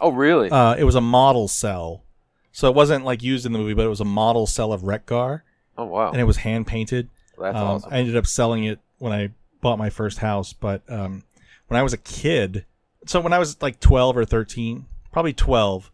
Oh, 0.00 0.10
really? 0.10 0.50
Uh, 0.50 0.74
it 0.74 0.84
was 0.84 0.94
a 0.96 1.00
model 1.00 1.46
cell, 1.46 2.04
so 2.50 2.68
it 2.68 2.74
wasn't 2.74 3.04
like 3.04 3.22
used 3.22 3.46
in 3.46 3.52
the 3.52 3.58
movie, 3.58 3.74
but 3.74 3.84
it 3.84 3.88
was 3.88 4.00
a 4.00 4.04
model 4.04 4.46
cell 4.46 4.72
of 4.72 4.82
Wreck-Gar, 4.82 5.44
oh, 5.78 5.84
wow. 5.84 6.10
and 6.10 6.20
it 6.20 6.24
was 6.24 6.38
hand 6.38 6.66
painted. 6.66 7.08
That's 7.38 7.56
Um, 7.56 7.62
awesome. 7.62 7.92
I 7.92 7.98
ended 7.98 8.16
up 8.16 8.26
selling 8.26 8.64
it 8.64 8.80
when 8.98 9.12
I 9.12 9.30
bought 9.60 9.78
my 9.78 9.90
first 9.90 10.18
house, 10.18 10.52
but 10.52 10.82
um, 10.88 11.22
when 11.68 11.78
I 11.78 11.84
was 11.84 11.92
a 11.92 11.98
kid, 11.98 12.66
so 13.06 13.20
when 13.20 13.32
I 13.32 13.38
was 13.38 13.60
like 13.62 13.78
twelve 13.78 14.16
or 14.16 14.24
thirteen, 14.24 14.86
probably 15.12 15.32
twelve, 15.32 15.92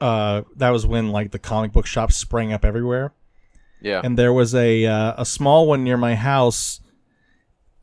uh, 0.00 0.42
that 0.56 0.70
was 0.70 0.86
when 0.86 1.10
like 1.10 1.32
the 1.32 1.38
comic 1.38 1.72
book 1.72 1.86
shops 1.86 2.16
sprang 2.16 2.52
up 2.52 2.64
everywhere 2.64 3.12
yeah. 3.82 4.00
and 4.02 4.18
there 4.18 4.32
was 4.32 4.54
a 4.54 4.86
uh, 4.86 5.14
a 5.18 5.24
small 5.26 5.66
one 5.66 5.84
near 5.84 5.96
my 5.96 6.14
house, 6.14 6.80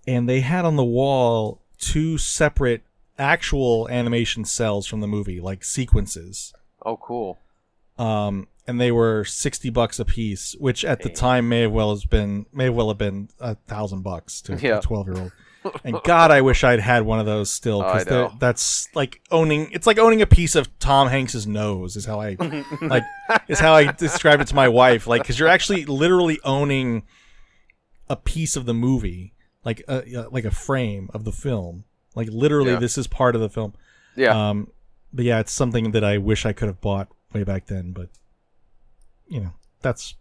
and 0.07 0.27
they 0.27 0.39
had 0.41 0.65
on 0.65 0.75
the 0.75 0.83
wall 0.83 1.61
two 1.77 2.17
separate 2.17 2.83
actual 3.17 3.87
animation 3.89 4.45
cells 4.45 4.87
from 4.87 5.01
the 5.01 5.07
movie, 5.07 5.39
like 5.39 5.63
sequences. 5.63 6.53
oh, 6.85 6.97
cool. 6.97 7.37
Um, 7.97 8.47
and 8.65 8.79
they 8.79 8.91
were 8.91 9.25
sixty 9.25 9.69
bucks 9.69 9.99
a 9.99 10.05
piece, 10.05 10.55
which 10.59 10.85
at 10.85 11.01
the 11.01 11.09
time 11.09 11.49
may 11.49 11.61
have 11.61 11.71
well 11.71 11.91
has 11.91 12.05
been 12.05 12.45
may 12.53 12.65
have 12.65 12.75
well 12.75 12.87
have 12.87 12.97
been 12.97 13.29
a 13.39 13.55
thousand 13.55 14.03
bucks 14.03 14.41
to 14.41 14.55
Yeah. 14.55 14.77
a 14.77 14.81
twelve 14.81 15.07
year 15.07 15.17
old. 15.17 15.31
And 15.83 15.97
God, 16.03 16.31
I 16.31 16.41
wish 16.41 16.63
I'd 16.63 16.79
had 16.79 17.03
one 17.03 17.19
of 17.19 17.25
those 17.25 17.49
still 17.51 17.81
Oh, 17.81 17.93
because 17.93 18.07
know. 18.07 18.33
that's 18.39 18.87
like 18.95 19.21
owning. 19.31 19.69
It's 19.71 19.85
like 19.87 19.97
owning 19.99 20.21
a 20.21 20.25
piece 20.27 20.55
of 20.55 20.77
Tom 20.79 21.07
Hanks's 21.09 21.45
nose. 21.47 21.95
Is 21.95 22.05
how 22.05 22.21
I 22.21 22.37
like 22.81 23.03
is 23.47 23.59
how 23.59 23.73
I 23.73 23.91
describe 23.91 24.41
it 24.41 24.47
to 24.47 24.55
my 24.55 24.67
wife. 24.69 25.07
Like 25.07 25.21
because 25.23 25.37
you're 25.39 25.49
actually 25.49 25.85
literally 25.85 26.39
owning 26.43 27.03
a 28.09 28.15
piece 28.15 28.55
of 28.55 28.65
the 28.65 28.73
movie, 28.73 29.33
like 29.65 29.81
a 29.87 30.27
like 30.31 30.45
a 30.45 30.51
frame 30.51 31.09
of 31.13 31.23
the 31.25 31.31
film. 31.31 31.83
Like 32.15 32.29
literally, 32.31 32.71
Yeah. 32.71 32.79
this 32.79 32.97
is 32.97 33.07
part 33.07 33.35
of 33.35 33.41
the 33.41 33.49
film. 33.49 33.73
Yeah. 34.15 34.49
Um, 34.49 34.71
but 35.13 35.25
yeah, 35.25 35.39
it's 35.39 35.51
something 35.51 35.91
that 35.91 36.03
I 36.03 36.17
wish 36.17 36.45
I 36.45 36.53
could 36.53 36.67
have 36.67 36.81
bought 36.81 37.07
way 37.33 37.43
back 37.43 37.65
then. 37.67 37.91
But 37.91 38.09
you 39.27 39.39
know, 39.41 39.53
that's 39.81 40.15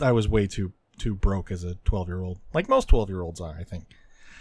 I 0.00 0.12
was 0.12 0.28
way 0.28 0.46
too 0.46 0.72
too 0.98 1.14
broke 1.14 1.50
as 1.50 1.64
a 1.64 1.74
twelve 1.84 2.08
year 2.08 2.22
old, 2.22 2.38
like 2.54 2.68
most 2.68 2.88
twelve 2.88 3.08
year 3.08 3.22
olds 3.22 3.40
are, 3.40 3.56
I 3.58 3.64
think. 3.64 3.84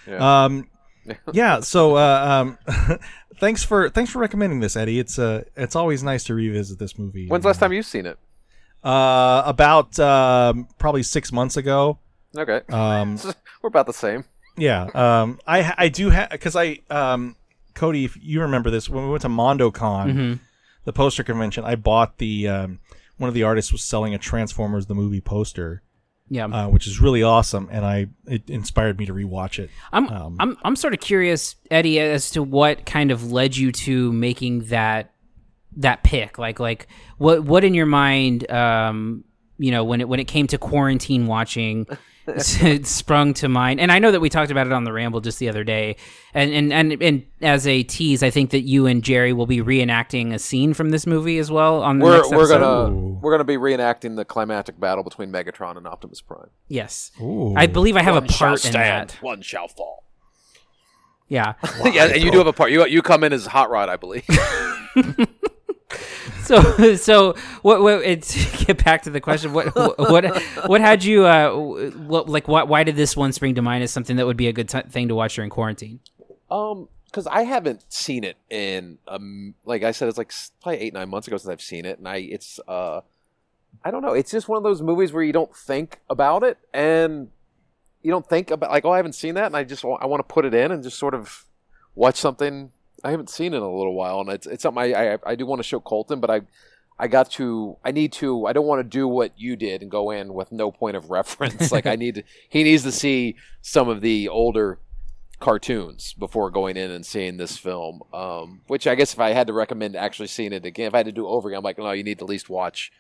Yeah. 0.08 0.44
Um, 0.46 0.68
yeah. 1.34 1.60
So, 1.60 1.96
uh, 1.98 2.56
um, 2.68 3.00
thanks 3.40 3.64
for 3.64 3.90
thanks 3.90 4.12
for 4.12 4.20
recommending 4.20 4.60
this, 4.60 4.76
Eddie. 4.76 5.00
It's 5.00 5.18
uh, 5.20 5.44
it's 5.56 5.76
always 5.76 6.04
nice 6.04 6.24
to 6.26 6.34
revisit 6.34 6.80
this 6.80 6.98
movie. 6.98 7.28
When's 7.28 7.44
the 7.44 7.48
last 7.50 7.60
time 7.60 7.74
you've 7.74 7.86
seen 7.86 8.06
it? 8.06 8.18
Uh, 8.84 9.42
about 9.46 9.98
um, 10.00 10.68
probably 10.78 11.04
six 11.04 11.32
months 11.32 11.58
ago. 11.58 12.00
Okay. 12.38 12.62
Um, 12.70 13.18
We're 13.62 13.68
about 13.70 13.88
the 13.88 13.94
same. 13.94 14.26
yeah. 14.58 14.84
Um, 14.94 15.40
I 15.48 15.74
I 15.78 15.90
do 15.90 16.10
have 16.10 16.30
because 16.30 16.56
I 16.56 16.80
um, 16.90 17.36
Cody, 17.74 18.06
if 18.06 18.18
you 18.22 18.42
remember 18.42 18.70
this 18.70 18.90
when 18.90 19.04
we 19.06 19.10
went 19.10 19.22
to 19.24 19.28
MondoCon, 19.30 20.14
Mhm. 20.14 20.40
the 20.84 20.94
poster 20.94 21.24
convention, 21.24 21.64
I 21.66 21.76
bought 21.76 22.18
the 22.20 22.48
um, 22.48 22.80
one 23.18 23.28
of 23.28 23.34
the 23.34 23.44
artists 23.44 23.72
was 23.72 23.82
selling 23.84 24.14
a 24.14 24.18
Transformers 24.18 24.86
the 24.88 24.94
movie 24.96 25.22
poster, 25.22 25.82
Yeah. 26.28 26.46
uh, 26.46 26.70
which 26.70 26.88
is 26.88 27.00
really 27.00 27.22
awesome, 27.22 27.70
and 27.72 27.86
I 27.86 28.08
it 28.26 28.50
inspired 28.50 28.98
me 28.98 29.06
to 29.06 29.14
rewatch 29.14 29.60
it. 29.60 29.70
I'm 29.94 30.10
Um, 30.10 30.38
I'm 30.40 30.58
I'm 30.64 30.76
sort 30.76 30.94
of 30.94 31.00
curious, 31.00 31.56
Eddie, 31.70 32.00
as 32.00 32.32
to 32.32 32.42
what 32.42 32.86
kind 32.86 33.12
of 33.12 33.32
led 33.32 33.56
you 33.56 33.72
to 33.72 34.12
making 34.12 34.66
that 34.66 35.14
that 35.78 36.04
pick. 36.04 36.38
Like 36.38 36.60
like 36.60 36.88
what 37.18 37.44
what 37.44 37.64
in 37.64 37.74
your 37.76 37.86
mind, 37.86 38.50
um, 38.50 39.24
you 39.58 39.72
know, 39.72 39.84
when 39.84 40.02
it 40.02 40.10
when 40.10 40.20
it 40.20 40.26
came 40.28 40.48
to 40.48 40.58
quarantine 40.58 41.28
watching. 41.28 41.86
it 42.62 42.86
sprung 42.88 43.34
to 43.34 43.48
mind 43.48 43.80
and 43.80 43.92
i 43.92 44.00
know 44.00 44.12
that 44.12 44.20
we 44.20 44.30
talked 44.30 44.50
about 44.52 44.66
it 44.66 44.74
on 44.74 44.84
the 44.84 44.92
ramble 44.92 45.22
just 45.22 45.38
the 45.40 45.48
other 45.48 45.64
day 45.64 45.96
and 46.34 46.52
and 46.54 46.74
and, 46.74 47.02
and 47.04 47.26
as 47.42 47.68
a 47.68 47.84
tease 47.84 48.24
i 48.24 48.30
think 48.30 48.50
that 48.50 48.62
you 48.62 48.88
and 48.88 49.04
jerry 49.04 49.32
will 49.34 49.46
be 49.46 49.62
reenacting 49.62 50.34
a 50.34 50.40
scene 50.40 50.74
from 50.74 50.90
this 50.90 51.06
movie 51.06 51.38
as 51.38 51.52
well 51.52 51.84
on 51.84 52.00
the 52.00 52.06
We're 52.06 52.18
next 52.18 52.30
we're 52.32 52.38
episode. 52.40 52.60
gonna 52.60 52.92
Ooh. 52.96 53.20
we're 53.22 53.32
gonna 53.32 53.44
be 53.44 53.58
reenacting 53.58 54.16
the 54.16 54.26
climactic 54.26 54.80
battle 54.80 55.04
between 55.04 55.32
Megatron 55.32 55.78
and 55.78 55.86
Optimus 55.88 56.22
Prime. 56.22 56.50
yes 56.68 57.12
Ooh. 57.22 57.54
i 57.56 57.68
believe 57.68 57.96
i 57.96 58.02
have 58.02 58.16
a 58.16 58.22
part 58.24 58.66
in 58.66 58.74
that 58.74 59.12
one 59.22 59.42
shall 59.42 59.68
fall. 59.68 60.04
yeah 61.28 61.54
yeah, 61.86 62.06
and 62.06 62.24
you 62.24 62.32
do 62.32 62.38
have 62.40 62.48
a 62.48 62.54
part. 62.54 62.72
You 62.72 62.86
you 62.88 63.02
come 63.02 63.24
in 63.24 63.34
as 63.34 63.46
Hot 63.48 63.70
Rod, 63.70 63.90
I 63.90 63.96
believe. 63.98 64.26
So, 66.46 66.96
so 66.96 67.34
what? 67.64 67.82
what 67.82 68.04
get 68.68 68.84
back 68.84 69.02
to 69.04 69.10
the 69.10 69.20
question. 69.20 69.52
What? 69.52 69.74
What? 69.76 70.42
What 70.68 70.80
had 70.80 71.04
you? 71.04 71.26
Uh, 71.26 71.90
what? 71.92 72.30
Like, 72.30 72.48
what? 72.48 72.68
Why 72.68 72.84
did 72.84 72.96
this 72.96 73.18
one 73.18 73.32
spring 73.32 73.56
to 73.56 73.64
mind 73.64 73.84
as 73.84 73.90
something 73.90 74.18
that 74.18 74.28
would 74.28 74.38
be 74.38 74.48
a 74.48 74.54
good 74.54 74.70
t- 74.70 74.82
thing 74.82 75.08
to 75.08 75.16
watch 75.16 75.36
during 75.36 75.50
quarantine? 75.50 76.02
Um, 76.52 76.88
because 77.16 77.28
I 77.28 77.44
haven't 77.44 77.92
seen 77.92 78.24
it 78.24 78.38
in 78.50 78.98
um, 79.08 79.56
like 79.64 79.84
I 79.84 79.92
said, 79.92 80.10
it's 80.10 80.18
like 80.18 80.32
probably 80.62 80.82
eight 80.82 80.94
nine 80.94 81.10
months 81.10 81.28
ago 81.28 81.38
since 81.38 81.50
I've 81.50 81.62
seen 81.62 81.86
it, 81.86 81.98
and 81.98 82.08
I 82.08 82.18
it's 82.18 82.60
uh, 82.68 83.02
I 83.84 83.92
don't 83.92 84.02
know, 84.02 84.14
it's 84.14 84.32
just 84.32 84.48
one 84.50 84.58
of 84.58 84.64
those 84.64 84.82
movies 84.82 85.14
where 85.14 85.24
you 85.24 85.34
don't 85.34 85.56
think 85.56 86.02
about 86.10 86.44
it, 86.44 86.58
and 86.74 87.30
you 88.04 88.12
don't 88.12 88.28
think 88.28 88.52
about 88.52 88.70
like, 88.70 88.86
oh, 88.86 88.92
I 88.92 88.98
haven't 88.98 89.14
seen 89.14 89.36
that, 89.36 89.46
and 89.46 89.56
I 89.56 89.64
just 89.64 89.86
I 89.86 90.06
want 90.06 90.20
to 90.20 90.34
put 90.34 90.46
it 90.46 90.54
in 90.54 90.72
and 90.72 90.84
just 90.84 91.00
sort 91.00 91.14
of 91.14 91.46
watch 91.96 92.18
something 92.18 92.72
I 93.06 93.12
haven't 93.12 93.30
seen 93.30 93.54
it 93.54 93.58
in 93.58 93.64
a 93.64 93.72
little 93.72 93.94
while, 93.94 94.20
and 94.20 94.30
it's 94.30 94.48
it's 94.48 94.64
something 94.64 94.84
I 94.84 95.14
I, 95.14 95.18
I 95.26 95.36
do 95.36 95.46
want 95.46 95.60
to 95.60 95.64
show 95.64 95.80
Colton, 95.80 96.20
but 96.20 96.30
I. 96.30 96.42
I 96.98 97.10
got 97.10 97.30
to. 97.32 97.76
I 97.84 97.92
need 97.92 98.14
to. 98.14 98.46
I 98.46 98.54
don't 98.54 98.68
want 98.68 98.80
to 98.80 98.86
do 98.86 99.06
what 99.06 99.34
you 99.36 99.58
did 99.58 99.82
and 99.82 99.92
go 99.92 100.12
in 100.12 100.34
with 100.34 100.54
no 100.54 100.72
point 100.72 100.96
of 100.96 101.10
reference. 101.20 101.70
like 101.70 101.86
I 101.86 101.98
need 101.98 102.16
to. 102.16 102.24
He 102.48 102.64
needs 102.64 102.84
to 102.84 102.92
see 102.94 103.36
some 103.62 103.90
of 103.90 104.00
the 104.00 104.30
older 104.30 104.80
cartoons 105.42 106.14
before 106.14 106.50
going 106.50 106.78
in 106.78 106.92
and 106.92 107.06
seeing 107.06 107.36
this 107.36 107.58
film. 107.58 108.02
Um, 108.14 108.62
which 108.68 108.88
I 108.88 108.96
guess 108.96 109.14
if 109.14 109.20
I 109.20 109.32
had 109.32 109.48
to 109.48 109.54
recommend 109.54 109.98
actually 109.98 110.28
seeing 110.28 110.54
it 110.54 110.66
again, 110.66 110.88
if 110.88 110.94
I 110.94 111.00
had 111.00 111.08
to 111.08 111.12
do 111.12 111.26
it 111.26 111.30
over 111.30 111.50
again, 111.50 111.58
I'm 111.58 111.64
like, 111.64 111.78
no, 111.78 111.92
you 111.92 112.04
need 112.04 112.20
to 112.20 112.24
at 112.26 112.30
least 112.30 112.50
watch 112.50 112.94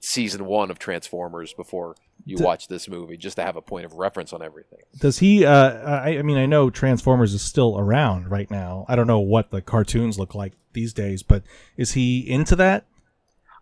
season 0.00 0.46
one 0.46 0.70
of 0.70 0.78
Transformers 0.78 1.52
before 1.52 1.96
you 2.24 2.38
watch 2.38 2.66
this 2.68 2.88
movie, 2.88 3.16
just 3.16 3.36
to 3.36 3.42
have 3.44 3.56
a 3.56 3.62
point 3.62 3.84
of 3.84 3.94
reference 3.94 4.32
on 4.32 4.42
everything. 4.42 4.80
Does 4.98 5.18
he? 5.18 5.44
Uh, 5.44 5.70
I, 5.70 6.18
I 6.18 6.22
mean, 6.22 6.36
I 6.36 6.46
know 6.46 6.70
Transformers 6.70 7.32
is 7.34 7.42
still 7.42 7.78
around 7.78 8.30
right 8.30 8.50
now. 8.50 8.84
I 8.88 8.96
don't 8.96 9.06
know 9.06 9.20
what 9.20 9.50
the 9.50 9.62
cartoons 9.62 10.18
look 10.18 10.34
like 10.34 10.52
these 10.72 10.92
days, 10.92 11.22
but 11.22 11.44
is 11.76 11.92
he 11.92 12.18
into 12.28 12.56
that? 12.56 12.86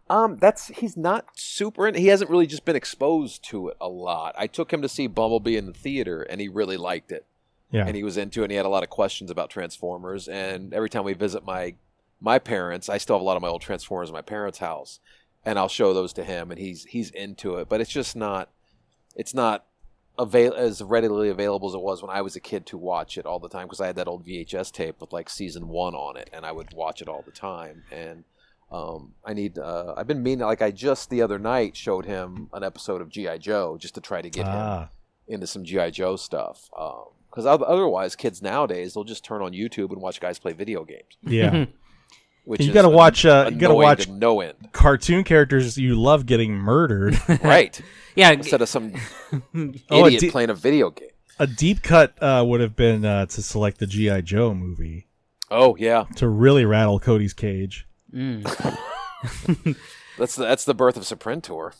Um, 0.08 0.36
that's 0.36 0.68
he's 0.68 0.96
not 0.96 1.26
super. 1.34 1.86
In, 1.86 1.94
he 1.94 2.08
hasn't 2.08 2.30
really 2.30 2.46
just 2.46 2.64
been 2.64 2.76
exposed 2.76 3.44
to 3.50 3.68
it 3.68 3.76
a 3.80 3.88
lot. 3.88 4.34
I 4.38 4.46
took 4.46 4.72
him 4.72 4.82
to 4.82 4.88
see 4.88 5.06
Bumblebee 5.06 5.56
in 5.56 5.66
the 5.66 5.72
theater, 5.72 6.22
and 6.22 6.40
he 6.40 6.48
really 6.48 6.76
liked 6.76 7.12
it. 7.12 7.26
Yeah. 7.70 7.86
and 7.86 7.96
he 7.96 8.04
was 8.04 8.16
into 8.16 8.42
it 8.42 8.44
and 8.44 8.50
he 8.52 8.56
had 8.56 8.66
a 8.66 8.68
lot 8.68 8.84
of 8.84 8.90
questions 8.90 9.32
about 9.32 9.50
transformers 9.50 10.28
and 10.28 10.72
every 10.72 10.88
time 10.88 11.02
we 11.02 11.12
visit 11.12 11.44
my 11.44 11.74
my 12.20 12.38
parents 12.38 12.88
i 12.88 12.98
still 12.98 13.16
have 13.16 13.20
a 13.20 13.24
lot 13.24 13.34
of 13.34 13.42
my 13.42 13.48
old 13.48 13.62
transformers 13.62 14.10
in 14.10 14.12
my 14.12 14.22
parents 14.22 14.58
house 14.58 15.00
and 15.44 15.58
i'll 15.58 15.68
show 15.68 15.92
those 15.94 16.12
to 16.12 16.24
him 16.24 16.50
and 16.50 16.58
he's 16.60 16.84
he's 16.84 17.10
into 17.10 17.56
it 17.56 17.68
but 17.68 17.80
it's 17.80 17.90
just 17.90 18.14
not 18.16 18.48
it's 19.16 19.34
not 19.34 19.64
avail- 20.18 20.54
as 20.54 20.82
readily 20.82 21.28
available 21.28 21.68
as 21.68 21.74
it 21.74 21.80
was 21.80 22.02
when 22.02 22.10
i 22.10 22.20
was 22.22 22.36
a 22.36 22.40
kid 22.40 22.64
to 22.66 22.78
watch 22.78 23.16
it 23.18 23.26
all 23.26 23.38
the 23.38 23.48
time 23.48 23.66
because 23.66 23.80
i 23.80 23.86
had 23.86 23.96
that 23.96 24.08
old 24.08 24.26
vhs 24.26 24.70
tape 24.72 25.00
with 25.00 25.12
like 25.12 25.28
season 25.28 25.68
one 25.68 25.94
on 25.94 26.16
it 26.16 26.30
and 26.32 26.44
i 26.46 26.52
would 26.52 26.72
watch 26.74 27.00
it 27.02 27.08
all 27.08 27.22
the 27.24 27.32
time 27.32 27.82
and 27.92 28.24
um, 28.72 29.12
I 29.24 29.34
need. 29.34 29.56
Uh, 29.56 29.94
I've 29.96 30.08
been 30.08 30.22
meaning. 30.24 30.44
Like 30.46 30.60
I 30.62 30.72
just 30.72 31.08
the 31.08 31.22
other 31.22 31.38
night 31.38 31.76
showed 31.76 32.06
him 32.06 32.48
an 32.52 32.64
episode 32.64 33.00
of 33.02 33.08
GI 33.08 33.38
Joe 33.38 33.76
just 33.78 33.94
to 33.94 34.00
try 34.00 34.20
to 34.20 34.28
get 34.28 34.46
him 34.46 34.52
Ah, 34.52 34.88
into 35.28 35.46
some 35.46 35.62
GI 35.64 35.92
Joe 35.92 36.16
stuff. 36.16 36.70
Because 37.30 37.46
otherwise, 37.46 38.16
kids 38.16 38.42
nowadays 38.42 38.94
they'll 38.94 39.04
just 39.04 39.24
turn 39.24 39.42
on 39.42 39.52
YouTube 39.52 39.92
and 39.92 40.00
watch 40.00 40.18
guys 40.20 40.40
play 40.40 40.54
video 40.54 40.82
games. 40.84 41.16
yeah. 41.22 41.66
Which 42.44 42.60
you 42.60 42.68
is 42.68 42.74
got 42.74 42.82
to 42.82 42.88
watch. 42.90 43.24
Uh, 43.24 43.48
you 43.52 43.56
got 43.58 43.68
to 43.68 43.74
watch 43.74 44.06
no 44.08 44.40
end, 44.40 44.54
cartoon 44.72 45.24
characters 45.24 45.78
you 45.78 45.94
love 46.00 46.26
getting 46.26 46.52
murdered. 46.52 47.18
right? 47.42 47.80
Yeah, 48.14 48.30
Instead 48.30 48.60
of 48.62 48.68
some 48.68 48.92
Oh, 49.90 50.06
idiot 50.06 50.20
di- 50.20 50.30
playing 50.30 50.50
a 50.50 50.54
video 50.54 50.90
game. 50.90 51.08
a 51.38 51.46
deep 51.46 51.82
cut 51.82 52.14
uh, 52.22 52.44
would 52.46 52.60
have 52.60 52.76
been 52.76 53.04
uh, 53.04 53.26
to 53.26 53.42
select 53.42 53.78
the 53.78 53.86
GI 53.86 54.22
Joe 54.22 54.54
movie 54.54 55.06
Oh 55.50 55.74
yeah, 55.76 56.04
to 56.16 56.28
really 56.28 56.64
rattle 56.64 56.98
Cody's 57.00 57.32
cage. 57.34 57.86
mm. 58.12 58.42
that's 60.18 60.36
the, 60.36 60.42
that's 60.44 60.64
the 60.64 60.74
birth 60.74 60.96
of 60.96 61.02
Serpentor. 61.04 61.74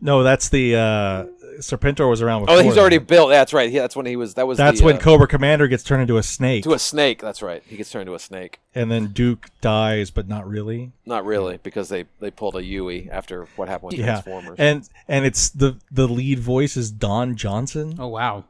No, 0.00 0.22
that's 0.22 0.48
the 0.48 0.76
uh, 0.76 1.24
Serpentor 1.60 2.08
was 2.08 2.22
around. 2.22 2.42
Before 2.42 2.56
Oh, 2.56 2.62
he's 2.62 2.74
that. 2.74 2.80
already 2.80 2.98
built. 2.98 3.28
That's 3.30 3.52
right. 3.52 3.70
Yeah, 3.70 3.82
that's 3.82 3.94
when 3.94 4.06
he 4.06 4.16
was. 4.16 4.34
That 4.34 4.46
was. 4.46 4.56
That's 4.56 4.78
the, 4.80 4.86
when 4.86 4.96
uh, 4.96 5.00
Cobra 5.00 5.26
Commander 5.28 5.68
gets 5.68 5.82
turned 5.82 6.00
into 6.02 6.16
a 6.16 6.22
snake, 6.22 6.64
to 6.64 6.72
a 6.72 6.78
snake. 6.78 7.20
That's 7.20 7.42
right. 7.42 7.62
He 7.66 7.76
gets 7.76 7.90
turned 7.90 8.02
into 8.02 8.14
a 8.14 8.18
snake. 8.18 8.60
and 8.74 8.90
then 8.90 9.08
Duke 9.08 9.48
dies, 9.60 10.10
but 10.10 10.26
not 10.26 10.48
really. 10.48 10.92
Not 11.04 11.24
really, 11.26 11.58
because 11.62 11.88
they 11.90 12.06
they 12.20 12.30
pulled 12.30 12.56
a 12.56 12.64
Yui 12.64 13.10
after 13.10 13.46
what 13.56 13.68
happened 13.68 13.92
with 13.92 14.00
Yeah, 14.00 14.06
Transformers. 14.22 14.56
and 14.58 14.88
and 15.06 15.26
it's 15.26 15.50
the 15.50 15.76
the 15.90 16.08
lead 16.08 16.38
voice 16.38 16.76
is 16.78 16.90
Don 16.90 17.36
Johnson 17.36 17.96
Oh 17.98 18.08
wow. 18.08 18.44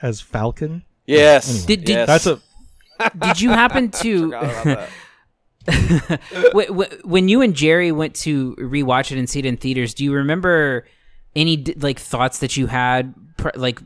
as 0.00 0.20
Falcon. 0.22 0.84
yes. 1.06 1.48
Anyway. 1.50 1.66
Did- 1.66 1.84
did- 1.84 1.92
yes. 1.92 2.06
That's 2.06 2.26
a 2.26 2.40
Did 3.18 3.40
you 3.42 3.50
happen 3.50 3.90
to 4.02 4.22
Forgot 4.30 4.44
about 4.44 4.64
that. 4.64 4.88
Wh- 6.54 6.68
wh- 6.68 7.04
when 7.06 7.28
you 7.28 7.40
and 7.40 7.54
Jerry 7.54 7.90
went 7.92 8.14
to 8.16 8.54
rewatch 8.56 9.10
it 9.12 9.18
and 9.18 9.28
see 9.28 9.38
it 9.40 9.46
in 9.46 9.56
theaters, 9.56 9.94
do 9.94 10.04
you 10.04 10.12
remember 10.12 10.86
any 11.36 11.64
like 11.76 11.98
thoughts 11.98 12.38
that 12.40 12.56
you 12.56 12.66
had 12.66 13.14
like 13.54 13.80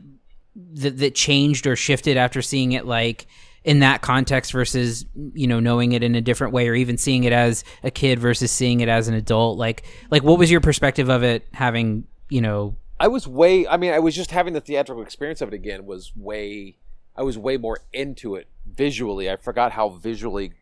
that 0.73 0.97
that 0.97 1.15
changed 1.15 1.67
or 1.67 1.75
shifted 1.75 2.17
after 2.17 2.41
seeing 2.41 2.71
it 2.73 2.85
like 2.85 3.27
in 3.63 3.79
that 3.79 4.01
context 4.01 4.51
versus 4.51 5.05
you 5.33 5.47
know 5.47 5.59
knowing 5.59 5.91
it 5.91 6.03
in 6.03 6.15
a 6.15 6.21
different 6.21 6.53
way 6.53 6.67
or 6.67 6.75
even 6.75 6.97
seeing 6.97 7.23
it 7.23 7.33
as 7.33 7.63
a 7.83 7.91
kid 7.91 8.19
versus 8.19 8.51
seeing 8.51 8.79
it 8.79 8.89
as 8.89 9.07
an 9.07 9.13
adult 9.13 9.57
like 9.57 9.83
like 10.11 10.23
what 10.23 10.37
was 10.39 10.49
your 10.49 10.61
perspective 10.61 11.09
of 11.09 11.23
it 11.23 11.47
having 11.53 12.05
you 12.29 12.41
know 12.41 12.75
I 12.99 13.07
was 13.07 13.27
way. 13.27 13.65
I 13.67 13.77
mean, 13.77 13.93
I 13.93 13.99
was 13.99 14.15
just 14.15 14.31
having 14.31 14.53
the 14.53 14.61
theatrical 14.61 15.01
experience 15.01 15.41
of 15.41 15.47
it 15.47 15.53
again. 15.53 15.85
Was 15.85 16.11
way. 16.15 16.75
I 17.15 17.23
was 17.23 17.37
way 17.37 17.57
more 17.57 17.79
into 17.93 18.35
it 18.35 18.47
visually. 18.65 19.29
I 19.29 19.37
forgot 19.37 19.71
how 19.71 19.89
visually 19.89 20.53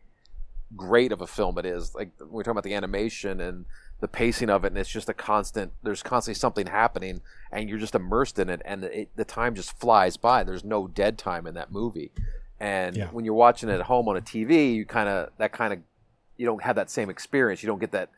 great 0.76 1.12
of 1.12 1.20
a 1.20 1.26
film 1.26 1.58
it 1.58 1.66
is. 1.66 1.94
Like 1.94 2.10
we're 2.20 2.42
talking 2.42 2.52
about 2.52 2.64
the 2.64 2.74
animation 2.74 3.40
and 3.40 3.64
the 4.00 4.08
pacing 4.08 4.48
of 4.50 4.64
it, 4.64 4.68
and 4.68 4.78
it's 4.78 4.88
just 4.90 5.08
a 5.08 5.14
constant. 5.14 5.72
There's 5.82 6.02
constantly 6.02 6.38
something 6.38 6.66
happening, 6.68 7.20
and 7.50 7.68
you're 7.68 7.78
just 7.78 7.94
immersed 7.94 8.38
in 8.38 8.48
it, 8.48 8.62
and 8.64 8.84
it, 8.84 9.08
the 9.16 9.24
time 9.24 9.54
just 9.54 9.78
flies 9.78 10.16
by. 10.16 10.44
There's 10.44 10.64
no 10.64 10.86
dead 10.86 11.18
time 11.18 11.46
in 11.46 11.54
that 11.54 11.72
movie, 11.72 12.10
and 12.60 12.96
Yeah. 12.96 13.08
when 13.08 13.24
you're 13.24 13.34
watching 13.34 13.68
it 13.68 13.74
at 13.74 13.82
home 13.82 14.08
on 14.08 14.16
a 14.16 14.20
TV, 14.20 14.74
you 14.74 14.84
kind 14.86 15.08
of 15.08 15.30
that 15.38 15.52
kind 15.52 15.72
of 15.72 15.80
you 16.36 16.46
don't 16.46 16.62
have 16.62 16.76
that 16.76 16.88
same 16.90 17.10
experience. 17.10 17.62
You 17.62 17.66
don't 17.66 17.80
get 17.80 17.90
that 17.92 18.10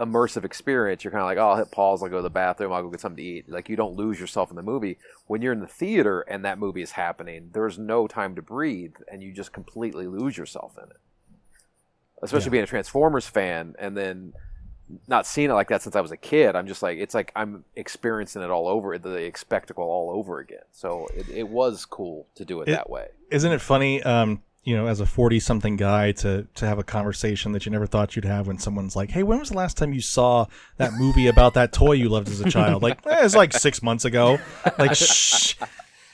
immersive 0.00 0.44
experience. 0.44 1.04
You're 1.04 1.10
kind 1.10 1.20
of 1.22 1.26
like, 1.26 1.36
oh, 1.38 1.50
I'll 1.50 1.56
hit 1.56 1.70
pause. 1.70 2.02
I'll 2.02 2.08
go 2.08 2.16
to 2.16 2.22
the 2.22 2.30
bathroom. 2.30 2.72
I'll 2.72 2.82
go 2.82 2.88
get 2.90 3.00
something 3.00 3.16
to 3.22 3.22
eat. 3.30 3.48
Like 3.50 3.68
you 3.68 3.76
don't 3.76 3.94
lose 3.96 4.18
yourself 4.20 4.48
in 4.50 4.56
the 4.56 4.62
movie. 4.62 4.98
When 5.26 5.42
you're 5.42 5.52
in 5.52 5.60
the 5.60 5.66
theater 5.66 6.20
and 6.22 6.42
that 6.46 6.58
movie 6.58 6.80
is 6.82 6.92
happening, 6.92 7.50
there's 7.52 7.78
no 7.78 8.06
time 8.06 8.34
to 8.36 8.42
breathe, 8.42 8.94
and 9.12 9.22
you 9.22 9.32
just 9.32 9.52
completely 9.52 10.06
lose 10.06 10.36
yourself 10.38 10.76
in 10.78 10.84
it. 10.90 10.96
Especially 12.22 12.46
Yeah. 12.46 12.50
being 12.52 12.64
a 12.64 12.66
Transformers 12.66 13.26
fan, 13.26 13.74
and 13.78 13.94
then 13.96 14.32
not 15.08 15.26
seeing 15.26 15.50
it 15.50 15.54
like 15.54 15.68
that 15.68 15.82
since 15.82 15.96
I 15.96 16.00
was 16.00 16.12
a 16.12 16.16
kid. 16.16 16.54
I'm 16.56 16.66
just 16.66 16.82
like, 16.82 16.98
it's 16.98 17.14
like 17.14 17.32
I'm 17.34 17.64
experiencing 17.74 18.42
it 18.42 18.50
all 18.50 18.68
over, 18.68 18.98
the 18.98 19.30
spectacle 19.34 19.84
all 19.84 20.10
over 20.10 20.38
again. 20.38 20.62
So 20.72 21.06
it, 21.14 21.28
it 21.28 21.48
was 21.48 21.84
cool 21.84 22.26
to 22.36 22.44
do 22.44 22.60
it, 22.62 22.68
It- 22.68 22.72
that 22.72 22.88
way. 22.90 23.08
isn't 23.30 23.50
it 23.52 23.60
funny? 23.60 24.02
Um, 24.02 24.42
you 24.62 24.76
know, 24.76 24.88
as 24.88 24.98
a 24.98 25.06
forty-something 25.06 25.76
guy, 25.76 26.10
to 26.10 26.48
to 26.56 26.66
have 26.66 26.80
a 26.80 26.82
conversation 26.82 27.52
that 27.52 27.64
you 27.66 27.70
never 27.70 27.86
thought 27.86 28.16
you'd 28.16 28.24
have 28.24 28.48
when 28.48 28.58
someone's 28.58 28.96
like, 28.96 29.10
"Hey, 29.12 29.22
when 29.22 29.38
was 29.38 29.50
the 29.50 29.56
last 29.56 29.76
time 29.76 29.92
you 29.92 30.00
saw 30.00 30.46
that 30.76 30.92
movie 30.94 31.28
about 31.28 31.54
that 31.54 31.72
toy 31.72 31.92
you 31.92 32.08
loved 32.08 32.28
as 32.28 32.40
a 32.40 32.50
child?" 32.50 32.82
Like, 32.82 32.98
eh, 33.06 33.24
it's 33.24 33.36
like 33.36 33.52
six 33.52 33.80
months 33.80 34.04
ago. 34.04 34.38
Like, 34.76 34.94
shh. 34.96 35.54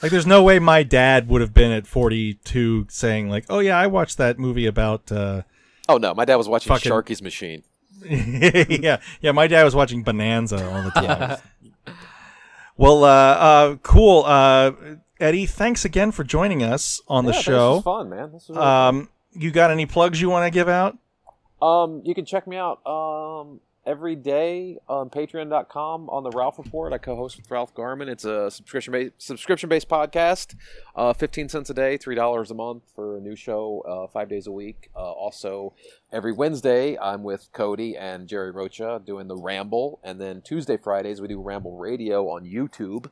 Like, 0.03 0.11
there's 0.13 0.27
no 0.27 0.43
way 0.43 0.59
my 0.59 0.83
dad 0.83 1.29
would 1.29 1.41
have 1.41 1.55
been 1.55 1.73
at 1.73 1.87
forty-two 1.87 2.87
saying 2.91 3.31
like, 3.31 3.47
"Oh 3.49 3.61
yeah, 3.61 3.79
I 3.79 3.87
watched 3.87 4.19
that 4.19 4.39
movie 4.39 4.67
about." 4.67 5.11
Uh, 5.11 5.43
Oh 5.89 5.97
no, 5.97 6.13
my 6.15 6.25
dad 6.27 6.37
was 6.37 6.47
watching 6.49 6.69
Fucking- 6.73 6.93
Sharky's 6.93 7.23
Machine. 7.23 7.63
yeah, 8.83 9.01
yeah. 9.21 9.33
My 9.33 9.47
dad 9.47 9.65
was 9.65 9.75
watching 9.75 10.03
Bonanza 10.03 10.57
all 10.71 10.83
the 10.83 10.91
time. 10.95 11.39
Well, 12.77 13.05
uh, 13.05 13.09
uh, 13.09 13.77
cool. 13.83 14.25
Uh, 14.25 14.73
Eddie, 15.21 15.47
thanks 15.47 15.85
again 15.85 16.11
for 16.11 16.25
joining 16.25 16.63
us 16.63 17.01
on 17.07 17.25
the 17.27 17.33
Yeah, 17.33 17.39
This 17.39 17.45
show. 17.45 17.75
was 17.77 17.85
fun, 17.85 18.11
man. 18.11 18.33
This 18.33 18.49
was 18.49 18.57
really 18.57 18.61
fun. 18.61 18.95
Um, 18.97 19.09
you 19.35 19.51
got 19.51 19.71
any 19.71 19.87
plugs 19.87 20.21
you 20.21 20.29
want 20.31 20.47
to 20.47 20.51
give 20.51 20.69
out? 20.69 20.97
Um, 21.61 22.03
you 22.05 22.15
can 22.15 22.25
check 22.25 22.47
me 22.47 22.57
out 22.57 22.85
um, 22.87 23.61
every 23.85 24.15
day 24.15 24.79
on 24.89 25.11
patreon.com 25.11 26.09
on 26.09 26.23
the 26.23 26.31
Ralph 26.31 26.59
Report. 26.59 26.93
I 26.93 26.99
co-host 26.99 27.37
with 27.37 27.51
Ralph 27.51 27.75
Garman. 27.75 28.09
It's 28.09 28.25
a 28.25 28.51
subscription 28.51 28.93
based 28.93 29.15
subscription 29.19 29.69
based 29.69 29.89
podcast. 29.89 30.55
Uh, 30.95 31.13
15 31.13 31.49
cents 31.49 31.71
a 31.71 31.75
day, 31.75 31.99
$3 31.99 32.51
a 32.51 32.55
month 32.55 32.85
for 32.95 33.17
a 33.17 33.21
new 33.21 33.35
show, 33.35 33.83
uh, 33.89 34.11
5 34.11 34.29
days 34.29 34.47
a 34.47 34.53
week. 34.53 34.91
Uh, 34.95 35.01
also 35.01 35.75
every 36.13 36.33
Wednesday 36.33 36.99
I'm 36.99 37.23
with 37.23 37.49
Cody 37.53 37.97
and 37.97 38.29
Jerry 38.29 38.51
Rocha 38.51 39.01
doing 39.05 39.29
the 39.29 39.37
Ramble 39.37 40.01
and 40.05 40.21
then 40.21 40.43
Tuesday 40.43 40.77
Fridays 40.77 41.21
we 41.21 41.29
do 41.29 41.41
Ramble 41.41 41.77
Radio 41.77 42.29
on 42.29 42.45
YouTube. 42.45 43.11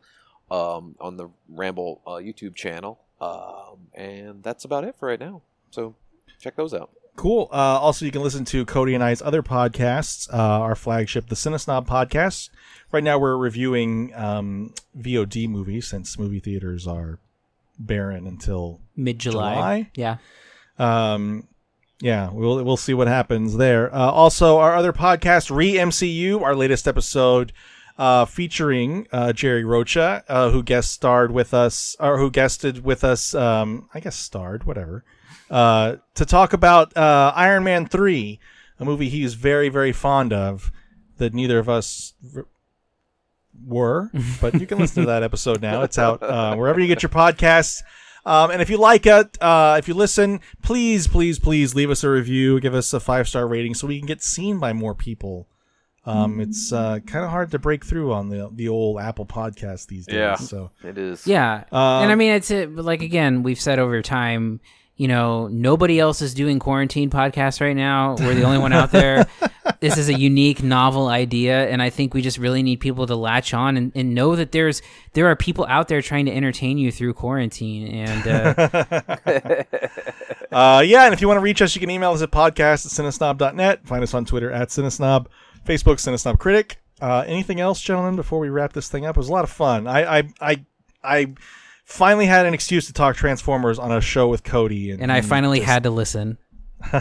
Um, 0.51 0.97
on 1.01 1.17
the 1.17 1.29
Ramble 1.49 2.01
uh, 2.05 2.15
YouTube 2.15 2.57
channel. 2.57 2.99
Um, 3.21 3.87
and 3.95 4.43
that's 4.43 4.65
about 4.65 4.83
it 4.83 4.97
for 4.99 5.07
right 5.07 5.21
now. 5.21 5.43
So 5.71 5.95
check 6.41 6.57
those 6.57 6.75
out. 6.75 6.91
Cool. 7.21 7.51
Uh, 7.53 7.79
also, 7.79 8.07
you 8.07 8.11
can 8.11 8.23
listen 8.23 8.47
to 8.47 8.65
Cody 8.65 8.95
and 8.95 9.05
I's 9.05 9.21
other 9.21 9.43
podcasts, 9.43 10.27
uh, 10.33 10.39
our 10.39 10.75
flagship, 10.75 11.29
the 11.29 11.35
Cinesnob 11.35 11.87
podcast. 11.87 12.49
Right 12.93 13.05
now, 13.05 13.19
we're 13.19 13.37
reviewing 13.37 14.15
um, 14.15 14.73
VOD 14.99 15.47
movies 15.47 15.87
since 15.87 16.19
movie 16.19 16.41
theaters 16.41 16.87
are 16.87 17.19
barren 17.79 18.27
until 18.27 18.81
mid 18.97 19.19
July 19.19 19.53
July? 19.55 19.91
yeah 19.95 20.17
Um, 20.79 21.47
yeah, 22.01 22.31
we'll 22.33 22.65
we'll 22.65 22.79
see 22.79 22.95
what 22.95 23.07
happens 23.07 23.59
there. 23.59 23.95
Uh, 23.95 24.11
also, 24.11 24.57
our 24.57 24.75
other 24.75 24.95
podcast, 24.95 25.55
Re 25.55 25.75
MCU, 25.75 26.41
our 26.41 26.55
latest 26.57 26.89
episode, 26.89 27.53
uh, 27.99 28.25
featuring 28.25 29.07
uh, 29.13 29.35
Jerry 29.35 29.63
Rocha, 29.63 30.25
uh, 30.27 30.49
who 30.53 30.63
guest 30.63 30.91
starred 30.91 31.33
with 31.33 31.53
us, 31.53 31.97
or 32.01 32.17
who 32.17 32.31
guested 32.31 32.83
with 32.83 33.05
us. 33.05 33.35
Um, 33.35 33.91
I 33.93 34.01
guess 34.01 34.17
starred, 34.17 34.65
whatever, 34.65 35.05
uh, 35.51 35.97
to 36.15 36.25
talk 36.25 36.53
about 36.53 36.97
uh, 36.97 37.33
Iron 37.35 37.65
Man 37.65 37.87
three, 37.87 38.39
a 38.79 38.85
movie 38.85 39.09
he 39.09 39.23
is 39.25 39.35
very 39.35 39.69
very 39.69 39.93
fond 39.93 40.33
of, 40.33 40.71
that 41.19 41.35
neither 41.35 41.59
of 41.59 41.69
us. 41.69 42.15
r- 42.35 42.47
were, 43.67 44.11
but 44.41 44.59
you 44.59 44.67
can 44.67 44.79
listen 44.79 45.03
to 45.03 45.09
that 45.09 45.23
episode 45.23 45.61
now. 45.61 45.83
It's 45.83 45.99
out 45.99 46.23
uh, 46.23 46.55
wherever 46.57 46.81
you 46.81 46.87
get 46.87 47.03
your 47.03 47.11
podcasts. 47.11 47.83
Um, 48.25 48.51
and 48.51 48.61
if 48.63 48.71
you 48.71 48.79
like 48.79 49.07
it, 49.07 49.37
uh, 49.43 49.77
if 49.79 49.89
you 49.89 49.95
listen, 49.95 50.41
please, 50.63 51.07
please, 51.07 51.39
please 51.39 51.75
leave 51.75 51.91
us 51.91 52.05
a 52.05 52.11
review, 52.11 52.61
give 52.61 52.75
us 52.75 52.93
a 52.93 53.01
five 53.01 53.29
star 53.29 53.47
rating, 53.47 53.75
so 53.75 53.87
we 53.87 53.99
can 53.99 54.07
get 54.07 54.23
seen 54.23 54.59
by 54.59 54.73
more 54.73 54.95
people. 54.95 55.47
Um, 56.07 56.41
it's 56.41 56.73
uh, 56.73 57.01
kind 57.07 57.25
of 57.25 57.31
hard 57.31 57.51
to 57.51 57.59
break 57.59 57.85
through 57.85 58.13
on 58.13 58.31
the 58.31 58.51
the 58.53 58.69
old 58.69 59.01
Apple 59.01 59.27
Podcast 59.27 59.87
these 59.87 60.07
days. 60.07 60.17
Yeah. 60.17 60.35
So 60.37 60.71
It 60.83 60.97
is. 60.97 61.27
Yeah, 61.27 61.65
Um, 61.71 62.05
and 62.05 62.13
I 62.13 62.15
mean 62.15 62.33
it's 62.33 62.51
a, 62.51 62.67
like 62.67 63.03
again 63.03 63.43
we've 63.43 63.61
said 63.61 63.79
over 63.79 64.01
time. 64.03 64.61
You 65.01 65.09
know, 65.09 65.49
nobody 65.49 65.99
else 65.99 66.21
is 66.21 66.35
doing 66.35 66.59
quarantine 66.59 67.09
podcasts 67.09 67.59
right 67.63 67.75
now. 67.75 68.17
We're 68.19 68.35
the 68.35 68.43
only 68.43 68.59
one 68.59 68.75
out 68.75 68.91
there. 68.91 69.27
this 69.81 69.97
is 69.97 70.11
a 70.11 70.13
unique, 70.13 70.63
novel 70.63 71.09
idea, 71.09 71.71
and 71.71 71.81
I 71.81 71.89
think 71.89 72.13
we 72.13 72.21
just 72.21 72.37
really 72.37 72.63
need 72.63 72.81
people 72.81 73.07
to 73.07 73.17
latch 73.17 73.55
on 73.55 73.79
and, 73.79 73.93
and 73.95 74.15
know 74.15 74.37
that 74.37 74.53
there's 74.53 74.83
there 75.15 75.27
are 75.29 75.37
people 75.37 75.65
out 75.71 75.89
there 75.89 76.03
trying 76.03 76.27
to 76.27 76.33
entertain 76.33 76.77
you 76.77 76.93
through 76.93 77.15
quarantine. 77.15 77.87
And 77.89 78.29
uh, 78.29 79.65
Uh, 80.53 80.83
yeah, 80.85 81.05
and 81.05 81.15
if 81.15 81.23
you 81.23 81.29
want 81.29 81.39
to 81.39 81.43
reach 81.43 81.63
us, 81.63 81.75
you 81.75 81.81
can 81.81 81.91
email 81.91 82.13
us 82.13 82.21
at 82.21 82.31
podcast 82.31 82.85
at 82.85 82.93
cinesnob.net. 82.93 83.87
Find 83.87 84.03
us 84.03 84.13
on 84.13 84.27
Twitter 84.27 84.51
at 84.51 84.69
cinesnob, 84.69 85.29
Facebook 85.65 85.97
Cinesnob 85.97 86.39
Critic. 86.39 86.79
Uh, 87.01 87.25
anything 87.27 87.59
else, 87.59 87.81
gentlemen, 87.81 88.17
before 88.17 88.39
we 88.39 88.51
wrap 88.51 88.75
this 88.75 88.91
thing 88.91 89.07
up? 89.07 89.17
It 89.17 89.21
was 89.21 89.31
a 89.31 89.33
lot 89.33 89.45
of 89.45 89.51
fun. 89.51 89.87
I 89.87 90.19
I 90.19 90.23
I, 90.41 90.65
I 91.03 91.35
finally 91.91 92.27
had 92.27 92.47
an 92.47 92.55
excuse 92.55 92.87
to 92.87 92.93
talk 92.93 93.17
Transformers 93.17 93.79
on 93.79 93.93
a 93.93 94.01
show 94.01 94.29
with 94.29 94.45
Cody, 94.45 94.91
and, 94.91 95.03
and 95.03 95.13
I 95.13 95.21
finally 95.21 95.59
just- 95.59 95.71
had 95.71 95.83
to 95.85 95.91
listen. 95.91 96.39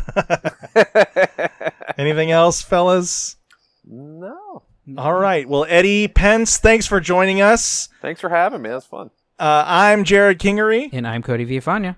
anything 1.97 2.31
else, 2.31 2.61
fellas. 2.61 3.37
No. 3.85 4.63
All 4.97 5.13
right. 5.13 5.47
Well, 5.47 5.65
Eddie 5.69 6.07
Pence, 6.07 6.57
thanks 6.57 6.85
for 6.85 6.99
joining 6.99 7.41
us. 7.41 7.89
Thanks 8.01 8.19
for 8.19 8.29
having 8.29 8.61
me. 8.61 8.69
That's 8.69 8.85
fun. 8.85 9.09
Uh, 9.37 9.63
I'm 9.65 10.03
Jared 10.03 10.39
Kingery. 10.39 10.89
And 10.91 11.07
I'm 11.07 11.21
Cody 11.21 11.45
Villafania. 11.45 11.95